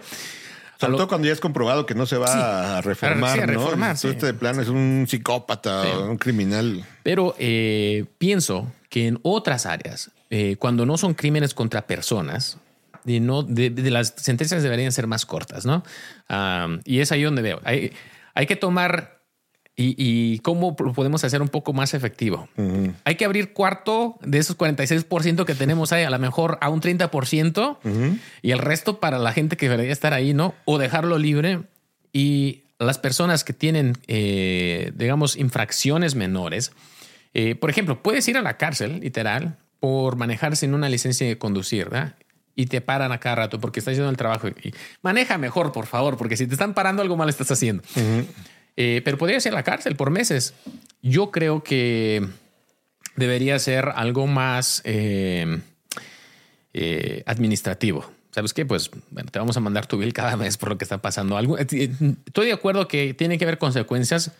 Sobre 0.80 0.94
todo 0.96 1.08
cuando 1.10 1.28
ya 1.28 1.34
es 1.34 1.40
comprobado 1.42 1.86
que 1.86 1.94
no 1.94 2.06
se 2.06 2.18
va 2.18 2.28
Sí. 2.28 2.40
a 2.40 2.82
reformar, 2.82 3.34
Sí, 3.36 3.40
a 3.42 3.46
¿no? 3.46 3.54
reformar, 3.54 3.92
Tú 3.96 4.02
sí. 4.02 4.08
Este 4.08 4.26
de 4.28 4.34
plano 4.34 4.62
es 4.62 4.70
un 4.70 5.06
psicópata, 5.08 5.84
un 6.10 6.18
criminal. 6.18 6.86
Pero 7.04 7.36
eh, 7.38 8.06
pienso 8.18 8.72
que 8.90 9.08
en 9.08 9.20
otras 9.24 9.66
áreas, 9.66 10.12
eh, 10.30 10.56
cuando 10.60 10.86
no 10.86 10.98
son 10.98 11.14
crímenes 11.14 11.54
contra 11.54 11.86
personas, 11.88 12.58
y 13.06 13.20
no, 13.20 13.44
de, 13.44 13.70
de 13.70 13.92
las 13.92 14.14
sentencias 14.18 14.64
deberían 14.64 14.92
ser 14.92 15.08
más 15.08 15.26
cortas, 15.26 15.66
¿no? 15.66 15.84
Ah, 16.30 16.68
y 16.86 17.00
es 17.00 17.12
ahí 17.12 17.24
donde 17.24 17.42
veo. 17.42 17.60
Hay, 17.64 17.92
hay 18.34 18.46
que 18.46 18.56
tomar 18.56 19.22
y, 19.76 19.96
y 19.98 20.40
cómo 20.40 20.76
lo 20.78 20.94
podemos 20.94 21.24
hacer 21.24 21.42
un 21.42 21.48
poco 21.50 21.74
más 21.74 21.94
efectivo. 21.94 22.48
Hay 23.06 23.16
que 23.16 23.26
abrir 23.26 23.54
cuarto 23.54 24.20
de 24.22 24.38
esos 24.38 24.58
46% 24.58 25.46
que 25.46 25.56
tenemos 25.56 25.92
ahí, 25.92 26.04
a 26.04 26.10
lo 26.10 26.20
mejor 26.20 26.58
a 26.62 26.70
un 26.70 26.82
30% 26.82 28.18
y 28.42 28.52
el 28.52 28.60
resto 28.60 29.00
para 29.00 29.18
la 29.18 29.32
gente 29.34 29.58
que 29.58 29.70
debería 29.70 29.94
estar 29.94 30.14
ahí, 30.14 30.34
¿no? 30.34 30.54
O 30.66 30.78
dejarlo 30.78 31.18
libre 31.18 31.62
y 32.14 32.64
las 32.80 32.98
personas 32.98 33.44
que 33.44 33.54
tienen, 33.54 33.98
eh, 34.08 34.92
digamos, 34.96 35.38
infracciones 35.38 36.16
menores. 36.16 36.72
eh, 37.34 37.56
por 37.56 37.70
ejemplo, 37.70 38.04
puedes 38.04 38.28
ir 38.28 38.38
a 38.38 38.42
la 38.42 38.58
cárcel, 38.58 39.00
literal, 39.00 39.58
por 39.80 40.16
manejar 40.16 40.56
sin 40.58 40.74
una 40.74 40.90
licencia 40.90 41.26
de 41.26 41.38
conducir, 41.38 41.86
¿verdad? 41.90 42.16
Y 42.56 42.66
te 42.66 42.82
paran 42.82 43.12
a 43.12 43.20
cada 43.20 43.36
rato 43.36 43.60
porque 43.60 43.80
estás 43.80 43.94
haciendo 43.94 44.10
el 44.10 44.18
trabajo. 44.18 44.50
Y 44.50 44.74
maneja 45.02 45.38
mejor, 45.38 45.72
por 45.72 45.86
favor, 45.86 46.18
porque 46.18 46.38
si 46.38 46.48
te 46.48 46.54
están 46.54 46.74
parando, 46.74 47.02
algo 47.02 47.16
mal 47.18 47.30
estás 47.30 47.50
haciendo. 47.52 47.84
Eh, 48.78 49.02
pero 49.04 49.18
podrías 49.18 49.46
ir 49.46 49.52
a 49.52 49.56
la 49.56 49.64
cárcel 49.64 49.96
por 49.96 50.10
meses. 50.10 50.54
Yo 51.02 51.32
creo 51.32 51.64
que 51.64 52.28
debería 53.16 53.58
ser 53.60 53.90
algo 53.96 54.28
más 54.28 54.82
eh, 54.86 55.60
eh, 56.74 57.24
administrativo. 57.26 58.10
¿Sabes 58.32 58.54
qué? 58.54 58.66
Pues 58.66 58.90
bueno, 59.10 59.30
te 59.30 59.40
vamos 59.40 59.58
a 59.58 59.60
mandar 59.60 59.88
tu 59.88 59.98
bill 59.98 60.14
cada 60.14 60.38
mes 60.38 60.58
por 60.58 60.70
lo 60.70 60.78
que 60.78 60.86
está 60.86 61.00
pasando. 61.00 61.36
Algo, 61.36 61.58
estoy 61.58 62.46
de 62.46 62.54
acuerdo 62.54 62.88
que 62.88 63.14
tiene 63.14 63.38
que 63.38 63.44
haber 63.44 63.58
consecuencias, 63.58 64.32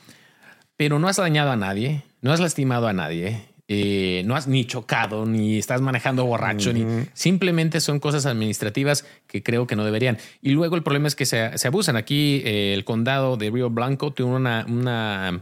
pero 0.78 0.98
no 0.98 1.10
has 1.10 1.18
dañado 1.18 1.52
a 1.52 1.58
nadie, 1.58 2.04
no 2.22 2.32
has 2.32 2.40
lastimado 2.40 2.88
a 2.88 2.94
nadie, 2.94 3.46
eh, 3.74 4.24
no 4.26 4.36
has 4.36 4.50
ni 4.50 4.66
chocado, 4.66 5.26
ni 5.26 5.58
estás 5.58 5.80
manejando 5.80 6.26
borracho, 6.26 6.74
ni 6.74 6.86
simplemente 7.14 7.80
son 7.80 8.02
cosas 8.02 8.26
administrativas 8.26 9.06
que 9.28 9.44
creo 9.44 9.66
que 9.66 9.78
no 9.78 9.86
deberían. 9.86 10.18
Y 10.42 10.50
luego 10.50 10.76
el 10.76 10.84
problema 10.84 11.08
es 11.08 11.16
que 11.16 11.26
se, 11.26 11.58
se 11.58 11.68
abusan. 11.70 11.96
Aquí 11.96 12.42
eh, 12.44 12.74
el 12.74 12.84
condado 12.84 13.38
de 13.38 13.50
Río 13.50 13.70
Blanco 13.70 14.12
tuvo 14.12 14.36
una, 14.36 14.66
una 14.68 15.40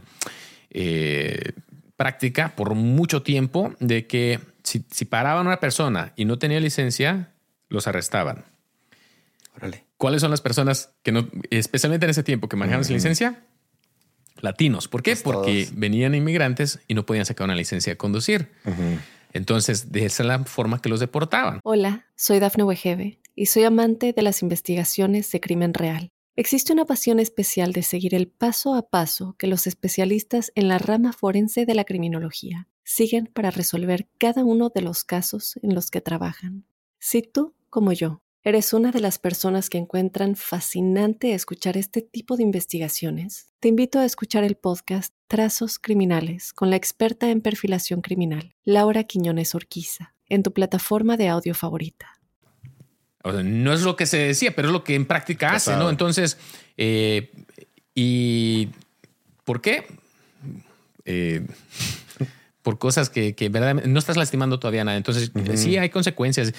eh, 0.70 1.54
práctica 1.96 2.54
por 2.54 2.76
mucho 2.76 3.22
tiempo 3.22 3.74
de 3.80 4.06
que 4.06 4.38
si, 4.62 4.84
si 4.88 5.06
paraban 5.06 5.46
a 5.46 5.48
una 5.48 5.58
persona 5.58 6.12
y 6.14 6.24
no 6.24 6.38
tenía 6.38 6.60
licencia, 6.60 7.32
los 7.68 7.88
arrestaban. 7.88 8.44
Órale. 9.56 9.86
¿Cuáles 9.96 10.20
son 10.20 10.30
las 10.30 10.40
personas 10.40 10.92
que 11.02 11.10
no, 11.10 11.28
especialmente 11.50 12.06
en 12.06 12.10
ese 12.10 12.22
tiempo, 12.22 12.48
que 12.48 12.54
manejaban 12.54 12.84
sin 12.84 12.94
licencia? 12.94 13.42
Latinos. 14.40 14.88
¿Por 14.88 15.02
qué? 15.02 15.12
Pues 15.12 15.22
Porque 15.22 15.64
todos. 15.64 15.78
venían 15.78 16.14
inmigrantes 16.14 16.80
y 16.88 16.94
no 16.94 17.04
podían 17.06 17.26
sacar 17.26 17.44
una 17.44 17.54
licencia 17.54 17.92
de 17.92 17.96
conducir. 17.96 18.50
Entonces, 19.32 19.92
de 19.92 20.06
esa 20.06 20.22
es 20.22 20.26
la 20.26 20.44
forma 20.44 20.80
que 20.80 20.88
los 20.88 21.00
deportaban. 21.00 21.60
Hola, 21.62 22.06
soy 22.16 22.40
Dafne 22.40 22.64
Wegebe 22.64 23.20
y 23.34 23.46
soy 23.46 23.64
amante 23.64 24.12
de 24.12 24.22
las 24.22 24.42
investigaciones 24.42 25.30
de 25.30 25.40
crimen 25.40 25.74
real. 25.74 26.10
Existe 26.36 26.72
una 26.72 26.84
pasión 26.84 27.20
especial 27.20 27.72
de 27.72 27.82
seguir 27.82 28.14
el 28.14 28.28
paso 28.28 28.74
a 28.74 28.88
paso 28.88 29.34
que 29.38 29.46
los 29.46 29.66
especialistas 29.66 30.52
en 30.54 30.68
la 30.68 30.78
rama 30.78 31.12
forense 31.12 31.66
de 31.66 31.74
la 31.74 31.84
criminología 31.84 32.68
siguen 32.82 33.26
para 33.26 33.50
resolver 33.50 34.08
cada 34.18 34.44
uno 34.44 34.70
de 34.74 34.80
los 34.80 35.04
casos 35.04 35.58
en 35.62 35.74
los 35.74 35.90
que 35.90 36.00
trabajan. 36.00 36.64
Si 36.98 37.22
tú, 37.22 37.54
como 37.68 37.92
yo, 37.92 38.22
eres 38.42 38.72
una 38.72 38.90
de 38.90 39.00
las 39.00 39.18
personas 39.18 39.68
que 39.68 39.78
encuentran 39.78 40.34
fascinante 40.34 41.34
escuchar 41.34 41.76
este 41.76 42.00
tipo 42.00 42.36
de 42.36 42.42
investigaciones, 42.42 43.48
te 43.60 43.68
invito 43.68 43.98
a 43.98 44.04
escuchar 44.04 44.44
el 44.44 44.56
podcast 44.56 45.14
Trazos 45.26 45.78
Criminales 45.78 46.52
con 46.52 46.70
la 46.70 46.76
experta 46.76 47.30
en 47.30 47.42
perfilación 47.42 48.00
criminal, 48.00 48.54
Laura 48.64 49.04
Quiñones 49.04 49.54
Orquiza, 49.54 50.14
en 50.28 50.42
tu 50.42 50.52
plataforma 50.52 51.16
de 51.16 51.28
audio 51.28 51.54
favorita. 51.54 52.20
O 53.22 53.32
sea, 53.32 53.42
no 53.42 53.74
es 53.74 53.82
lo 53.82 53.96
que 53.96 54.06
se 54.06 54.16
decía, 54.16 54.56
pero 54.56 54.68
es 54.68 54.72
lo 54.72 54.82
que 54.82 54.94
en 54.94 55.04
práctica 55.04 55.52
hace. 55.52 55.76
¿no? 55.76 55.90
Entonces, 55.90 56.38
eh, 56.78 57.30
¿y 57.94 58.70
por 59.44 59.60
qué? 59.60 59.84
Eh, 61.04 61.46
por 62.62 62.78
cosas 62.78 63.08
que, 63.10 63.34
que 63.34 63.48
verdaderamente 63.48 63.88
no 63.88 63.98
estás 63.98 64.16
lastimando 64.16 64.58
todavía 64.58 64.84
nada. 64.84 64.96
Entonces, 64.96 65.30
sí 65.54 65.76
hay 65.78 65.88
consecuencias. 65.90 66.52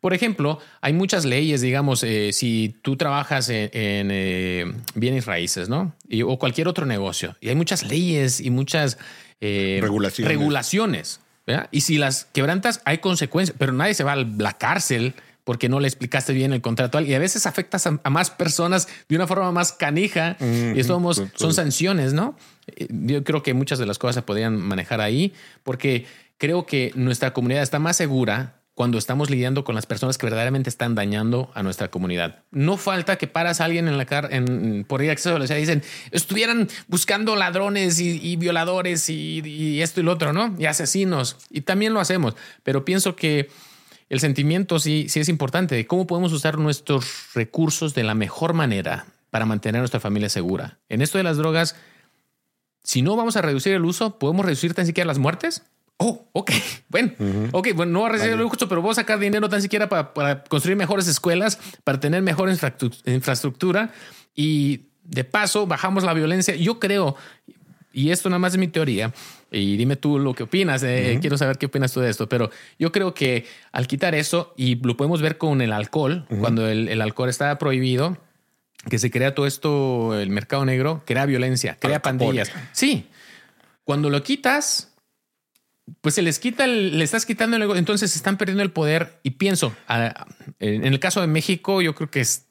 Por 0.00 0.12
ejemplo, 0.14 0.58
hay 0.80 0.92
muchas 0.92 1.24
leyes, 1.24 1.60
digamos, 1.60 2.02
eh, 2.02 2.30
si 2.32 2.76
tú 2.82 2.96
trabajas 2.96 3.48
en, 3.48 3.70
en, 3.72 4.08
eh, 4.12 4.66
bienes 4.94 5.26
raíces, 5.26 5.68
¿no? 5.68 5.94
Y- 6.08 6.22
o 6.22 6.38
cualquier 6.38 6.68
otro 6.68 6.84
negocio. 6.86 7.34
Y 7.40 7.48
hay 7.48 7.54
muchas 7.54 7.82
leyes 7.84 8.40
y 8.40 8.50
muchas 8.50 8.98
eh, 9.40 9.78
Regulaciones. 9.80 10.28
regulaciones, 10.28 11.20
¿verdad? 11.46 11.68
Y 11.70 11.80
si 11.82 11.96
las 11.98 12.26
quebrantas, 12.32 12.80
hay 12.84 12.98
consecuencias, 12.98 13.56
pero 13.58 13.72
nadie 13.72 13.94
se 13.94 14.04
va 14.04 14.12
a 14.12 14.16
la 14.16 14.52
cárcel 14.58 15.14
porque 15.48 15.70
no 15.70 15.80
le 15.80 15.88
explicaste 15.88 16.34
bien 16.34 16.52
el 16.52 16.60
contrato. 16.60 17.00
Y 17.00 17.14
a 17.14 17.18
veces 17.18 17.46
afectas 17.46 17.86
a, 17.86 17.98
a 18.04 18.10
más 18.10 18.28
personas 18.30 18.86
de 19.08 19.16
una 19.16 19.26
forma 19.26 19.50
más 19.50 19.72
canija 19.72 20.36
y 20.42 20.78
esto 20.78 21.00
son 21.36 21.54
sanciones, 21.54 22.12
¿no? 22.12 22.36
Eh, 22.66 22.86
Yo 22.90 23.24
creo 23.24 23.42
que 23.42 23.54
muchas 23.54 23.78
de 23.78 23.86
las 23.86 23.96
cosas 23.96 24.16
se 24.16 24.20
podrían 24.20 24.60
manejar 24.60 25.00
ahí 25.00 25.32
porque 25.62 26.04
creo 26.36 26.66
que 26.66 26.92
nuestra 26.96 27.32
comunidad 27.32 27.62
está 27.62 27.78
más 27.78 27.96
segura 27.96 28.60
cuando 28.74 28.98
estamos 28.98 29.30
lidiando 29.30 29.64
con 29.64 29.74
las 29.74 29.86
personas 29.86 30.18
que 30.18 30.26
verdaderamente 30.26 30.68
están 30.68 30.94
dañando 30.94 31.50
a 31.54 31.62
nuestra 31.62 31.88
comunidad. 31.88 32.42
No 32.50 32.76
falta 32.76 33.16
que 33.16 33.26
paras 33.26 33.62
a 33.62 33.64
alguien 33.64 33.88
en 33.88 33.96
la 33.96 34.04
car 34.04 34.28
en, 34.30 34.84
por 34.86 35.02
ir 35.02 35.08
a 35.08 35.12
acceso 35.12 35.30
a 35.30 35.32
la 35.32 35.36
velocidad 35.38 35.56
y 35.56 35.60
dicen 35.60 35.82
estuvieran 36.10 36.68
buscando 36.88 37.36
ladrones 37.36 38.00
y, 38.00 38.20
y 38.22 38.36
violadores 38.36 39.08
y, 39.08 39.40
y 39.46 39.80
esto 39.80 40.00
y 40.00 40.02
lo 40.02 40.12
otro, 40.12 40.34
¿no? 40.34 40.54
Y 40.58 40.66
asesinos. 40.66 41.38
Y 41.48 41.62
también 41.62 41.94
lo 41.94 42.00
hacemos. 42.00 42.34
Pero 42.64 42.84
pienso 42.84 43.16
que 43.16 43.48
el 44.08 44.20
sentimiento 44.20 44.78
sí, 44.78 45.06
sí 45.08 45.20
es 45.20 45.28
importante 45.28 45.74
de 45.74 45.86
cómo 45.86 46.06
podemos 46.06 46.32
usar 46.32 46.58
nuestros 46.58 47.34
recursos 47.34 47.94
de 47.94 48.04
la 48.04 48.14
mejor 48.14 48.54
manera 48.54 49.06
para 49.30 49.44
mantener 49.44 49.76
a 49.76 49.82
nuestra 49.82 50.00
familia 50.00 50.28
segura. 50.28 50.78
En 50.88 51.02
esto 51.02 51.18
de 51.18 51.24
las 51.24 51.36
drogas, 51.36 51.76
si 52.82 53.02
no 53.02 53.16
vamos 53.16 53.36
a 53.36 53.42
reducir 53.42 53.74
el 53.74 53.84
uso, 53.84 54.18
¿podemos 54.18 54.46
reducir 54.46 54.72
tan 54.74 54.86
siquiera 54.86 55.06
las 55.06 55.18
muertes? 55.18 55.62
Oh, 55.98 56.28
ok. 56.32 56.52
Bueno, 56.90 57.12
ok, 57.52 57.68
bueno, 57.74 57.92
no 57.92 58.00
va 58.00 58.06
a 58.06 58.12
reducir 58.12 58.32
el 58.32 58.40
uso, 58.40 58.66
pero 58.66 58.80
voy 58.80 58.92
a 58.92 58.94
sacar 58.94 59.18
dinero 59.18 59.46
tan 59.50 59.60
siquiera 59.60 59.90
para, 59.90 60.14
para 60.14 60.42
construir 60.42 60.74
mejores 60.74 61.06
escuelas, 61.06 61.58
para 61.84 62.00
tener 62.00 62.22
mejor 62.22 62.48
infraestructura 62.48 63.92
y 64.34 64.86
de 65.04 65.24
paso 65.24 65.66
bajamos 65.66 66.02
la 66.02 66.14
violencia. 66.14 66.56
Yo 66.56 66.80
creo, 66.80 67.14
y 67.92 68.10
esto 68.10 68.30
nada 68.30 68.38
más 68.38 68.54
es 68.54 68.58
mi 68.58 68.68
teoría, 68.68 69.12
y 69.50 69.76
dime 69.76 69.96
tú 69.96 70.18
lo 70.18 70.34
que 70.34 70.44
opinas, 70.44 70.82
eh, 70.82 71.18
quiero 71.20 71.38
saber 71.38 71.58
qué 71.58 71.66
opinas 71.66 71.92
tú 71.92 72.00
de 72.00 72.10
esto, 72.10 72.28
pero 72.28 72.50
yo 72.78 72.92
creo 72.92 73.14
que 73.14 73.46
al 73.72 73.86
quitar 73.86 74.14
eso, 74.14 74.54
y 74.56 74.76
lo 74.76 74.96
podemos 74.96 75.22
ver 75.22 75.38
con 75.38 75.60
el 75.62 75.72
alcohol, 75.72 76.26
cuando 76.40 76.68
el, 76.68 76.88
el 76.88 77.00
alcohol 77.00 77.28
está 77.28 77.56
prohibido, 77.58 78.18
que 78.88 78.98
se 78.98 79.10
crea 79.10 79.34
todo 79.34 79.46
esto, 79.46 80.18
el 80.18 80.30
mercado 80.30 80.64
negro, 80.64 81.02
crea 81.04 81.26
violencia, 81.26 81.76
crea 81.80 82.00
pandillas. 82.00 82.52
Sí, 82.72 83.06
cuando 83.84 84.10
lo 84.10 84.22
quitas, 84.22 84.94
pues 86.00 86.14
se 86.14 86.22
les 86.22 86.38
quita, 86.38 86.66
le 86.66 87.02
estás 87.02 87.26
quitando 87.26 87.56
el 87.56 87.62
entonces 87.76 88.14
están 88.14 88.36
perdiendo 88.36 88.62
el 88.62 88.70
poder. 88.70 89.18
Y 89.22 89.30
pienso, 89.30 89.74
en 90.58 90.84
el 90.84 91.00
caso 91.00 91.20
de 91.20 91.26
México, 91.26 91.82
yo 91.82 91.94
creo 91.94 92.10
que 92.10 92.20
es, 92.20 92.46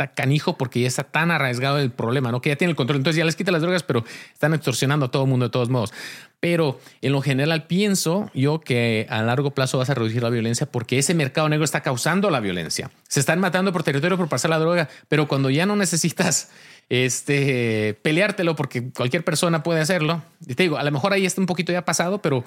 está 0.00 0.14
canijo 0.14 0.56
porque 0.56 0.80
ya 0.80 0.88
está 0.88 1.04
tan 1.04 1.30
arraigado 1.30 1.78
el 1.78 1.90
problema, 1.90 2.32
¿no? 2.32 2.40
Que 2.40 2.50
ya 2.50 2.56
tiene 2.56 2.70
el 2.70 2.76
control. 2.76 2.98
Entonces 2.98 3.18
ya 3.18 3.24
les 3.24 3.36
quita 3.36 3.52
las 3.52 3.62
drogas, 3.62 3.82
pero 3.82 4.04
están 4.32 4.54
extorsionando 4.54 5.06
a 5.06 5.10
todo 5.10 5.24
el 5.24 5.28
mundo 5.28 5.46
de 5.46 5.50
todos 5.50 5.68
modos. 5.68 5.92
Pero 6.40 6.80
en 7.02 7.12
lo 7.12 7.20
general 7.20 7.66
pienso 7.66 8.30
yo 8.32 8.60
que 8.60 9.06
a 9.10 9.22
largo 9.22 9.50
plazo 9.50 9.76
vas 9.76 9.90
a 9.90 9.94
reducir 9.94 10.22
la 10.22 10.30
violencia 10.30 10.66
porque 10.66 10.98
ese 10.98 11.12
mercado 11.14 11.48
negro 11.50 11.64
está 11.64 11.82
causando 11.82 12.30
la 12.30 12.40
violencia. 12.40 12.90
Se 13.08 13.20
están 13.20 13.40
matando 13.40 13.72
por 13.72 13.82
territorio 13.82 14.16
por 14.16 14.28
pasar 14.28 14.50
la 14.50 14.58
droga, 14.58 14.88
pero 15.08 15.28
cuando 15.28 15.50
ya 15.50 15.66
no 15.66 15.76
necesitas 15.76 16.50
este, 16.88 17.98
peleártelo 18.02 18.56
porque 18.56 18.90
cualquier 18.90 19.22
persona 19.22 19.62
puede 19.62 19.80
hacerlo. 19.80 20.22
Y 20.46 20.54
te 20.54 20.62
digo, 20.62 20.78
a 20.78 20.82
lo 20.82 20.90
mejor 20.90 21.12
ahí 21.12 21.26
está 21.26 21.42
un 21.42 21.46
poquito 21.46 21.72
ya 21.72 21.84
pasado, 21.84 22.22
pero 22.22 22.44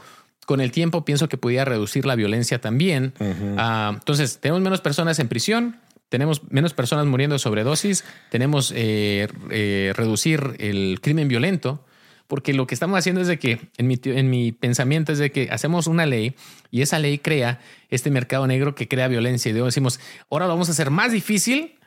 con 0.47 0.59
el 0.59 0.71
tiempo 0.71 1.05
pienso 1.05 1.29
que 1.29 1.37
podía 1.37 1.63
reducir 1.63 2.05
la 2.07 2.15
violencia 2.15 2.59
también. 2.59 3.13
Ah, 3.57 3.91
entonces, 3.93 4.39
tenemos 4.39 4.61
menos 4.61 4.81
personas 4.81 5.19
en 5.19 5.27
prisión, 5.27 5.77
tenemos 6.13 6.43
menos 6.51 6.75
personas 6.75 7.07
muriendo 7.07 7.33
de 7.33 7.39
sobredosis, 7.39 8.03
tenemos 8.29 8.71
eh, 8.75 9.27
eh, 9.49 9.93
reducir 9.95 10.55
el 10.59 10.99
crimen 11.01 11.27
violento, 11.27 11.83
porque 12.27 12.53
lo 12.53 12.67
que 12.67 12.75
estamos 12.75 12.99
haciendo 12.99 13.19
es 13.19 13.25
de 13.25 13.39
que, 13.39 13.59
en 13.77 13.87
mi, 13.87 13.99
en 14.05 14.29
mi 14.29 14.51
pensamiento 14.51 15.11
es 15.11 15.17
de 15.17 15.31
que 15.31 15.49
hacemos 15.49 15.87
una 15.87 16.05
ley 16.05 16.35
y 16.69 16.83
esa 16.83 16.99
ley 16.99 17.17
crea 17.17 17.59
este 17.89 18.11
mercado 18.11 18.45
negro 18.45 18.75
que 18.75 18.87
crea 18.87 19.07
violencia 19.07 19.49
y 19.49 19.53
decimos, 19.53 19.99
ahora 20.29 20.45
lo 20.45 20.51
vamos 20.51 20.69
a 20.69 20.73
hacer 20.73 20.91
más 20.91 21.11
difícil 21.11 21.79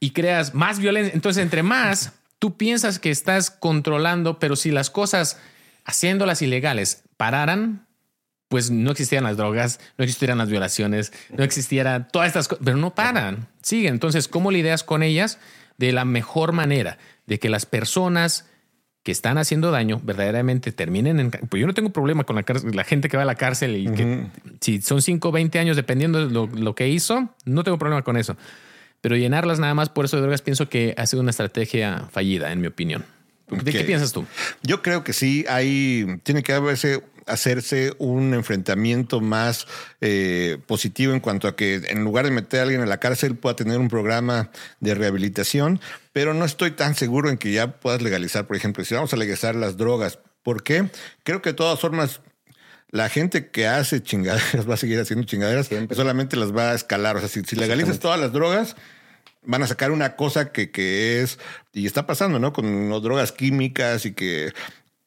y 0.00 0.10
creas 0.10 0.56
más 0.56 0.80
violencia. 0.80 1.14
Entonces, 1.14 1.40
entre 1.40 1.62
más 1.62 2.14
tú 2.40 2.56
piensas 2.56 2.98
que 2.98 3.12
estás 3.12 3.48
controlando, 3.48 4.40
pero 4.40 4.56
si 4.56 4.72
las 4.72 4.90
cosas 4.90 5.38
haciéndolas 5.84 6.42
ilegales 6.42 7.04
pararan, 7.16 7.86
pues 8.48 8.70
no 8.70 8.90
existieran 8.90 9.24
las 9.24 9.36
drogas, 9.36 9.78
no 9.98 10.04
existieran 10.04 10.38
las 10.38 10.48
violaciones, 10.48 11.12
no 11.36 11.44
existieran 11.44 12.08
todas 12.10 12.28
estas 12.28 12.48
cosas, 12.48 12.64
pero 12.64 12.76
no 12.76 12.94
paran, 12.94 13.46
siguen. 13.62 13.94
Entonces, 13.94 14.26
¿cómo 14.26 14.50
lidias 14.50 14.82
con 14.82 15.02
ellas? 15.02 15.38
De 15.76 15.92
la 15.92 16.04
mejor 16.04 16.52
manera, 16.52 16.98
de 17.26 17.38
que 17.38 17.50
las 17.50 17.66
personas 17.66 18.46
que 19.02 19.12
están 19.12 19.38
haciendo 19.38 19.70
daño 19.70 20.00
verdaderamente 20.02 20.72
terminen 20.72 21.20
en... 21.20 21.30
Pues 21.30 21.60
yo 21.60 21.66
no 21.66 21.74
tengo 21.74 21.90
problema 21.90 22.24
con 22.24 22.36
la, 22.36 22.44
la 22.72 22.84
gente 22.84 23.08
que 23.08 23.16
va 23.16 23.22
a 23.22 23.26
la 23.26 23.36
cárcel 23.36 23.76
y 23.76 23.86
que 23.92 24.26
si 24.60 24.80
son 24.80 25.00
5 25.00 25.28
o 25.28 25.32
20 25.32 25.58
años, 25.58 25.76
dependiendo 25.76 26.26
de 26.26 26.32
lo, 26.32 26.46
lo 26.46 26.74
que 26.74 26.88
hizo, 26.88 27.34
no 27.44 27.64
tengo 27.64 27.78
problema 27.78 28.02
con 28.02 28.16
eso. 28.16 28.36
Pero 29.00 29.16
llenarlas 29.16 29.60
nada 29.60 29.74
más 29.74 29.88
por 29.88 30.04
eso 30.04 30.16
de 30.16 30.22
drogas 30.22 30.42
pienso 30.42 30.68
que 30.68 30.94
ha 30.96 31.06
sido 31.06 31.22
una 31.22 31.30
estrategia 31.30 32.08
fallida, 32.10 32.50
en 32.52 32.60
mi 32.60 32.66
opinión. 32.66 33.04
¿De 33.48 33.72
qué 33.72 33.84
piensas 33.84 34.12
tú? 34.12 34.26
Yo 34.62 34.82
creo 34.82 35.04
que 35.04 35.12
sí, 35.12 35.44
hay, 35.48 36.20
tiene 36.22 36.42
que 36.42 36.52
haberse 36.52 37.02
hacerse 37.28 37.94
un 37.98 38.34
enfrentamiento 38.34 39.20
más 39.20 39.66
eh, 40.00 40.58
positivo 40.66 41.12
en 41.12 41.20
cuanto 41.20 41.48
a 41.48 41.56
que 41.56 41.82
en 41.88 42.04
lugar 42.04 42.24
de 42.24 42.30
meter 42.30 42.60
a 42.60 42.62
alguien 42.64 42.80
en 42.80 42.88
la 42.88 42.98
cárcel 42.98 43.36
pueda 43.36 43.56
tener 43.56 43.78
un 43.78 43.88
programa 43.88 44.50
de 44.80 44.94
rehabilitación, 44.94 45.80
pero 46.12 46.34
no 46.34 46.44
estoy 46.44 46.72
tan 46.72 46.94
seguro 46.94 47.30
en 47.30 47.38
que 47.38 47.52
ya 47.52 47.78
puedas 47.78 48.02
legalizar, 48.02 48.46
por 48.46 48.56
ejemplo, 48.56 48.84
si 48.84 48.94
vamos 48.94 49.12
a 49.12 49.16
legalizar 49.16 49.54
las 49.54 49.76
drogas. 49.76 50.18
¿Por 50.42 50.62
qué? 50.62 50.88
Creo 51.24 51.42
que 51.42 51.50
de 51.50 51.54
todas 51.54 51.78
formas 51.78 52.20
la 52.90 53.08
gente 53.08 53.50
que 53.50 53.66
hace 53.66 54.02
chingaderas 54.02 54.68
va 54.68 54.74
a 54.74 54.78
seguir 54.78 54.98
haciendo 54.98 55.26
chingaderas, 55.26 55.68
solamente 55.94 56.36
las 56.36 56.56
va 56.56 56.70
a 56.70 56.74
escalar. 56.74 57.16
O 57.16 57.20
sea, 57.20 57.28
si, 57.28 57.56
legalizas 57.56 57.98
todas 57.98 58.18
las 58.18 58.32
drogas, 58.32 58.76
van 59.42 59.62
a 59.62 59.66
sacar 59.66 59.90
una 59.90 60.16
cosa 60.16 60.52
que, 60.52 60.70
que 60.70 61.22
es, 61.22 61.38
y 61.72 61.86
está 61.86 62.06
pasando, 62.06 62.38
¿no? 62.38 62.52
Con 62.52 62.90
drogas 63.02 63.32
químicas 63.32 64.06
y 64.06 64.12
que, 64.12 64.52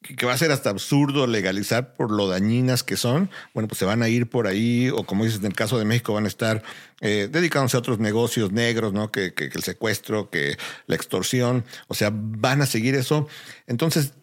que 0.02 0.26
va 0.26 0.34
a 0.34 0.38
ser 0.38 0.52
hasta 0.52 0.70
absurdo 0.70 1.28
legalizar 1.28 1.94
por 1.94 2.12
lo 2.12 2.28
dañinas 2.28 2.84
que 2.84 2.98
son. 2.98 3.30
Bueno, 3.54 3.68
pues 3.68 3.78
se 3.78 3.86
van 3.86 4.02
a 4.02 4.10
ir 4.10 4.28
por 4.28 4.48
ahí, 4.48 4.90
o 4.90 5.04
como 5.04 5.26
dices, 5.26 5.40
en 5.40 5.46
el 5.46 5.54
caso 5.54 5.78
de 5.78 5.86
México, 5.86 6.14
van 6.14 6.26
a 6.26 6.28
estar 6.28 6.64
eh, 7.02 7.30
dedicándose 7.32 7.78
a 7.78 7.80
otros 7.80 8.00
negocios 8.00 8.52
negros, 8.52 8.94
¿no? 8.94 9.12
Que, 9.12 9.34
que, 9.34 9.50
que 9.50 9.58
el 9.58 9.64
secuestro, 9.64 10.30
que 10.30 10.58
la 10.88 10.96
extorsión, 10.96 11.66
o 11.88 11.94
sea, 11.94 12.12
van 12.14 12.62
a 12.62 12.66
seguir 12.66 12.96
eso. 12.96 13.28
Entonces, 13.68 14.14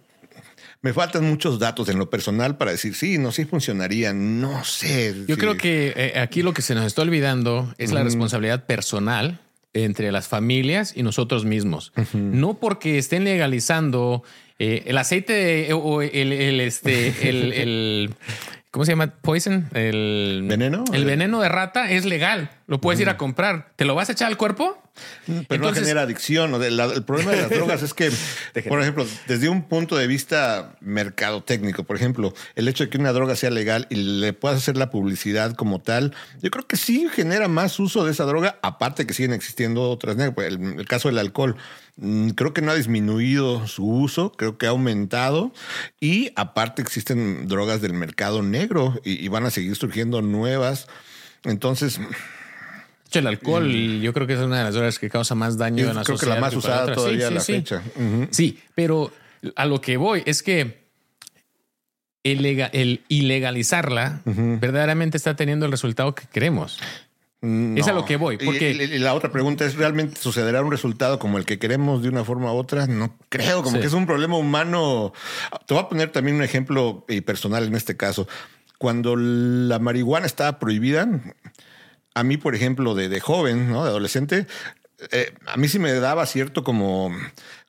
me 0.80 0.92
faltan 0.92 1.24
muchos 1.24 1.58
datos 1.58 1.88
en 1.88 1.98
lo 1.98 2.08
personal 2.08 2.56
para 2.56 2.70
decir, 2.70 2.94
sí, 2.94 3.18
no, 3.18 3.32
sí 3.32 3.44
funcionaría, 3.44 4.12
no 4.12 4.64
sé. 4.64 5.14
Yo 5.26 5.36
creo 5.36 5.56
que 5.56 5.92
eh, 5.96 6.18
aquí 6.20 6.42
lo 6.42 6.54
que 6.54 6.62
se 6.62 6.74
nos 6.74 6.86
está 6.86 7.02
olvidando 7.02 7.74
es 7.78 7.92
la 7.92 8.02
responsabilidad 8.04 8.66
personal 8.66 9.40
entre 9.74 10.12
las 10.12 10.28
familias 10.28 10.92
y 10.96 11.02
nosotros 11.02 11.44
mismos. 11.44 11.92
No 12.12 12.54
porque 12.54 12.98
estén 12.98 13.24
legalizando 13.24 14.22
eh, 14.58 14.84
el 14.86 14.98
aceite 14.98 15.72
o 15.72 16.02
el, 16.02 16.32
el, 16.32 16.60
este, 16.60 17.28
el 17.28 18.14
¿Cómo 18.70 18.84
se 18.84 18.92
llama? 18.92 19.06
Poison. 19.22 19.66
El 19.72 20.44
veneno. 20.46 20.84
El 20.92 21.06
veneno 21.06 21.40
de 21.40 21.48
rata 21.48 21.90
es 21.90 22.04
legal. 22.04 22.50
Lo 22.66 22.80
puedes 22.80 23.00
ir 23.00 23.08
a 23.08 23.16
comprar. 23.16 23.72
¿Te 23.76 23.86
lo 23.86 23.94
vas 23.94 24.10
a 24.10 24.12
echar 24.12 24.28
al 24.28 24.36
cuerpo? 24.36 24.80
Mm, 25.26 25.38
pero 25.48 25.62
no 25.64 25.72
genera 25.72 26.02
adicción. 26.02 26.62
El 26.62 27.02
problema 27.04 27.30
de 27.30 27.42
las 27.42 27.50
drogas 27.58 27.82
es 27.82 27.94
que, 27.94 28.12
por 28.68 28.82
ejemplo, 28.82 29.06
desde 29.26 29.48
un 29.48 29.62
punto 29.62 29.96
de 29.96 30.06
vista 30.06 30.76
mercadotécnico, 30.80 31.84
por 31.84 31.96
ejemplo, 31.96 32.34
el 32.56 32.68
hecho 32.68 32.84
de 32.84 32.90
que 32.90 32.98
una 32.98 33.12
droga 33.12 33.36
sea 33.36 33.50
legal 33.50 33.86
y 33.88 33.94
le 33.96 34.34
puedas 34.34 34.58
hacer 34.58 34.76
la 34.76 34.90
publicidad 34.90 35.54
como 35.54 35.80
tal, 35.80 36.14
yo 36.42 36.50
creo 36.50 36.66
que 36.66 36.76
sí 36.76 37.08
genera 37.10 37.48
más 37.48 37.80
uso 37.80 38.04
de 38.04 38.12
esa 38.12 38.24
droga, 38.24 38.58
aparte 38.62 39.06
que 39.06 39.14
siguen 39.14 39.32
existiendo 39.32 39.90
otras. 39.90 40.18
El, 40.18 40.78
el 40.78 40.86
caso 40.86 41.08
del 41.08 41.18
alcohol. 41.18 41.56
Mm, 42.00 42.30
creo 42.30 42.54
que 42.54 42.62
no 42.62 42.70
ha 42.70 42.76
disminuido 42.76 43.66
su 43.66 43.84
uso, 43.84 44.30
creo 44.32 44.56
que 44.56 44.66
ha 44.66 44.70
aumentado 44.70 45.52
y 46.00 46.30
aparte 46.36 46.80
existen 46.80 47.48
drogas 47.48 47.80
del 47.80 47.92
mercado 47.92 48.42
negro 48.42 49.00
y, 49.04 49.26
van 49.28 49.46
a 49.46 49.50
seguir 49.50 49.74
surgiendo 49.74 50.22
nuevas. 50.22 50.86
Entonces... 51.44 52.00
El 53.10 53.26
alcohol, 53.26 53.68
y 53.74 54.00
yo 54.00 54.12
creo 54.12 54.26
que 54.26 54.34
es 54.34 54.38
una 54.38 54.58
de 54.58 54.64
las 54.64 54.74
drogas 54.74 54.98
que 54.98 55.08
causa 55.08 55.34
más 55.34 55.56
daño 55.56 55.88
en 55.88 55.96
la 55.96 56.04
creo 56.04 56.18
sociedad. 56.18 56.34
que 56.36 56.40
la 56.40 56.46
más 56.46 56.54
usada 56.54 56.94
todavía 56.94 57.28
a 57.28 57.30
la 57.30 57.40
fecha. 57.40 57.82
Sí, 58.30 58.60
pero 58.74 59.10
a 59.56 59.64
lo 59.64 59.80
que 59.80 59.96
voy 59.96 60.22
es 60.26 60.42
que 60.42 60.78
el, 62.22 62.44
el 62.44 63.00
ilegalizarla 63.08 64.20
verdaderamente 64.24 65.16
está 65.16 65.34
teniendo 65.36 65.64
el 65.64 65.72
resultado 65.72 66.14
que 66.14 66.26
queremos. 66.26 66.78
Es 67.40 67.86
a 67.86 67.92
lo 67.92 68.04
que 68.04 68.16
voy. 68.16 68.36
Porque 68.36 68.70
y, 68.72 68.98
la 68.98 69.14
otra 69.14 69.30
pregunta 69.30 69.64
es: 69.64 69.76
¿realmente 69.76 70.20
sucederá 70.20 70.60
un 70.60 70.72
resultado 70.72 71.20
como 71.20 71.38
el 71.38 71.44
que 71.44 71.60
queremos 71.60 72.02
de 72.02 72.08
una 72.08 72.24
forma 72.24 72.52
u 72.52 72.56
otra? 72.56 72.88
No 72.88 73.16
creo, 73.28 73.62
como 73.62 73.78
que 73.78 73.86
es 73.86 73.92
un 73.92 74.06
problema 74.06 74.36
humano. 74.36 75.12
Te 75.66 75.74
voy 75.74 75.84
a 75.84 75.88
poner 75.88 76.10
también 76.10 76.36
un 76.36 76.42
ejemplo 76.42 77.04
eh, 77.08 77.22
personal 77.22 77.64
en 77.64 77.76
este 77.76 77.96
caso. 77.96 78.26
Cuando 78.78 79.14
la 79.16 79.78
marihuana 79.78 80.26
estaba 80.26 80.58
prohibida, 80.58 81.08
a 82.14 82.24
mí, 82.24 82.36
por 82.36 82.56
ejemplo, 82.56 82.96
de, 82.96 83.08
de 83.08 83.20
joven, 83.20 83.70
¿no? 83.70 83.84
de 83.84 83.90
adolescente, 83.90 84.46
eh, 85.12 85.32
a 85.46 85.56
mí 85.56 85.68
sí 85.68 85.78
me 85.78 85.92
daba 85.92 86.26
cierto 86.26 86.64
como, 86.64 87.12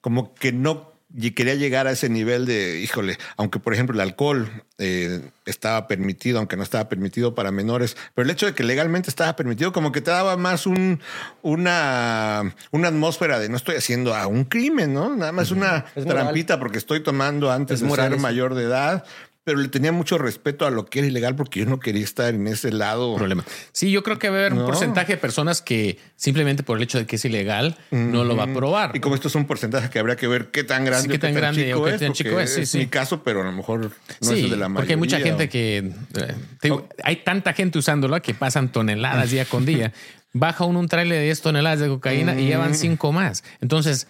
como 0.01 0.33
que 0.33 0.51
no 0.51 0.93
y 1.15 1.31
quería 1.31 1.55
llegar 1.55 1.87
a 1.87 1.91
ese 1.91 2.07
nivel 2.07 2.45
de, 2.45 2.79
híjole, 2.81 3.17
aunque 3.35 3.59
por 3.59 3.73
ejemplo 3.73 3.95
el 3.95 4.01
alcohol 4.01 4.63
eh, 4.77 5.21
estaba 5.45 5.87
permitido, 5.87 6.37
aunque 6.37 6.55
no 6.55 6.61
estaba 6.61 6.87
permitido 6.87 7.33
para 7.33 7.51
menores, 7.51 7.97
pero 8.13 8.25
el 8.25 8.31
hecho 8.31 8.45
de 8.45 8.53
que 8.53 8.63
legalmente 8.63 9.09
estaba 9.09 9.35
permitido, 9.35 9.71
como 9.73 9.91
que 9.91 10.01
te 10.01 10.11
daba 10.11 10.37
más 10.37 10.67
un, 10.67 10.99
una, 11.41 12.53
una 12.71 12.87
atmósfera 12.89 13.39
de 13.39 13.49
no 13.49 13.57
estoy 13.57 13.75
haciendo 13.75 14.13
a 14.13 14.27
un 14.27 14.45
crimen, 14.45 14.93
¿no? 14.93 15.15
Nada 15.15 15.31
más 15.31 15.49
una 15.49 15.85
trampita 15.95 16.59
porque 16.59 16.77
estoy 16.77 17.01
tomando 17.01 17.51
antes 17.51 17.79
de 17.79 17.89
ser 17.89 18.17
mayor 18.19 18.53
de 18.53 18.65
edad 18.65 19.03
pero 19.49 19.61
le 19.61 19.67
tenía 19.67 19.91
mucho 19.91 20.19
respeto 20.19 20.67
a 20.67 20.69
lo 20.69 20.85
que 20.85 20.99
era 20.99 21.07
ilegal 21.07 21.35
porque 21.35 21.61
yo 21.61 21.65
no 21.65 21.79
quería 21.79 22.03
estar 22.03 22.35
en 22.35 22.45
ese 22.45 22.71
lado. 22.71 23.15
Problema. 23.15 23.43
Sí, 23.71 23.89
yo 23.89 24.03
creo 24.03 24.19
que 24.19 24.29
va 24.29 24.35
a 24.35 24.39
haber 24.41 24.53
un 24.53 24.63
porcentaje 24.63 25.13
de 25.13 25.17
personas 25.17 25.63
que 25.63 25.97
simplemente 26.15 26.61
por 26.61 26.77
el 26.77 26.83
hecho 26.83 26.99
de 26.99 27.07
que 27.07 27.15
es 27.15 27.25
ilegal 27.25 27.75
no 27.89 28.23
lo 28.25 28.35
va 28.35 28.43
a 28.43 28.53
probar. 28.53 28.95
Y 28.95 28.99
como 28.99 29.15
esto 29.15 29.27
es 29.27 29.33
un 29.33 29.47
porcentaje 29.47 29.89
que 29.89 29.97
habría 29.97 30.17
que 30.17 30.27
ver 30.27 30.51
qué 30.51 30.63
tan 30.63 30.85
grande, 30.85 31.09
qué 31.09 31.17
tan, 31.17 31.33
grande 31.33 31.65
chico 31.65 31.87
es, 31.87 31.99
tan 31.99 32.13
chico 32.13 32.39
es, 32.39 32.69
sí, 32.69 32.77
mi 32.77 32.85
caso, 32.85 33.23
pero 33.23 33.41
a 33.41 33.45
lo 33.45 33.51
mejor 33.51 33.89
no 34.21 34.31
es 34.31 34.51
de 34.51 34.55
la 34.55 34.69
mayoría. 34.69 34.75
Porque 34.75 34.93
hay 34.93 34.97
mucha 34.97 35.19
gente 35.19 35.49
que 35.49 35.91
eh, 36.13 36.71
hay 37.03 37.15
tanta 37.23 37.53
gente 37.53 37.79
usándola 37.79 38.19
que 38.19 38.35
pasan 38.35 38.71
toneladas 38.71 39.31
día 39.31 39.45
con 39.45 39.65
día. 39.65 39.93
Baja 40.33 40.63
uno 40.65 40.79
un 40.79 40.87
trailer 40.87 41.17
de 41.17 41.23
10 41.23 41.41
toneladas 41.41 41.79
de 41.79 41.87
cocaína 41.87 42.39
y 42.39 42.45
llevan 42.45 42.75
cinco 42.75 43.11
más. 43.11 43.43
Entonces, 43.61 44.05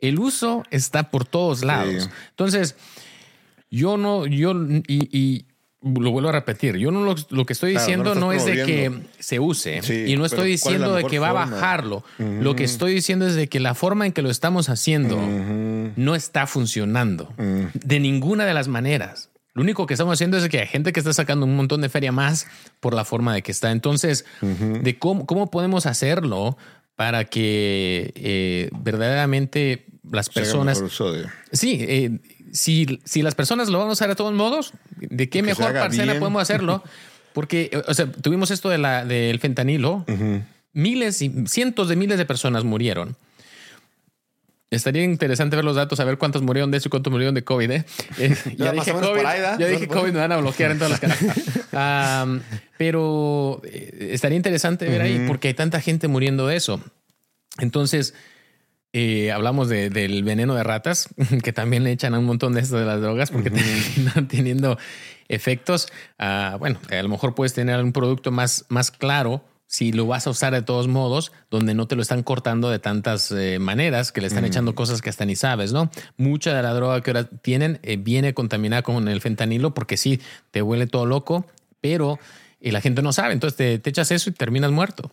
el 0.00 0.18
uso 0.18 0.62
está 0.70 1.10
por 1.10 1.26
todos 1.26 1.62
lados. 1.62 2.08
Entonces, 2.30 2.74
yo 3.70 3.96
no, 3.96 4.26
yo, 4.26 4.54
y, 4.86 5.46
lo 5.82 6.10
vuelvo 6.10 6.28
a 6.28 6.32
repetir, 6.32 6.76
yo 6.76 6.90
no 6.90 7.04
lo, 7.04 7.14
lo 7.30 7.46
que 7.46 7.52
estoy 7.52 7.72
Claro, 7.72 7.86
diciendo 7.86 8.14
no 8.16 8.32
es 8.32 8.44
de 8.44 8.64
que 8.64 8.92
se 9.20 9.38
use 9.38 9.80
Sí, 9.82 10.06
y 10.08 10.16
no 10.16 10.24
estoy 10.26 10.58
¿cuál 10.58 10.74
es 10.74 10.80
la 10.80 10.86
diciendo 10.88 10.94
de 10.94 11.04
que 11.04 11.18
va 11.18 11.30
a 11.30 11.32
bajarlo. 11.32 12.04
Lo 12.18 12.56
que 12.56 12.64
estoy 12.64 12.94
diciendo 12.94 13.26
es 13.26 13.34
de 13.34 13.48
que 13.48 13.60
la 13.60 13.74
forma 13.74 14.04
en 14.04 14.12
que 14.12 14.22
lo 14.22 14.30
estamos 14.30 14.68
haciendo 14.68 15.16
no 15.96 16.14
está 16.14 16.46
funcionando. 16.46 17.32
De 17.74 18.00
ninguna 18.00 18.44
de 18.44 18.54
las 18.54 18.68
maneras. 18.68 19.30
Lo 19.54 19.62
único 19.62 19.86
que 19.86 19.94
estamos 19.94 20.14
haciendo 20.14 20.36
es 20.36 20.48
que 20.48 20.60
hay 20.60 20.66
gente 20.68 20.92
que 20.92 21.00
está 21.00 21.12
sacando 21.12 21.44
un 21.44 21.56
montón 21.56 21.80
de 21.80 21.88
feria 21.88 22.12
más 22.12 22.46
por 22.78 22.94
la 22.94 23.04
forma 23.04 23.34
de 23.34 23.42
que 23.42 23.50
está. 23.50 23.72
Entonces, 23.72 24.24
de 24.40 24.98
cómo, 24.98 25.26
cómo 25.26 25.50
podemos 25.50 25.86
hacerlo 25.86 26.56
para 26.94 27.24
que 27.24 28.12
eh, 28.16 28.70
verdaderamente 28.72 29.86
las 30.10 30.28
personas 30.28 30.82
Sí, 31.52 31.78
eh, 31.80 32.18
si, 32.52 33.00
si 33.04 33.22
las 33.22 33.34
personas 33.34 33.68
lo 33.68 33.78
van 33.78 33.88
a 33.88 33.92
usar 33.92 34.08
de 34.08 34.14
todos 34.14 34.32
modos, 34.32 34.72
¿de 34.96 35.28
qué 35.28 35.40
se 35.40 35.46
mejor 35.46 35.72
parcela 35.72 36.18
podemos 36.18 36.42
hacerlo? 36.42 36.82
Porque, 37.32 37.70
o 37.86 37.94
sea, 37.94 38.10
tuvimos 38.10 38.50
esto 38.50 38.68
de 38.68 38.78
la, 38.78 39.04
del 39.04 39.38
fentanilo. 39.38 40.04
Miles 40.72 41.22
y 41.22 41.46
cientos 41.46 41.88
de 41.88 41.96
miles 41.96 42.18
de 42.18 42.24
personas 42.24 42.64
murieron. 42.64 43.16
Estaría 44.70 45.02
interesante 45.02 45.56
ver 45.56 45.64
los 45.64 45.76
datos, 45.76 45.98
a 45.98 46.04
ver 46.04 46.18
cuántos 46.18 46.42
murieron 46.42 46.70
de 46.70 46.76
eso 46.76 46.88
y 46.88 46.90
cuántos 46.90 47.10
murieron 47.10 47.34
de 47.34 47.42
COVID. 47.42 47.70
¿eh? 47.70 47.84
Eh, 48.18 48.36
ya 48.56 48.72
dije 48.72 48.92
COVID, 48.92 49.24
ahí, 49.24 49.40
ya 49.58 49.66
dije. 49.66 49.88
COVID, 49.88 50.12
me 50.12 50.18
van 50.18 50.32
a 50.32 50.36
bloquear 50.36 50.72
en 50.72 50.78
todas 50.78 50.90
las 50.90 51.00
caras. 51.00 51.18
Am, 51.72 52.42
pero 52.76 53.62
eh, 53.64 54.10
estaría 54.12 54.36
interesante 54.36 54.86
ver 54.86 55.00
ahí 55.00 55.24
porque 55.26 55.48
hay 55.48 55.54
tanta 55.54 55.80
gente 55.80 56.08
muriendo 56.08 56.46
de 56.46 56.56
eso. 56.56 56.80
Entonces, 57.58 58.14
eh, 59.00 59.32
hablamos 59.32 59.68
de- 59.68 59.90
del 59.90 60.24
veneno 60.24 60.54
de 60.54 60.62
ratas, 60.64 61.08
que 61.44 61.52
también 61.52 61.84
le 61.84 61.92
echan 61.92 62.14
a 62.14 62.18
un 62.18 62.24
montón 62.24 62.52
de 62.54 62.60
esto 62.60 62.78
de 62.78 62.84
las 62.86 63.00
drogas 63.00 63.30
porque 63.30 63.50
terminan 63.50 64.28
teniendo 64.28 64.78
efectos. 65.28 65.88
Ah, 66.18 66.56
bueno, 66.58 66.78
a 66.90 67.02
lo 67.02 67.08
mejor 67.08 67.34
puedes 67.34 67.54
tener 67.54 67.82
un 67.82 67.92
producto 67.92 68.30
más, 68.30 68.64
más 68.68 68.90
claro 68.90 69.44
si 69.70 69.92
lo 69.92 70.06
vas 70.06 70.26
a 70.26 70.30
usar 70.30 70.54
de 70.54 70.62
todos 70.62 70.88
modos, 70.88 71.30
donde 71.50 71.74
no 71.74 71.86
te 71.86 71.94
lo 71.94 72.00
están 72.00 72.22
cortando 72.22 72.70
de 72.70 72.78
tantas 72.78 73.30
eh, 73.32 73.58
maneras, 73.58 74.12
que 74.12 74.22
le 74.22 74.26
están 74.26 74.46
echando 74.46 74.74
cosas 74.74 75.02
que 75.02 75.10
hasta 75.10 75.26
ni 75.26 75.36
sabes, 75.36 75.74
¿no? 75.74 75.90
Mucha 76.16 76.54
de 76.54 76.62
la 76.62 76.72
droga 76.72 77.02
que 77.02 77.10
ahora 77.10 77.24
tienen 77.24 77.78
eh, 77.82 77.98
viene 77.98 78.32
contaminada 78.32 78.80
con 78.80 79.08
el 79.08 79.20
fentanilo 79.20 79.74
porque 79.74 79.98
sí, 79.98 80.22
te 80.52 80.62
huele 80.62 80.86
todo 80.86 81.04
loco, 81.04 81.44
pero 81.82 82.18
eh, 82.62 82.72
la 82.72 82.80
gente 82.80 83.02
no 83.02 83.12
sabe, 83.12 83.34
entonces 83.34 83.58
te, 83.58 83.78
te 83.78 83.90
echas 83.90 84.10
eso 84.10 84.30
y 84.30 84.32
terminas 84.32 84.70
muerto. 84.70 85.10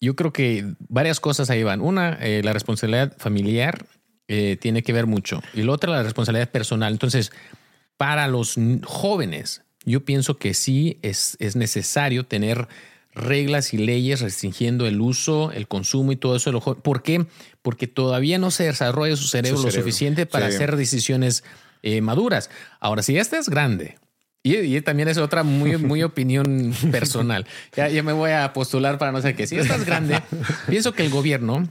Yo 0.00 0.14
creo 0.16 0.32
que 0.32 0.74
varias 0.88 1.20
cosas 1.20 1.50
ahí 1.50 1.62
van. 1.62 1.80
Una, 1.80 2.14
eh, 2.20 2.42
la 2.44 2.52
responsabilidad 2.52 3.12
familiar 3.18 3.86
eh, 4.28 4.56
tiene 4.60 4.82
que 4.82 4.92
ver 4.92 5.06
mucho. 5.06 5.42
Y 5.54 5.62
la 5.62 5.72
otra, 5.72 5.90
la 5.92 6.02
responsabilidad 6.02 6.50
personal. 6.50 6.92
Entonces, 6.92 7.32
para 7.96 8.28
los 8.28 8.54
jóvenes, 8.84 9.62
yo 9.84 10.04
pienso 10.04 10.36
que 10.38 10.54
sí 10.54 10.98
es, 11.02 11.36
es 11.40 11.56
necesario 11.56 12.24
tener 12.26 12.68
reglas 13.14 13.74
y 13.74 13.78
leyes 13.78 14.20
restringiendo 14.20 14.86
el 14.86 15.00
uso, 15.00 15.50
el 15.50 15.66
consumo 15.66 16.12
y 16.12 16.16
todo 16.16 16.36
eso. 16.36 16.50
de 16.50 16.54
los 16.54 16.62
jóvenes. 16.62 16.82
¿Por 16.84 17.02
qué? 17.02 17.26
Porque 17.62 17.88
todavía 17.88 18.38
no 18.38 18.50
se 18.52 18.64
desarrolla 18.64 19.16
su 19.16 19.26
cerebro, 19.26 19.58
Su 19.58 19.66
lo 19.66 19.72
suficiente 19.72 20.26
para 20.26 20.48
Sí. 20.48 20.54
hacer 20.54 20.76
decisiones 20.76 21.42
eh, 21.82 22.00
maduras. 22.00 22.50
Ahora, 22.80 23.02
si 23.02 23.14
ya 23.14 23.20
estás 23.20 23.48
grande, 23.48 23.96
y, 24.42 24.56
y 24.56 24.80
también 24.80 25.08
es 25.08 25.18
otra 25.18 25.42
muy, 25.42 25.76
muy 25.78 26.02
opinión 26.02 26.74
personal. 26.90 27.46
Ya, 27.76 27.88
ya 27.88 28.02
me 28.02 28.12
voy 28.12 28.30
a 28.30 28.52
postular 28.52 28.98
para 28.98 29.12
no 29.12 29.20
sé 29.20 29.34
qué. 29.34 29.46
Si 29.46 29.56
estás 29.56 29.84
grande, 29.84 30.22
pienso 30.68 30.92
que 30.92 31.04
el 31.04 31.10
gobierno 31.10 31.68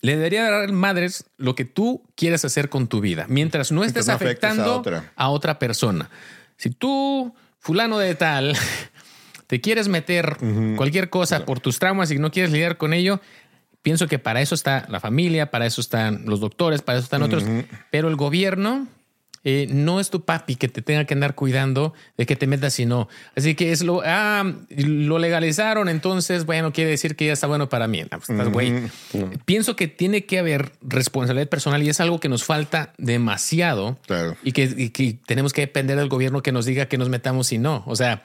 le 0.00 0.16
debería 0.16 0.50
dar 0.50 0.70
madres 0.72 1.24
lo 1.38 1.54
que 1.54 1.64
tú 1.64 2.02
quieres 2.14 2.44
hacer 2.44 2.68
con 2.68 2.88
tu 2.88 3.00
vida, 3.00 3.26
mientras 3.28 3.72
no 3.72 3.84
estés 3.84 4.06
no 4.06 4.12
afectes 4.12 4.44
a 4.44 4.48
afectando 4.48 4.78
otra. 4.80 5.12
a 5.16 5.30
otra 5.30 5.58
persona. 5.58 6.10
Si 6.56 6.70
tú, 6.70 7.34
fulano 7.58 7.98
de 7.98 8.14
tal, 8.14 8.56
te 9.46 9.60
quieres 9.60 9.88
meter 9.88 10.36
cualquier 10.76 11.08
cosa 11.08 11.46
por 11.46 11.60
tus 11.60 11.78
traumas 11.78 12.10
y 12.10 12.18
no 12.18 12.30
quieres 12.30 12.52
lidiar 12.52 12.76
con 12.76 12.92
ello, 12.92 13.20
pienso 13.80 14.06
que 14.06 14.18
para 14.18 14.42
eso 14.42 14.54
está 14.54 14.86
la 14.90 15.00
familia, 15.00 15.50
para 15.50 15.64
eso 15.64 15.80
están 15.80 16.24
los 16.26 16.40
doctores, 16.40 16.82
para 16.82 16.98
eso 16.98 17.04
están 17.04 17.22
otros, 17.22 17.44
pero 17.90 18.08
el 18.08 18.16
gobierno 18.16 18.86
eh, 19.44 19.66
no 19.70 20.00
es 20.00 20.10
tu 20.10 20.24
papi 20.24 20.56
que 20.56 20.68
te 20.68 20.82
tenga 20.82 21.04
que 21.04 21.14
andar 21.14 21.34
cuidando 21.34 21.92
de 22.16 22.26
que 22.26 22.34
te 22.36 22.46
metas 22.46 22.78
y 22.80 22.86
no. 22.86 23.08
Así 23.36 23.54
que 23.54 23.72
es 23.72 23.82
lo, 23.82 24.02
ah, 24.04 24.44
lo 24.70 25.18
legalizaron, 25.18 25.88
entonces, 25.88 26.46
bueno, 26.46 26.72
quiere 26.72 26.90
decir 26.90 27.14
que 27.16 27.26
ya 27.26 27.32
está 27.34 27.46
bueno 27.46 27.68
para 27.68 27.86
mí. 27.86 28.02
No, 28.02 28.08
pues, 28.18 28.30
estás 28.30 28.48
güey. 28.48 28.72
Pienso 29.44 29.76
que 29.76 29.86
tiene 29.88 30.24
que 30.24 30.38
haber 30.38 30.72
responsabilidad 30.82 31.48
personal 31.48 31.82
y 31.82 31.88
es 31.88 32.00
algo 32.00 32.20
que 32.20 32.28
nos 32.28 32.44
falta 32.44 32.92
demasiado 32.98 33.98
Claro. 34.06 34.36
y 34.42 34.52
que, 34.52 34.64
y 34.76 34.90
que 34.90 35.16
tenemos 35.26 35.52
que 35.52 35.62
depender 35.62 35.96
del 35.98 36.08
gobierno 36.08 36.42
que 36.42 36.52
nos 36.52 36.64
diga 36.66 36.86
que 36.86 36.98
nos 36.98 37.08
metamos 37.08 37.52
y 37.52 37.58
no. 37.58 37.82
O 37.86 37.96
sea, 37.96 38.22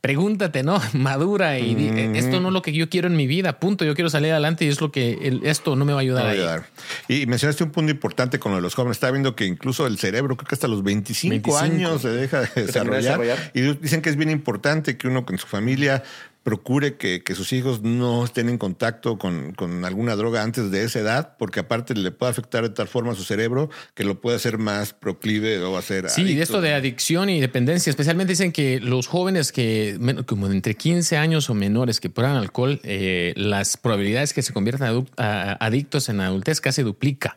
pregúntate, 0.00 0.62
¿no? 0.62 0.80
Madura 0.92 1.58
y 1.58 1.74
di, 1.74 1.88
esto 2.18 2.40
no 2.40 2.48
es 2.48 2.54
lo 2.54 2.62
que 2.62 2.72
yo 2.72 2.88
quiero 2.88 3.08
en 3.08 3.16
mi 3.16 3.26
vida. 3.26 3.58
Punto. 3.58 3.84
Yo 3.84 3.94
quiero 3.94 4.10
salir 4.10 4.32
adelante 4.32 4.64
y 4.64 4.68
es 4.68 4.80
lo 4.80 4.92
que 4.92 5.18
el- 5.22 5.44
esto 5.44 5.74
no 5.76 5.84
me 5.84 5.92
va 5.92 6.00
a 6.00 6.02
ayudar 6.02 6.22
No 6.22 6.26
va 6.26 6.30
a 6.30 6.34
ayudar. 6.34 6.66
Y 7.08 7.26
mencionaste 7.26 7.64
un 7.64 7.70
punto 7.70 7.90
importante 7.90 8.38
con 8.38 8.52
lo 8.52 8.56
de 8.56 8.62
los 8.62 8.74
jóvenes. 8.74 8.96
Estaba 8.96 9.12
viendo 9.12 9.34
que 9.34 9.46
incluso 9.46 9.86
el 9.86 9.98
cerebro, 9.98 10.36
creo 10.36 10.46
que 10.48 10.54
hasta 10.54 10.68
los 10.68 10.82
25, 10.82 11.30
25. 11.30 11.58
años 11.58 12.02
se 12.02 12.08
deja 12.10 12.40
de 12.40 12.46
termina 12.46 12.60
de 12.60 12.66
desarrollar. 12.66 13.02
desarrollar. 13.20 13.50
Y 13.54 13.60
dicen 13.80 14.02
que 14.02 14.10
es 14.10 14.16
bien 14.16 14.30
importante 14.30 14.96
que 14.98 15.08
uno 15.08 15.24
con 15.24 15.38
su 15.38 15.46
familia 15.46 16.02
procure 16.42 16.96
que, 16.96 17.22
que 17.22 17.34
sus 17.34 17.52
hijos 17.52 17.82
no 17.82 18.24
estén 18.24 18.48
en 18.48 18.56
contacto 18.58 19.18
con, 19.18 19.52
con 19.52 19.84
alguna 19.84 20.16
droga 20.16 20.42
antes 20.42 20.70
de 20.70 20.84
esa 20.84 21.00
edad, 21.00 21.36
porque 21.38 21.60
aparte 21.60 21.94
le 21.94 22.10
puede 22.10 22.30
afectar 22.30 22.62
de 22.62 22.70
tal 22.70 22.88
forma 22.88 23.12
a 23.12 23.14
su 23.14 23.24
cerebro 23.24 23.68
que 23.94 24.04
lo 24.04 24.20
puede 24.20 24.36
hacer 24.36 24.56
más 24.58 24.92
proclive 24.94 25.58
o 25.62 25.76
hacer 25.76 26.08
Sí, 26.08 26.34
de 26.34 26.42
esto 26.42 26.60
de 26.60 26.72
adicción 26.74 27.28
y 27.30 27.40
dependencia, 27.40 27.90
especialmente 27.90 28.32
dicen 28.32 28.52
que 28.52 28.80
los 28.80 29.06
jóvenes 29.06 29.52
que, 29.52 29.98
como 30.26 30.48
de 30.48 30.54
entre 30.56 30.74
15 30.76 31.16
años 31.16 31.50
o 31.50 31.54
menores 31.54 32.00
que 32.00 32.08
prueban 32.10 32.36
alcohol, 32.36 32.80
eh, 32.84 33.32
las 33.36 33.76
probabilidades 33.76 34.32
que 34.32 34.42
se 34.42 34.52
conviertan 34.52 35.06
a- 35.18 35.52
adictos 35.64 36.08
en 36.08 36.20
adultez 36.20 36.60
casi 36.60 36.82
duplica, 36.82 37.36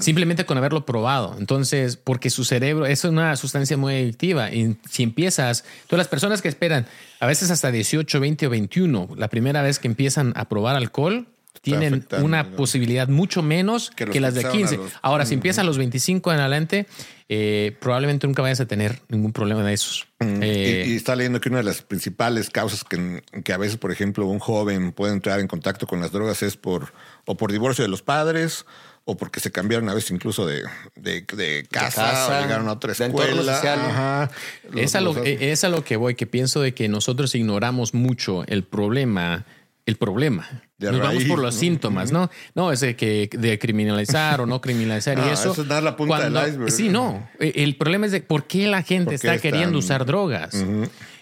simplemente 0.00 0.46
con 0.46 0.56
haberlo 0.58 0.86
probado. 0.86 1.36
Entonces, 1.38 1.96
porque 1.96 2.30
su 2.30 2.44
cerebro 2.44 2.86
es 2.86 3.04
una 3.04 3.36
sustancia 3.36 3.76
muy 3.76 3.94
adictiva 3.94 4.50
y 4.52 4.76
si 4.88 5.02
empiezas, 5.02 5.64
todas 5.86 5.98
las 5.98 6.08
personas 6.08 6.42
que 6.42 6.48
esperan, 6.48 6.86
a 7.20 7.26
veces 7.26 7.50
hasta 7.50 7.70
18, 7.70 8.20
20 8.20 8.46
o 8.46 8.50
21, 8.50 9.08
la 9.16 9.28
primera 9.28 9.62
vez 9.62 9.78
que 9.78 9.88
empiezan 9.88 10.32
a 10.36 10.48
probar 10.48 10.76
alcohol, 10.76 11.26
tienen 11.60 12.06
una 12.22 12.44
¿no? 12.44 12.56
posibilidad 12.56 13.08
mucho 13.08 13.42
menos 13.42 13.90
Que 13.90 14.20
las 14.20 14.34
de 14.34 14.42
empezaron 14.42 14.50
a 14.50 14.68
15. 14.70 14.76
los- 14.76 14.92
Ahora, 15.02 15.26
si 15.26 15.34
empiezan 15.34 15.64
a 15.64 15.66
los 15.66 15.76
25 15.76 16.32
en 16.32 16.38
adelante, 16.38 16.86
eh, 17.28 17.76
probablemente 17.80 18.26
nunca 18.28 18.42
vayas 18.42 18.60
a 18.60 18.66
tener 18.66 19.00
ningún 19.08 19.32
problema 19.32 19.64
de 19.64 19.72
esos. 19.72 20.06
Eh, 20.20 20.84
y, 20.86 20.92
y 20.92 20.96
está 20.96 21.16
leyendo 21.16 21.40
que 21.40 21.48
una 21.48 21.58
de 21.58 21.64
las 21.64 21.82
principales 21.82 22.50
causas 22.50 22.84
que, 22.84 23.22
que 23.44 23.52
a 23.52 23.56
veces, 23.58 23.76
por 23.76 23.90
ejemplo, 23.90 24.26
un 24.26 24.38
joven 24.38 24.92
puede 24.92 25.12
entrar 25.12 25.40
en 25.40 25.48
contacto 25.48 25.86
con 25.88 26.00
las 26.00 26.12
drogas 26.12 26.42
es 26.42 26.56
por 26.56 26.92
o 27.26 27.34
por 27.36 27.50
divorcio 27.50 27.82
de 27.82 27.88
los 27.88 28.02
padres 28.02 28.64
o 29.10 29.16
porque 29.16 29.40
se 29.40 29.50
cambiaron 29.50 29.88
a 29.88 29.94
veces 29.94 30.10
incluso 30.10 30.44
de, 30.46 30.64
de, 30.94 31.22
de 31.22 31.66
casa, 31.70 32.02
casa, 32.02 32.38
o 32.38 32.42
llegaron 32.42 32.68
a 32.68 32.72
otra 32.72 32.92
escuela. 32.92 33.54
social. 33.54 33.80
Ajá. 33.80 34.30
es, 34.76 34.94
a 34.94 35.00
lo, 35.00 35.16
es 35.24 35.64
a 35.64 35.70
lo 35.70 35.82
que 35.82 35.96
voy, 35.96 36.14
que 36.14 36.26
pienso 36.26 36.60
de 36.60 36.74
que 36.74 36.88
nosotros 36.88 37.34
ignoramos 37.34 37.94
mucho 37.94 38.44
el 38.48 38.64
problema, 38.64 39.46
el 39.86 39.96
problema. 39.96 40.46
De 40.76 40.92
Nos 40.92 41.00
vamos 41.00 41.24
por 41.24 41.38
los 41.38 41.54
¿no? 41.54 41.60
síntomas, 41.60 42.12
¿no? 42.12 42.30
No, 42.54 42.70
es 42.70 42.80
de 42.80 42.96
que 42.96 43.30
de 43.32 43.58
criminalizar 43.58 44.42
o 44.42 44.46
no 44.46 44.60
criminalizar 44.60 45.16
y 45.18 45.22
eso. 45.32 45.52
eso 45.52 45.62
es 45.62 45.68
dar 45.68 45.82
la 45.82 45.96
punta 45.96 46.28
del 46.28 46.34
iceberg. 46.50 46.70
Sí, 46.70 46.90
no. 46.90 47.30
Eh, 47.40 47.52
El 47.56 47.76
problema 47.76 48.04
es 48.04 48.12
de 48.12 48.20
por 48.20 48.46
qué 48.46 48.66
la 48.68 48.82
gente 48.82 49.04
¿Por 49.06 49.10
qué 49.12 49.14
está 49.16 49.34
están- 49.36 49.50
queriendo 49.50 49.78
usar 49.78 50.04
drogas. 50.04 50.54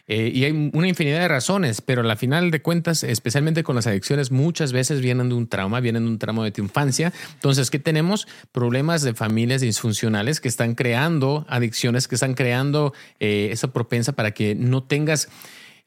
Eh, 0.09 0.31
y 0.33 0.45
hay 0.45 0.71
una 0.73 0.89
infinidad 0.89 1.21
de 1.21 1.29
razones, 1.29 1.81
pero 1.81 2.03
a 2.03 2.05
la 2.05 2.17
final 2.17 2.51
de 2.51 2.63
cuentas, 2.63 3.03
especialmente 3.03 3.65
con 3.65 3.75
las 3.75 3.87
adicciones, 3.87 4.31
muchas 4.31 4.73
veces 4.73 5.01
vienen 5.01 5.29
de 5.29 5.35
un 5.35 5.49
trauma, 5.49 5.81
vienen 5.81 6.05
de 6.05 6.11
un 6.11 6.19
trauma 6.19 6.45
de 6.45 6.53
tu 6.53 6.63
infancia. 6.63 7.13
Entonces, 7.35 7.71
¿qué 7.71 7.79
tenemos? 7.79 8.29
Problemas 8.53 9.03
de 9.03 9.15
familias 9.15 9.61
disfuncionales 9.61 10.41
que 10.41 10.49
están 10.49 10.75
creando 10.75 11.45
adicciones, 11.49 12.07
que 12.07 12.15
están 12.15 12.35
creando 12.35 12.93
eh, 13.19 13.49
esa 13.51 13.73
propensa 13.73 14.13
para 14.13 14.33
que 14.33 14.55
no 14.55 14.83
tengas 14.83 15.29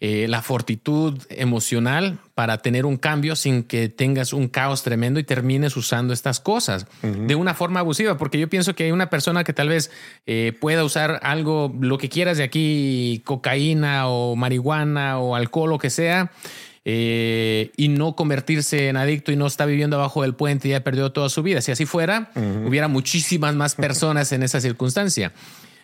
eh, 0.01 0.27
la 0.29 0.41
fortitud 0.41 1.19
emocional 1.29 2.19
para 2.33 2.59
tener 2.59 2.85
un 2.85 2.95
cambio 2.95 3.35
sin 3.35 3.63
que 3.63 3.89
tengas 3.89 4.31
un 4.31 4.47
caos 4.47 4.81
tremendo 4.81 5.19
y 5.19 5.25
termines 5.25 5.75
usando 5.75 6.13
estas 6.13 6.39
cosas 6.39 6.87
de 7.01 7.35
una 7.35 7.53
forma 7.53 7.81
abusiva. 7.81 8.17
Porque 8.17 8.39
yo 8.39 8.49
pienso 8.49 8.75
que 8.75 8.85
hay 8.85 8.91
una 8.91 9.09
persona 9.09 9.43
que 9.43 9.51
tal 9.51 9.67
vez 9.67 9.91
eh, 10.25 10.53
pueda 10.59 10.85
usar 10.85 11.19
algo, 11.23 11.75
lo 11.81 11.97
que 11.97 12.07
quieras 12.07 12.37
de 12.37 12.43
aquí, 12.43 13.21
cocaína 13.25 14.07
o 14.07 14.37
marihuana 14.37 15.19
o 15.19 15.35
alcohol, 15.35 15.71
lo 15.71 15.79
que 15.79 15.89
sea. 15.89 16.31
eh, 16.85 17.71
y 17.75 17.89
no 17.89 18.15
convertirse 18.15 18.87
en 18.87 18.97
adicto 18.97 19.31
y 19.31 19.35
no 19.35 19.45
está 19.47 19.65
viviendo 19.65 19.97
abajo 19.97 20.21
del 20.23 20.33
puente 20.33 20.69
y 20.69 20.71
ya 20.71 20.83
perdió 20.83 21.11
toda 21.11 21.29
su 21.29 21.43
vida. 21.43 21.61
Si 21.61 21.71
así 21.71 21.85
fuera, 21.85 22.31
hubiera 22.65 22.87
muchísimas 22.87 23.53
más 23.53 23.75
personas 23.75 24.31
en 24.31 24.43
esa 24.43 24.61
circunstancia. 24.61 25.33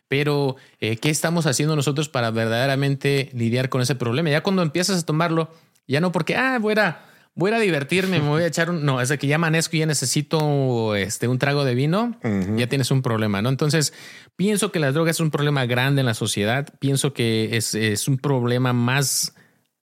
Pero, 0.07 0.55
eh, 0.79 0.97
¿qué 0.97 1.09
estamos 1.09 1.47
haciendo 1.47 1.75
nosotros 1.75 2.09
para 2.09 2.31
verdaderamente 2.31 3.29
lidiar 3.33 3.69
con 3.69 3.81
ese 3.81 3.95
problema? 3.95 4.29
Ya 4.29 4.43
cuando 4.43 4.61
empiezas 4.61 5.01
a 5.01 5.05
tomarlo, 5.05 5.49
ya 5.87 5.99
no 5.99 6.11
porque, 6.11 6.35
ah, 6.35 6.59
voy 6.59 6.75
a, 6.77 7.01
voy 7.33 7.51
a 7.51 7.55
ir 7.55 7.55
a 7.55 7.63
divertirme, 7.63 8.19
me 8.19 8.27
voy 8.27 8.43
a 8.43 8.47
echar 8.47 8.69
un. 8.69 8.85
No, 8.85 9.01
es 9.01 9.09
de 9.09 9.17
que 9.17 9.27
ya 9.27 9.35
amanezco 9.35 9.75
y 9.75 9.79
ya 9.79 9.85
necesito 9.85 10.95
este, 10.95 11.27
un 11.27 11.37
trago 11.37 11.65
de 11.65 11.75
vino, 11.75 12.17
ya 12.55 12.67
tienes 12.67 12.91
un 12.91 13.01
problema, 13.01 13.41
¿no? 13.41 13.49
Entonces, 13.49 13.93
pienso 14.35 14.71
que 14.71 14.79
las 14.79 14.93
drogas 14.93 15.17
es 15.17 15.19
un 15.19 15.31
problema 15.31 15.65
grande 15.65 16.01
en 16.01 16.05
la 16.05 16.13
sociedad. 16.13 16.67
Pienso 16.79 17.13
que 17.13 17.57
es, 17.57 17.75
es 17.75 18.07
un 18.07 18.17
problema 18.17 18.73
más 18.73 19.33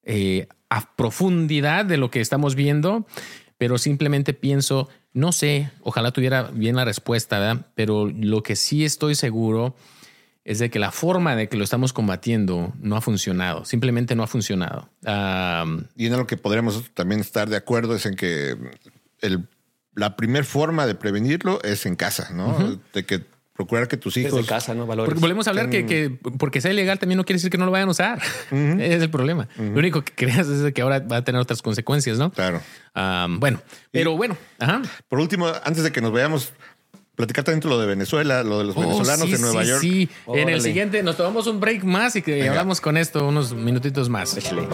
eh, 0.04 0.48
a 0.70 0.96
profundidad 0.96 1.86
de 1.86 1.98
lo 1.98 2.10
que 2.10 2.22
estamos 2.22 2.56
viendo, 2.56 3.06
pero 3.58 3.78
simplemente 3.78 4.34
pienso, 4.34 4.90
no 5.14 5.32
sé, 5.32 5.70
ojalá 5.82 6.12
tuviera 6.12 6.44
bien 6.44 6.76
la 6.76 6.86
respuesta, 6.86 7.40
¿verdad? 7.40 7.68
Pero 7.76 8.08
lo 8.08 8.42
que 8.42 8.56
sí 8.56 8.84
estoy 8.84 9.16
seguro 9.16 9.76
es 10.46 10.60
de 10.60 10.70
que 10.70 10.80
la 10.80 10.92
forma 10.92 11.36
de 11.36 11.48
que 11.48 11.58
lo 11.58 11.64
estamos 11.64 11.94
combatiendo 11.94 12.74
no 12.80 12.96
ha 12.98 13.02
funcionado, 13.02 13.66
simplemente 13.66 14.16
no 14.16 14.24
ha 14.24 14.28
funcionado. 14.28 14.90
y 15.96 16.06
en 16.06 16.18
lo 16.18 16.28
que 16.28 16.38
podremos 16.38 16.84
también 16.94 17.22
estar 17.22 17.50
de 17.50 17.58
acuerdo 17.58 17.96
es 17.96 18.06
en 18.06 18.16
que 18.16 18.58
el, 19.22 19.48
la 19.96 20.16
primera 20.16 20.44
forma 20.44 20.86
de 20.86 20.96
prevenirlo 20.96 21.62
es 21.64 21.86
en 21.86 21.96
casa, 21.96 22.30
¿no? 22.34 22.80
De 22.94 23.06
que 23.06 23.24
procurar 23.54 23.88
que 23.88 23.98
tus 23.98 24.18
hijos. 24.18 24.34
Desde 24.34 24.48
casa, 24.48 24.74
¿no? 24.74 24.86
Valores. 24.86 25.10
Porque 25.10 25.22
volvemos 25.22 25.48
a 25.48 25.52
hablar 25.52 25.70
que, 25.70 25.86
que, 25.86 26.10
porque 26.10 26.60
sea 26.60 26.72
ilegal 26.72 27.00
también 27.00 27.18
no 27.18 27.24
quiere 27.24 27.38
decir 27.38 27.52
que 27.52 27.58
no 27.58 27.66
lo 27.66 27.72
vayan 27.72 27.88
a 27.88 27.92
usar. 27.92 28.20
es 28.52 29.02
el 29.02 29.10
problema. 29.10 29.48
Lo 29.58 29.80
único 29.80 30.04
que 30.04 30.14
creas 30.14 30.48
es 30.48 30.74
que 30.74 30.82
ahora 30.82 31.00
va 31.00 31.18
a 31.18 31.24
tener 31.24 31.40
otras 31.40 31.62
consecuencias, 31.62 32.18
¿no? 32.18 32.32
Claro. 32.32 32.62
bueno, 33.40 33.62
pero 33.92 34.18
bueno. 34.18 34.36
Ajá. 34.60 34.82
Por 35.08 35.20
último, 35.20 35.52
antes 35.64 35.84
de 35.84 35.92
que 35.92 36.02
nos 36.02 36.12
veamos, 36.12 36.54
platicar 37.16 37.44
también 37.44 37.70
lo 37.70 37.80
de 37.80 37.88
Venezuela, 37.88 38.44
lo 38.44 38.60
de 38.60 38.66
los 38.66 38.78
Oh, 38.78 38.82
venezolanos 38.82 39.28
sí, 39.28 39.36
en 39.36 39.42
Nueva 39.42 39.64
sí, 39.64 39.70
York. 39.70 39.82
Sí, 39.82 40.10
en 40.28 40.50
el 40.50 40.62
siguiente 40.62 41.04
nos 41.04 41.18
tomamos 41.18 41.48
un 41.48 41.60
break 41.60 41.84
más 41.84 42.16
y 42.16 42.22
que 42.22 42.34
Venga. 42.36 42.50
hablamos 42.52 42.82
con 42.82 42.98
esto 42.98 43.28
unos 43.28 43.54
minutitos 43.54 44.10
más. 44.10 44.36
Échale. 44.38 44.68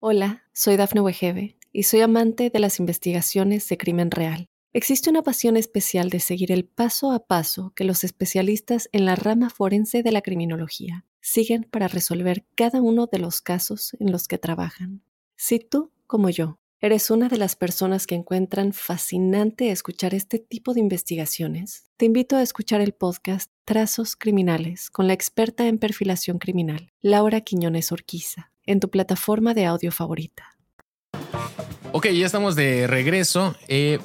Hola, 0.00 0.44
soy 0.52 0.76
Dafne 0.76 1.00
Wegebe 1.00 1.56
y 1.72 1.82
soy 1.84 2.00
amante 2.00 2.50
de 2.50 2.58
las 2.60 2.78
investigaciones 2.78 3.68
de 3.68 3.76
crimen 3.76 4.10
real. 4.10 4.48
Existe 4.72 5.08
una 5.10 5.22
pasión 5.22 5.56
especial 5.56 6.10
de 6.10 6.20
seguir 6.20 6.52
el 6.52 6.64
paso 6.66 7.10
a 7.12 7.26
paso 7.26 7.72
que 7.74 7.84
los 7.84 8.04
especialistas 8.04 8.88
en 8.92 9.04
la 9.06 9.16
rama 9.16 9.48
forense 9.50 10.02
de 10.02 10.12
la 10.12 10.20
criminología 10.20 11.04
siguen 11.20 11.64
para 11.64 11.88
resolver 11.88 12.44
cada 12.54 12.80
uno 12.82 13.06
de 13.10 13.18
los 13.18 13.40
casos 13.40 13.96
en 13.98 14.12
los 14.12 14.28
que 14.28 14.38
trabajan. 14.38 15.02
Si 15.34 15.58
tú, 15.58 15.92
como 16.06 16.28
yo, 16.30 16.58
eres 16.86 17.10
una 17.10 17.28
de 17.28 17.36
las 17.36 17.56
personas 17.56 18.06
que 18.06 18.14
encuentran 18.14 18.72
fascinante 18.72 19.72
escuchar 19.72 20.14
este 20.14 20.38
tipo 20.38 20.72
de 20.72 20.78
investigaciones, 20.78 21.90
te 21.96 22.06
invito 22.06 22.36
a 22.36 22.42
escuchar 22.42 22.80
el 22.80 22.92
podcast 22.92 23.50
Trazos 23.64 24.14
Criminales 24.14 24.88
con 24.90 25.08
la 25.08 25.12
experta 25.12 25.66
en 25.66 25.78
perfilación 25.78 26.38
criminal, 26.38 26.92
Laura 27.02 27.40
Quiñones 27.40 27.90
Orquiza, 27.90 28.52
en 28.64 28.78
tu 28.78 28.88
plataforma 28.88 29.52
de 29.52 29.64
audio 29.64 29.90
favorita. 29.90 30.56
Ok, 31.90 32.06
ya 32.10 32.26
estamos 32.26 32.54
de 32.54 32.86
regreso. 32.86 33.56
Eh, 33.66 33.98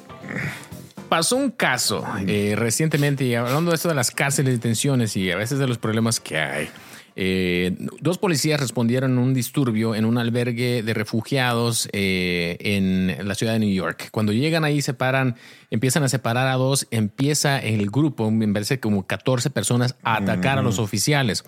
pasó 1.08 1.36
un 1.36 1.52
caso 1.52 2.04
eh, 2.26 2.54
recientemente, 2.56 3.24
y 3.24 3.36
hablando 3.36 3.70
de 3.70 3.76
esto 3.76 3.90
de 3.90 3.94
las 3.94 4.10
cárceles 4.10 4.54
de 4.54 4.56
detenciones 4.56 5.16
y 5.16 5.30
a 5.30 5.36
veces 5.36 5.60
de 5.60 5.68
los 5.68 5.78
problemas 5.78 6.18
que 6.18 6.36
hay. 6.36 6.68
Eh, 7.14 7.76
dos 8.00 8.18
policías 8.18 8.58
respondieron 8.58 9.18
a 9.18 9.20
un 9.20 9.34
disturbio 9.34 9.94
en 9.94 10.04
un 10.04 10.16
albergue 10.18 10.82
de 10.82 10.94
refugiados 10.94 11.88
eh, 11.92 12.56
en 12.60 13.28
la 13.28 13.34
ciudad 13.34 13.52
de 13.52 13.58
New 13.58 13.72
York. 13.72 14.08
Cuando 14.10 14.32
llegan 14.32 14.64
ahí, 14.64 14.80
separan, 14.80 15.36
empiezan 15.70 16.04
a 16.04 16.08
separar 16.08 16.48
a 16.48 16.54
dos, 16.54 16.86
empieza 16.90 17.58
el 17.58 17.90
grupo, 17.90 18.30
me 18.30 18.48
parece 18.48 18.80
como 18.80 19.06
14 19.06 19.50
personas, 19.50 19.96
a 20.02 20.16
atacar 20.16 20.58
a 20.58 20.62
los 20.62 20.78
oficiales. 20.78 21.44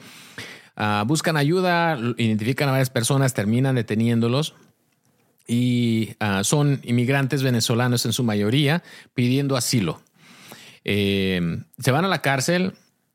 Ah, 0.76 1.04
buscan 1.06 1.36
ayuda, 1.36 1.98
identifican 2.18 2.68
a 2.68 2.72
varias 2.72 2.90
personas, 2.90 3.32
terminan 3.32 3.76
deteniéndolos 3.76 4.54
y 5.46 6.16
ah, 6.20 6.42
son 6.42 6.80
inmigrantes 6.84 7.42
venezolanos 7.42 8.04
en 8.06 8.12
su 8.12 8.24
mayoría 8.24 8.82
pidiendo 9.14 9.56
asilo. 9.56 10.00
Eh, 10.84 11.62
se 11.78 11.90
van 11.90 12.04
a 12.04 12.08
la 12.08 12.20
cárcel, 12.20 12.74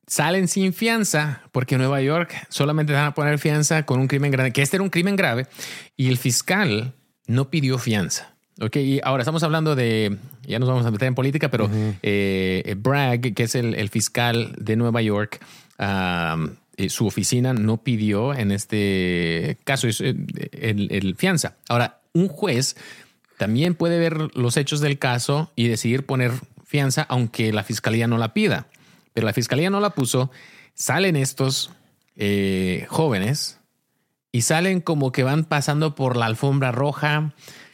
salen 0.10 0.48
sin 0.48 0.74
fianza, 0.74 1.44
porque 1.52 1.76
en 1.76 1.82
Nueva 1.82 2.02
York 2.02 2.36
solamente 2.50 2.94
van 2.94 3.06
a 3.06 3.14
poner 3.14 3.38
fianza 3.38 3.86
con 3.86 4.00
un 4.00 4.08
crimen 4.08 4.32
grave, 4.32 4.52
que 4.52 4.64
este 4.64 4.78
era 4.78 4.84
un 4.84 4.90
crimen 4.90 5.16
grave, 5.16 5.46
y 5.96 6.10
el 6.10 6.18
fiscal 6.18 6.96
no 7.28 7.50
pidió 7.52 7.78
fianza. 7.78 8.34
Ok, 8.60 8.76
y 8.78 9.00
ahora 9.04 9.22
estamos 9.22 9.44
hablando 9.44 9.76
de, 9.76 10.18
ya 10.42 10.58
nos 10.58 10.68
vamos 10.68 10.86
a 10.86 10.92
meter 10.92 11.08
en 11.08 11.16
política, 11.16 11.50
pero 11.50 11.70
eh, 11.72 12.76
Bragg, 12.78 13.34
que 13.34 13.44
es 13.44 13.54
el, 13.56 13.76
el 13.76 13.90
fiscal 13.90 14.54
de 14.58 14.76
Nueva 14.76 15.02
York, 15.02 15.40
um, 15.78 16.50
eh, 16.76 16.90
su 16.90 17.06
oficina 17.06 17.54
no 17.54 17.84
pidió 17.84 18.34
en 18.34 18.52
este 18.52 19.60
caso 19.64 19.88
eh, 19.88 20.16
el, 20.52 20.88
el 20.92 21.16
fianza. 21.16 21.56
Ahora, 21.70 22.02
un 22.14 22.28
juez 22.28 22.76
también 23.38 23.76
puede 23.76 24.00
ver 24.00 24.36
los 24.36 24.58
hechos 24.58 24.82
del 24.82 24.98
caso 24.98 25.52
y 25.56 25.68
decidir 25.68 26.06
poner 26.06 26.32
fianza 26.66 27.04
aunque 27.04 27.54
la 27.54 27.64
fiscalía 27.64 28.08
no 28.08 28.18
la 28.18 28.34
pida. 28.34 28.68
Pero 29.20 29.28
la 29.28 29.34
fiscalía 29.34 29.70
no 29.70 29.82
la 29.82 29.90
puso. 29.90 30.32
Salen 30.76 31.18
estos 31.18 31.72
eh, 32.16 32.86
jóvenes 32.88 33.60
y 34.32 34.44
salen 34.44 34.80
como 34.80 35.12
que 35.12 35.24
van 35.24 35.44
pasando 35.44 35.94
por 35.94 36.16
la 36.16 36.26
alfombra 36.26 36.72
roja, 36.72 37.34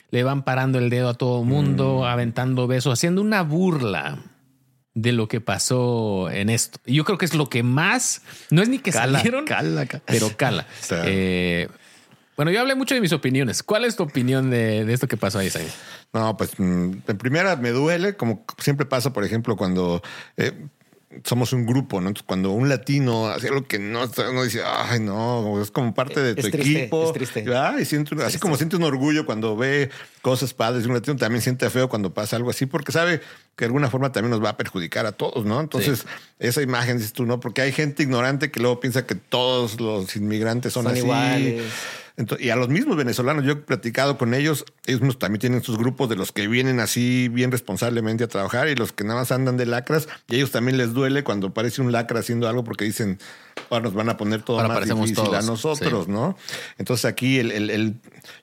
le 0.09 0.23
van 0.23 0.41
parando 0.43 0.79
el 0.79 0.89
dedo 0.89 1.09
a 1.09 1.13
todo 1.13 1.43
mundo, 1.43 2.07
aventando 2.07 2.65
besos, 2.65 2.93
haciendo 2.93 3.21
una 3.21 3.43
burla 3.43 4.23
de 4.95 5.11
lo 5.11 5.27
que 5.27 5.39
pasó 5.39 6.31
en 6.31 6.49
esto. 6.49 6.79
Yo 6.87 7.03
creo 7.05 7.19
que 7.19 7.25
es 7.25 7.35
lo 7.35 7.47
que 7.47 7.61
más, 7.61 8.23
no 8.49 8.63
es 8.63 8.67
ni 8.69 8.79
que 8.79 8.89
Cala, 8.89 9.19
salieron, 9.19 9.45
cala, 9.45 9.85
cala. 9.85 10.03
pero 10.07 10.35
cala. 10.35 10.65
Está. 10.81 11.03
Eh, 11.05 11.69
bueno, 12.35 12.51
yo 12.51 12.59
hablé 12.59 12.73
mucho 12.73 12.95
de 12.95 13.01
mis 13.01 13.13
opiniones. 13.13 13.61
¿Cuál 13.61 13.85
es 13.85 13.95
tu 13.95 14.01
opinión 14.03 14.49
de, 14.49 14.83
de 14.83 14.93
esto 14.93 15.07
que 15.07 15.15
pasó 15.15 15.37
ahí, 15.37 15.47
Isaías? 15.47 15.75
No, 16.11 16.35
pues 16.35 16.59
mm, 16.59 16.91
en 17.07 17.17
primera 17.19 17.55
me 17.55 17.69
duele, 17.69 18.17
como 18.17 18.43
siempre 18.57 18.85
pasa, 18.87 19.13
por 19.13 19.23
ejemplo, 19.23 19.55
cuando 19.55 20.01
eh, 20.37 20.51
somos 21.23 21.53
un 21.53 21.65
grupo, 21.65 22.01
¿no? 22.01 22.09
Entonces, 22.09 22.25
cuando 22.27 22.51
un 22.51 22.67
latino 22.69 23.27
hace 23.27 23.47
algo 23.47 23.65
que 23.65 23.79
no, 23.79 24.09
uno 24.29 24.43
dice, 24.43 24.61
ay, 24.65 24.99
no, 24.99 25.61
es 25.61 25.71
como 25.71 25.93
parte 25.93 26.19
de 26.19 26.35
tu 26.35 26.45
Es 26.47 26.51
triste, 26.51 26.79
equipo. 26.81 27.05
es 27.05 27.13
triste. 27.13 27.41
¿verdad? 27.43 27.77
Y 27.79 27.85
siente, 27.85 28.15
así 28.23 28.37
como 28.39 28.57
siente 28.57 28.75
un 28.75 28.83
orgullo 28.83 29.25
cuando 29.25 29.55
ve 29.55 29.89
cosas 30.21 30.53
padres 30.53 30.83
de 30.83 30.89
un 30.89 30.95
latino, 30.95 31.15
también 31.15 31.41
siente 31.41 31.69
feo 31.69 31.87
cuando 31.89 32.13
pasa 32.13 32.35
algo 32.35 32.49
así, 32.49 32.65
porque 32.65 32.91
sabe 32.91 33.19
que 33.55 33.63
de 33.63 33.65
alguna 33.67 33.89
forma 33.89 34.11
también 34.11 34.31
nos 34.31 34.43
va 34.43 34.49
a 34.49 34.57
perjudicar 34.57 35.05
a 35.05 35.11
todos, 35.13 35.45
¿no? 35.45 35.61
Entonces, 35.61 36.05
esa 36.39 36.61
imagen, 36.61 36.97
dices 36.97 37.13
tú, 37.13 37.25
¿no? 37.25 37.39
Porque 37.39 37.61
hay 37.61 37.71
gente 37.71 38.03
ignorante 38.03 38.51
que 38.51 38.59
luego 38.59 38.79
piensa 38.79 39.05
que 39.05 39.15
todos 39.15 39.79
los 39.79 40.15
inmigrantes 40.15 40.73
son, 40.73 40.83
Son 40.83 40.91
así. 40.91 41.01
iguales. 41.01 41.63
Y 42.39 42.49
a 42.49 42.55
los 42.55 42.69
mismos 42.69 42.95
venezolanos, 42.95 43.43
yo 43.43 43.51
he 43.51 43.55
platicado 43.57 44.17
con 44.17 44.33
ellos, 44.33 44.63
ellos 44.85 45.01
mismos 45.01 45.19
también 45.19 45.39
tienen 45.41 45.61
sus 45.63 45.77
grupos 45.77 46.07
de 46.07 46.15
los 46.15 46.31
que 46.31 46.47
vienen 46.47 46.79
así 46.79 47.27
bien 47.27 47.51
responsablemente 47.51 48.23
a 48.23 48.27
trabajar 48.29 48.69
y 48.69 48.75
los 48.75 48.93
que 48.93 49.03
nada 49.03 49.19
más 49.19 49.31
andan 49.33 49.57
de 49.57 49.65
lacras, 49.65 50.07
y 50.29 50.35
a 50.35 50.37
ellos 50.37 50.51
también 50.51 50.77
les 50.77 50.93
duele 50.93 51.23
cuando 51.25 51.47
aparece 51.47 51.81
un 51.81 51.91
lacra 51.91 52.21
haciendo 52.21 52.47
algo 52.47 52.63
porque 52.63 52.85
dicen, 52.85 53.19
ahora 53.69 53.83
nos 53.83 53.93
van 53.93 54.07
a 54.09 54.15
poner 54.15 54.43
todo 54.43 54.59
Ahora 54.61 54.75
más 54.75 54.85
difícil 54.87 55.35
a 55.35 55.41
nosotros, 55.41 56.05
sí. 56.05 56.11
¿no? 56.11 56.37
Entonces 56.77 57.03
aquí 57.05 57.37
el, 57.39 57.51
el- 57.51 57.69
el- 57.69 57.95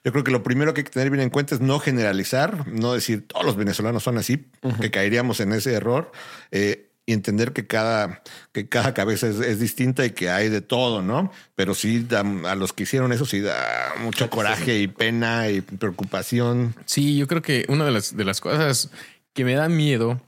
yo 0.03 0.11
creo 0.11 0.23
que 0.23 0.31
lo 0.31 0.43
primero 0.43 0.73
que 0.75 0.81
hay 0.81 0.85
que 0.85 0.91
tener 0.91 1.09
bien 1.09 1.21
en 1.23 1.29
cuenta 1.31 1.55
es 1.55 1.61
no 1.61 1.79
generalizar, 1.79 2.67
no 2.67 2.93
decir 2.93 3.25
todos 3.27 3.43
los 3.43 3.55
venezolanos 3.55 4.03
son 4.03 4.17
así, 4.19 4.45
que 4.81 4.91
caeríamos 4.91 5.39
en 5.39 5.51
ese 5.51 5.73
error. 5.73 6.11
eh, 6.51 6.89
y 7.05 7.13
entender 7.13 7.51
que 7.51 7.67
cada, 7.67 8.21
que 8.53 8.67
cada 8.69 8.93
cabeza 8.93 9.27
es, 9.27 9.39
es 9.39 9.59
distinta 9.59 10.05
y 10.05 10.11
que 10.11 10.29
hay 10.29 10.47
de 10.49 10.61
todo, 10.61 11.01
¿no? 11.01 11.31
Pero 11.55 11.73
sí, 11.75 12.05
da- 12.07 12.23
a 12.49 12.55
los 12.55 12.71
que 12.71 12.83
hicieron 12.83 13.11
eso 13.11 13.25
sí 13.25 13.41
da 13.41 13.93
mucho 14.01 14.29
coraje 14.29 14.79
y 14.79 14.87
pena 14.87 15.49
y 15.49 15.61
preocupación. 15.61 16.75
Sí, 16.85 17.17
yo 17.17 17.27
creo 17.27 17.41
que 17.41 17.65
una 17.67 17.85
de 17.85 17.91
las, 17.91 18.15
de 18.15 18.23
las 18.23 18.39
cosas 18.41 18.89
que 19.33 19.43
me 19.43 19.53
da 19.55 19.67
miedo 19.69 20.21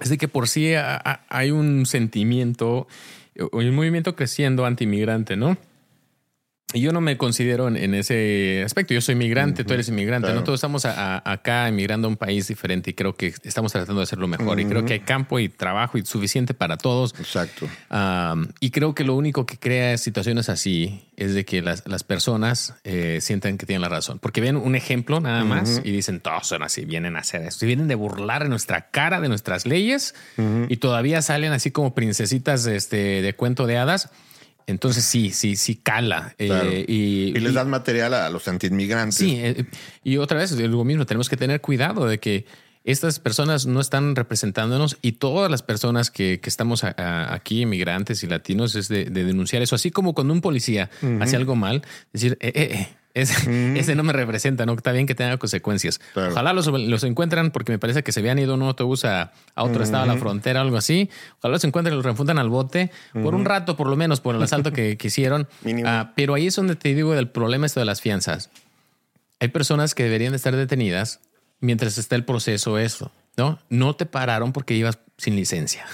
es 0.00 0.08
de 0.10 0.18
que 0.18 0.28
por 0.28 0.48
sí 0.48 0.74
ha- 0.74 0.96
ha- 0.96 1.24
hay 1.28 1.50
un 1.50 1.86
sentimiento 1.86 2.86
o 3.38 3.58
un 3.58 3.74
movimiento 3.74 4.14
creciendo 4.16 4.66
anti-inmigrante, 4.66 5.36
¿no? 5.36 5.56
Y 6.74 6.80
yo 6.82 6.92
no 6.92 7.00
me 7.00 7.16
considero 7.16 7.66
en, 7.66 7.78
en 7.78 7.94
ese 7.94 8.62
aspecto. 8.62 8.92
Yo 8.92 9.00
soy 9.00 9.14
inmigrante, 9.14 9.64
tú 9.64 9.72
eres 9.72 9.88
inmigrante, 9.88 10.26
claro. 10.26 10.40
¿no? 10.40 10.44
Todos 10.44 10.58
estamos 10.58 10.84
a- 10.84 11.16
a- 11.16 11.32
acá 11.32 11.66
emigrando 11.66 12.08
a 12.08 12.10
un 12.10 12.18
país 12.18 12.46
diferente 12.46 12.90
y 12.90 12.94
creo 12.94 13.16
que 13.16 13.32
estamos 13.42 13.72
tratando 13.72 14.00
de 14.00 14.02
hacerlo 14.04 14.28
mejor. 14.28 14.60
Y 14.60 14.66
creo 14.66 14.84
que 14.84 14.92
hay 14.92 15.00
campo 15.00 15.38
y 15.38 15.48
trabajo 15.48 15.96
y 15.96 16.04
suficiente 16.04 16.52
para 16.52 16.76
todos. 16.76 17.14
Exacto. 17.18 17.66
Um, 17.90 18.48
y 18.60 18.70
creo 18.70 18.94
que 18.94 19.04
lo 19.04 19.14
único 19.14 19.46
que 19.46 19.56
crea 19.56 19.96
situaciones 19.96 20.50
así 20.50 21.06
es 21.16 21.32
de 21.32 21.46
que 21.46 21.62
las, 21.62 21.84
las 21.86 22.04
personas 22.04 22.74
eh, 22.84 23.20
sientan 23.22 23.56
que 23.56 23.64
tienen 23.64 23.80
la 23.80 23.88
razón. 23.88 24.18
Porque 24.18 24.42
ven 24.42 24.56
un 24.56 24.74
ejemplo 24.74 25.20
nada 25.20 25.44
más 25.44 25.80
y 25.82 25.90
dicen, 25.90 26.20
todos 26.20 26.46
son 26.48 26.62
así, 26.62 26.84
vienen 26.84 27.16
a 27.16 27.20
hacer 27.20 27.42
esto. 27.44 27.64
Y 27.64 27.68
vienen 27.68 27.88
de 27.88 27.94
burlar 27.94 28.42
en 28.42 28.50
nuestra 28.50 28.90
cara 28.90 29.22
de 29.22 29.28
nuestras 29.28 29.64
leyes 29.64 30.14
y 30.68 30.76
todavía 30.76 31.22
salen 31.22 31.52
así 31.52 31.70
como 31.70 31.94
princesitas 31.94 32.66
este, 32.66 33.22
de 33.22 33.32
cuento 33.34 33.66
de 33.66 33.78
hadas. 33.78 34.10
Entonces 34.68 35.04
sí, 35.04 35.30
sí, 35.30 35.56
sí 35.56 35.76
cala. 35.76 36.34
Eh, 36.38 36.84
y, 36.86 37.28
Y 37.36 37.40
les 37.40 37.54
dan 37.54 37.68
material 37.70 38.14
a 38.14 38.30
los 38.30 38.46
antiinmigrantes. 38.46 39.16
Sí, 39.16 39.34
eh, 39.36 39.64
y 40.04 40.18
otra 40.18 40.38
vez, 40.38 40.52
lo 40.52 40.84
mismo, 40.84 41.06
tenemos 41.06 41.28
que 41.28 41.36
tener 41.36 41.60
cuidado 41.60 42.06
de 42.06 42.18
que 42.20 42.44
estas 42.84 43.18
personas 43.18 43.66
no 43.66 43.80
están 43.80 44.14
representándonos 44.14 44.96
y 45.02 45.12
todas 45.12 45.50
las 45.50 45.62
personas 45.62 46.10
que, 46.10 46.38
que 46.40 46.48
estamos 46.48 46.84
a- 46.84 46.94
a- 46.96 47.34
aquí, 47.34 47.62
inmigrantes 47.62 48.22
y 48.22 48.26
latinos, 48.28 48.74
es 48.76 48.88
de, 48.88 49.06
de 49.06 49.24
denunciar 49.24 49.62
eso. 49.62 49.74
Así 49.74 49.90
como 49.90 50.14
cuando 50.14 50.32
un 50.32 50.40
policía 50.40 50.88
hace 51.20 51.36
algo 51.36 51.56
mal, 51.56 51.82
decir, 52.12 52.38
eh, 52.40 52.52
eh, 52.54 52.68
eh, 52.72 52.88
ese, 53.20 53.78
ese 53.78 53.94
no 53.94 54.02
me 54.02 54.12
representa, 54.12 54.66
¿no? 54.66 54.74
Está 54.74 54.92
bien 54.92 55.06
que 55.06 55.14
tenga 55.14 55.36
consecuencias. 55.36 55.98
Claro. 56.12 56.32
Ojalá 56.32 56.52
los, 56.52 56.66
los 56.66 57.04
encuentran 57.04 57.50
porque 57.50 57.72
me 57.72 57.78
parece 57.78 58.02
que 58.02 58.12
se 58.12 58.20
habían 58.20 58.38
ido 58.38 58.54
en 58.54 58.62
un 58.62 58.68
autobús 58.68 59.04
a, 59.04 59.32
a 59.54 59.64
otro 59.64 59.82
estado, 59.82 60.04
a 60.04 60.06
la 60.06 60.16
frontera 60.16 60.60
o 60.60 60.64
algo 60.64 60.76
así. 60.76 61.10
Ojalá 61.38 61.52
los 61.52 61.64
encuentren 61.64 61.94
y 61.94 61.96
los 61.96 62.04
refundan 62.04 62.38
al 62.38 62.48
bote 62.48 62.90
por 63.12 63.34
un 63.34 63.44
rato, 63.44 63.76
por 63.76 63.88
lo 63.88 63.96
menos, 63.96 64.20
por 64.20 64.34
el 64.34 64.42
asalto 64.42 64.72
que, 64.72 64.96
que 64.96 65.06
hicieron. 65.08 65.48
Ah, 65.84 66.12
pero 66.16 66.34
ahí 66.34 66.48
es 66.48 66.56
donde 66.56 66.76
te 66.76 66.92
digo 66.92 67.14
del 67.14 67.28
problema 67.28 67.64
esto 67.64 67.80
de 67.80 67.86
las 67.86 68.00
fianzas. 68.00 68.50
Hay 69.38 69.48
personas 69.48 69.94
que 69.94 70.02
deberían 70.02 70.32
de 70.32 70.36
estar 70.36 70.54
detenidas 70.54 71.20
mientras 71.60 71.98
está 71.98 72.16
el 72.16 72.24
proceso 72.24 72.78
eso, 72.78 73.12
¿no? 73.36 73.58
No 73.68 73.94
te 73.94 74.06
pararon 74.06 74.52
porque 74.52 74.74
ibas 74.74 74.98
sin 75.16 75.36
licencia. 75.36 75.86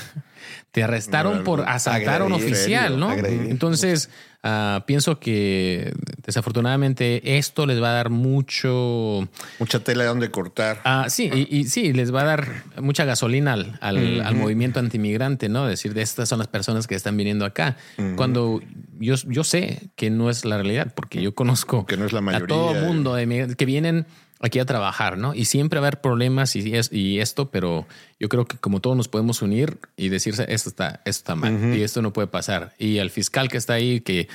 Te 0.73 0.83
arrestaron 0.83 1.45
por 1.45 1.63
asaltar 1.69 2.23
a 2.23 2.25
un 2.25 2.33
oficial, 2.33 2.99
¿no? 2.99 3.09
agredir. 3.11 3.51
Entonces, 3.51 4.11
ah, 4.43 4.83
pienso 4.87 5.21
que 5.21 5.93
desafortunadamente 6.27 7.39
esto 7.39 7.65
les 7.67 7.81
va 7.83 7.91
a 7.91 7.95
dar 7.95 8.11
mucho... 8.11 9.29
Mucha 9.59 9.81
tela 9.81 10.03
de 10.05 10.09
donde 10.09 10.31
cortar. 10.31 10.81
Ah, 10.85 11.07
sí, 11.09 11.31
y, 11.33 11.57
y 11.59 11.65
sí, 11.65 11.93
les 11.93 12.13
va 12.15 12.23
a 12.23 12.25
dar 12.25 12.65
mucha 12.81 13.05
gasolina 13.05 13.53
al, 13.53 13.79
al, 13.81 14.21
al 14.23 14.35
movimiento 14.35 14.81
antimigrante, 14.81 15.49
¿no? 15.49 15.67
Decir, 15.67 15.95
de 15.95 16.03
estas 16.03 16.29
son 16.29 16.39
las 16.39 16.49
personas 16.49 16.87
que 16.87 16.95
están 16.95 17.17
viniendo 17.17 17.45
acá. 17.45 17.77
Cuando 18.17 18.61
yo, 18.99 19.15
yo 19.29 19.45
sé 19.45 19.91
que 19.97 20.11
no 20.11 20.29
es 20.31 20.45
la 20.45 20.57
realidad, 20.57 20.93
porque 20.95 21.23
yo 21.23 21.35
conozco 21.35 21.87
Que 21.87 21.97
no 21.97 22.05
es 22.07 22.13
la 22.13 22.19
a 22.19 22.23
mayoría. 22.23 22.47
todo 22.49 22.75
mundo 22.75 23.15
de 23.15 23.27
migrantes 23.27 23.57
que 23.57 23.65
vienen 23.67 24.07
aquí 24.45 24.59
a 24.59 24.65
trabajar, 24.67 25.17
¿no? 25.19 25.35
Y 25.35 25.47
siempre 25.47 25.81
va 25.81 25.87
a 25.87 25.89
haber 25.89 26.01
problemas 26.01 26.55
y, 26.57 26.77
es- 26.77 26.93
y 26.93 27.21
esto, 27.21 27.51
pero 27.51 27.87
yo 28.21 28.29
creo 28.29 28.45
que 28.47 28.59
como 28.59 28.81
todos 28.81 28.97
nos 28.97 29.09
podemos 29.09 29.41
unir 29.43 29.79
y 29.97 30.09
decirse, 30.11 30.45
esto 30.49 30.69
está, 30.69 31.01
esto 31.05 31.21
está 31.21 31.35
mal 31.35 31.75
y 31.75 31.83
esto 31.83 32.03
no 32.03 32.13
puede 32.13 32.29
pasar. 32.29 32.75
Y 32.79 32.99
al 32.99 33.11
fiscal 33.11 33.49
que 33.49 33.57
está 33.57 33.73
ahí, 33.75 34.01
que 34.01 34.29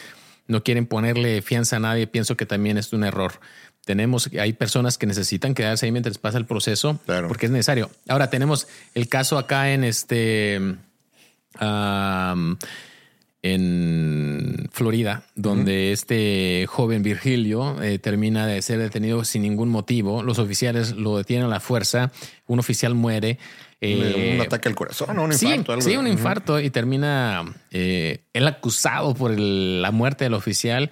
no 0.47 0.63
quieren 0.63 0.87
ponerle 0.87 1.41
fianza 1.41 1.75
a 1.75 1.79
nadie, 1.79 2.07
pienso 2.07 2.35
que 2.35 2.45
también 2.45 2.77
es 2.77 2.91
un 2.91 3.03
error. 3.03 3.33
Tenemos, 3.85 4.29
hay 4.39 4.53
personas 4.53 4.97
que 4.97 5.05
necesitan 5.07 5.53
quedarse 5.53 5.85
ahí 5.85 5.91
mientras 5.91 6.17
pasa 6.17 6.37
el 6.37 6.45
proceso 6.45 6.99
Claro. 7.05 7.27
porque 7.27 7.45
es 7.45 7.51
necesario. 7.51 7.89
Ahora 8.07 8.29
tenemos 8.29 8.67
el 8.95 9.07
caso 9.07 9.37
acá 9.37 9.71
en 9.73 9.83
este, 9.83 10.75
am, 11.59 12.57
en 13.41 14.67
Florida, 14.71 15.23
donde 15.35 15.91
este 15.91 16.65
joven 16.67 17.03
Virgilio 17.03 17.81
eh, 17.81 17.99
termina 17.99 18.45
de 18.47 18.61
ser 18.61 18.79
detenido 18.79 19.23
sin 19.23 19.41
ningún 19.43 19.69
motivo. 19.69 20.23
Los 20.23 20.39
oficiales 20.39 20.95
lo 20.95 21.17
detienen 21.17 21.45
a 21.45 21.49
la 21.49 21.59
fuerza. 21.59 22.11
Un 22.47 22.59
oficial 22.59 22.95
muere. 22.95 23.37
Eh, 23.81 24.33
un 24.35 24.41
ataque 24.41 24.67
al 24.67 24.75
corazón 24.75 25.17
un 25.19 25.31
sí, 25.33 25.45
infarto. 25.47 25.71
algo. 25.71 25.81
sí, 25.83 25.95
un 25.95 26.07
infarto 26.07 26.59
y 26.59 26.69
termina 26.69 27.45
eh, 27.71 28.19
él 28.33 28.45
acusado 28.47 29.13
por 29.15 29.31
el- 29.31 29.81
la 29.81 29.91
muerte 29.91 30.25
del 30.25 30.33
oficial, 30.33 30.91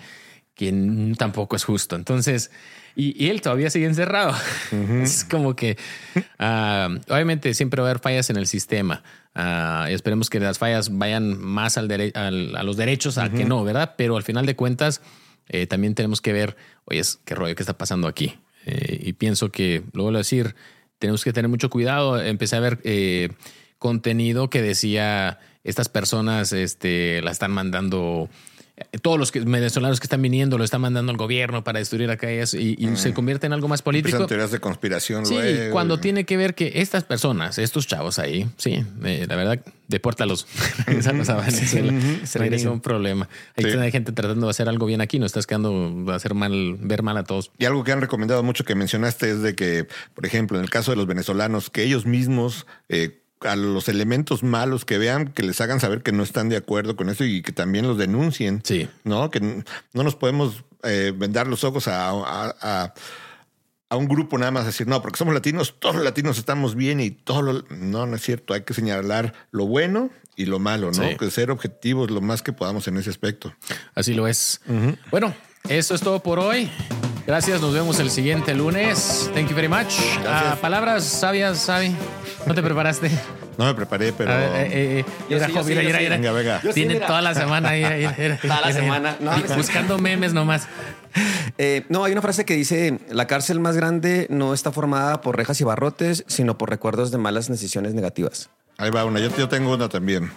quien 0.56 1.16
tampoco 1.16 1.58
es 1.58 1.66
justo. 1.66 1.98
Entonces, 1.98 2.50
y, 2.96 3.22
y 3.24 3.30
él 3.30 3.42
todavía 3.42 3.70
sigue 3.70 3.86
encerrado. 3.88 4.34
Es 5.04 5.26
como 5.26 5.56
que, 5.56 5.78
ah, 6.40 6.88
obviamente, 7.10 7.54
siempre 7.54 7.82
va 7.82 7.90
a 7.90 7.92
haber 7.92 8.02
fallas 8.02 8.30
en 8.30 8.38
el 8.38 8.48
sistema. 8.48 9.04
Y 9.90 9.94
esperemos 9.94 10.30
que 10.30 10.40
las 10.40 10.58
fallas 10.58 10.98
vayan 10.98 11.38
más 11.40 11.78
al 11.78 11.88
dere- 11.88 12.12
al- 12.16 12.56
a 12.56 12.64
los 12.64 12.76
derechos 12.78 13.18
a 13.18 13.30
que 13.32 13.46
no, 13.46 13.64
¿verdad? 13.64 13.94
Pero 13.98 14.18
al 14.18 14.24
final 14.24 14.46
de 14.46 14.56
cuentas, 14.56 15.02
eh, 15.50 15.68
también 15.68 15.94
tenemos 15.96 16.22
que 16.22 16.34
ver, 16.34 16.58
oye, 16.86 17.00
es- 17.00 17.20
qué 17.26 17.36
rollo 17.36 17.56
que 17.56 17.64
está 17.64 17.78
pasando 17.78 18.08
aquí. 18.08 18.36
Eh, 18.66 19.00
y 19.04 19.14
pienso 19.14 19.50
que, 19.52 19.84
lo 19.94 20.04
vuelvo 20.04 20.18
a 20.18 20.22
decir, 20.22 20.56
tenemos 21.00 21.24
que 21.24 21.32
tener 21.34 21.50
mucho 21.50 21.70
cuidado. 21.70 22.20
Empecé 22.22 22.56
a 22.56 22.60
ver 22.60 22.80
eh, 22.84 23.30
contenido 23.80 24.50
que 24.50 24.62
decía 24.62 25.40
estas 25.64 25.88
personas 25.90 26.52
este, 26.54 27.22
la 27.22 27.32
están 27.32 27.52
mandando. 27.52 28.30
Eh, 28.78 29.00
Todos 29.00 29.18
los 29.18 29.32
que- 29.32 29.40
venezolanos 29.40 30.00
que 30.00 30.06
están 30.06 30.22
viniendo 30.22 30.58
lo 30.58 30.64
están 30.64 30.82
mandando 30.82 31.12
al 31.12 31.18
gobierno 31.18 31.64
para 31.64 31.80
destruir 31.80 32.10
acá 32.12 32.32
y, 32.32 32.42
y, 32.78 32.96
se 32.96 33.14
convierte 33.14 33.48
en 33.48 33.54
algo 33.54 33.68
más 33.68 33.82
político. 33.82 34.10
Empiezan 34.10 34.28
teorías 34.28 34.52
de 34.52 34.60
conspiración. 34.60 35.26
Sí, 35.26 35.34
luego. 35.34 35.72
cuando 35.72 36.00
tiene 36.00 36.26
que 36.26 36.38
ver 36.38 36.54
que 36.54 36.74
estas 36.76 37.04
personas, 37.04 37.58
estos 37.58 37.88
chavos 37.88 38.20
ahí, 38.20 38.48
sí, 38.58 38.86
eh, 39.04 39.26
la 39.28 39.36
verdad, 39.36 39.60
depórtalos. 39.88 40.48
Regrésalos 40.86 41.30
a 41.30 41.38
Venezuela. 41.38 41.92
No 41.92 42.44
hay 42.44 42.50
ningún 42.52 42.82
problema. 42.82 43.28
Sí. 43.58 43.66
hay 43.66 43.92
gente 43.92 44.12
tratando 44.12 44.46
de 44.48 44.52
hacer 44.52 44.70
algo 44.70 44.86
bien 44.86 45.02
aquí, 45.02 45.18
no 45.18 45.26
estás 45.26 45.48
quedando 45.48 46.06
a 46.12 46.16
hacer 46.16 46.36
mal, 46.36 46.78
ver 46.80 47.02
mal 47.02 47.18
a 47.18 47.24
todos. 47.24 47.52
Y 47.58 47.66
algo 47.66 47.84
que 47.84 47.92
han 47.92 48.02
recomendado 48.02 48.44
mucho 48.44 48.64
que 48.64 48.76
mencionaste 48.76 49.32
es 49.32 49.42
de 49.42 49.56
que, 49.56 49.88
por 50.14 50.26
ejemplo, 50.26 50.58
en 50.58 50.64
el 50.64 50.70
caso 50.70 50.92
de 50.92 50.98
los 50.98 51.08
venezolanos, 51.08 51.70
que 51.70 51.84
ellos 51.84 52.06
mismos 52.06 52.68
eh, 52.90 53.22
a 53.42 53.56
los 53.56 53.88
elementos 53.90 54.44
malos 54.44 54.84
que 54.86 54.98
vean, 54.98 55.28
que 55.30 55.44
les 55.44 55.60
hagan 55.62 55.80
saber 55.80 56.02
que 56.04 56.12
no 56.12 56.24
están 56.24 56.50
de 56.50 56.58
acuerdo 56.58 56.96
con 56.96 57.10
eso 57.10 57.24
y 57.24 57.42
que 57.42 57.52
también 57.52 57.88
los 57.88 57.98
denuncien. 57.98 58.62
Sí. 58.64 58.88
¿No? 59.04 59.30
Que 59.30 59.40
no 59.42 60.04
nos 60.04 60.16
podemos 60.16 60.64
eh, 60.84 61.14
vendar 61.16 61.48
los 61.48 61.64
ojos 61.64 61.88
a, 61.88 62.10
a- 62.10 62.56
a- 62.62 62.94
a 63.90 63.96
un 63.96 64.08
grupo 64.10 64.38
nada 64.38 64.52
más 64.52 64.66
decir, 64.66 64.86
no, 64.86 65.02
porque 65.02 65.18
somos 65.18 65.34
latinos, 65.34 65.76
todos 65.80 65.96
los 65.96 66.04
latinos 66.04 66.38
estamos 66.38 66.76
bien 66.76 67.00
y 67.00 67.10
todo 67.12 67.42
lo... 67.42 67.62
No, 67.70 68.06
no 68.06 68.18
es 68.18 68.22
cierto. 68.22 68.54
Hay 68.54 68.64
que 68.64 68.74
señalar 68.74 69.34
lo 69.52 69.66
bueno 69.66 70.10
y 70.36 70.46
lo 70.46 70.60
malo, 70.60 70.92
¿no? 70.92 71.08
Sí. 71.08 71.16
Que 71.18 71.32
ser 71.32 71.52
objetivos 71.52 72.12
lo 72.12 72.20
más 72.20 72.42
que 72.42 72.52
podamos 72.52 72.86
en 72.90 72.98
ese 72.98 73.10
aspecto. 73.10 73.54
Así 73.96 74.14
lo 74.14 74.28
es. 74.28 74.60
Bueno, 75.10 75.34
eso 75.70 75.96
es 75.96 76.02
todo 76.02 76.22
por 76.22 76.38
hoy. 76.38 76.70
Gracias, 77.26 77.62
nos 77.62 77.74
vemos 77.74 77.98
el 78.02 78.10
siguiente 78.10 78.54
lunes. 78.56 79.32
Thank 79.34 79.48
you 79.50 79.56
very 79.56 79.70
much. 79.70 79.94
Ah, 80.28 80.58
palabras 80.60 81.06
sabias, 81.06 81.58
Sabi. 81.60 81.96
¿No 82.48 82.56
te 82.56 82.64
preparaste? 82.64 83.12
No 83.58 83.66
me 83.66 83.74
preparé, 83.74 84.14
pero... 84.14 84.32
A 84.32 84.38
ver, 84.38 84.50
eh, 84.50 84.68
eh, 84.72 85.00
eh, 85.00 85.06
Yo 85.30 85.36
mira, 85.36 85.48
sí, 85.48 85.54
yo 85.54 85.62
yo 85.62 85.68
sí. 85.68 85.86
mira. 85.86 86.00
Venga, 86.10 86.32
venga. 86.32 86.62
Yo 86.62 86.74
Tiene 86.74 87.00
toda 87.00 87.22
la 87.22 87.34
semana 87.34 87.70
ahí. 87.70 88.08
Toda 88.42 88.62
la 88.62 88.74
semana. 88.74 89.18
No, 89.20 89.32
buscando 89.56 89.98
memes 89.98 90.34
nomás. 90.34 90.68
Eh, 91.58 91.86
no, 91.90 92.04
hay 92.04 92.12
una 92.12 92.22
frase 92.22 92.46
que 92.46 92.54
dice, 92.54 93.00
la 93.10 93.28
cárcel 93.28 93.60
más 93.60 93.76
grande 93.76 94.28
no 94.30 94.54
está 94.54 94.72
formada 94.72 95.22
por 95.22 95.36
rejas 95.36 95.60
y 95.60 95.64
barrotes, 95.64 96.24
sino 96.28 96.58
por 96.58 96.70
recuerdos 96.70 97.12
de 97.12 97.18
malas 97.18 97.48
decisiones 97.50 97.94
negativas. 97.94 98.50
Ahí 98.78 98.92
va 98.92 99.06
una. 99.06 99.20
Yo, 99.20 99.36
yo 99.36 99.50
tengo 99.50 99.74
una 99.74 99.90
también. 99.90 100.32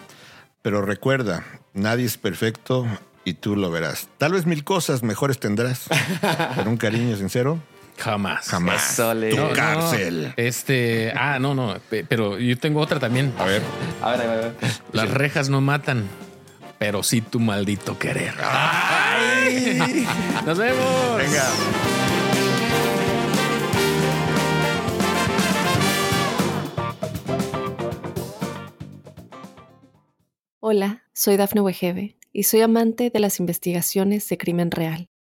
Pero 0.63 0.83
recuerda, 0.83 1.45
nadie 1.73 2.05
es 2.05 2.17
perfecto 2.17 2.87
y 3.25 3.35
tú 3.35 3.57
lo 3.57 3.71
verás. 3.71 4.09
Tal 4.19 4.33
vez 4.33 4.47
mil 4.47 4.65
cosas 4.65 5.03
mejores 5.03 5.39
tendrás, 5.39 5.85
pero 6.57 6.71
un 6.71 6.77
cariño 6.77 7.17
sincero, 7.17 7.59
Jamás. 8.01 8.49
jamás. 8.49 8.93
Eso, 8.95 9.13
le- 9.15 9.31
tu 9.31 9.37
No, 9.37 9.49
no, 9.49 9.53
cárcel. 9.55 10.33
este, 10.37 11.13
ah, 11.15 11.39
no, 11.39 11.55
no, 11.55 11.77
pe- 11.91 12.05
pero 12.05 12.39
yo 12.39 12.57
tengo 12.59 12.81
otra 12.81 12.99
también. 12.99 13.33
A 13.39 13.45
ver. 13.45 13.63
A 14.03 14.11
ver, 14.13 14.21
a 14.23 14.25
ver, 14.27 14.31
a 14.39 14.41
ver. 14.49 14.55
Las 14.93 15.11
rejas 15.11 15.49
no 15.51 15.61
matan, 15.61 16.09
pero 16.79 17.03
sí 17.03 17.21
tu 17.21 17.39
maldito 17.41 17.99
querer. 17.99 18.35
¡Ay! 18.43 20.07
Nos 20.47 20.57
vemos. 20.57 21.17
Venga. 21.19 21.45
Hola, 30.61 31.05
soy 31.13 31.37
Dafne 31.37 31.61
Wegebe 31.61 32.17
y 32.33 32.45
soy 32.45 32.61
amante 32.61 33.11
de 33.11 33.21
las 33.21 33.41
investigaciones 33.41 34.29
de 34.29 34.39
crimen 34.39 34.71
real. 34.71 35.10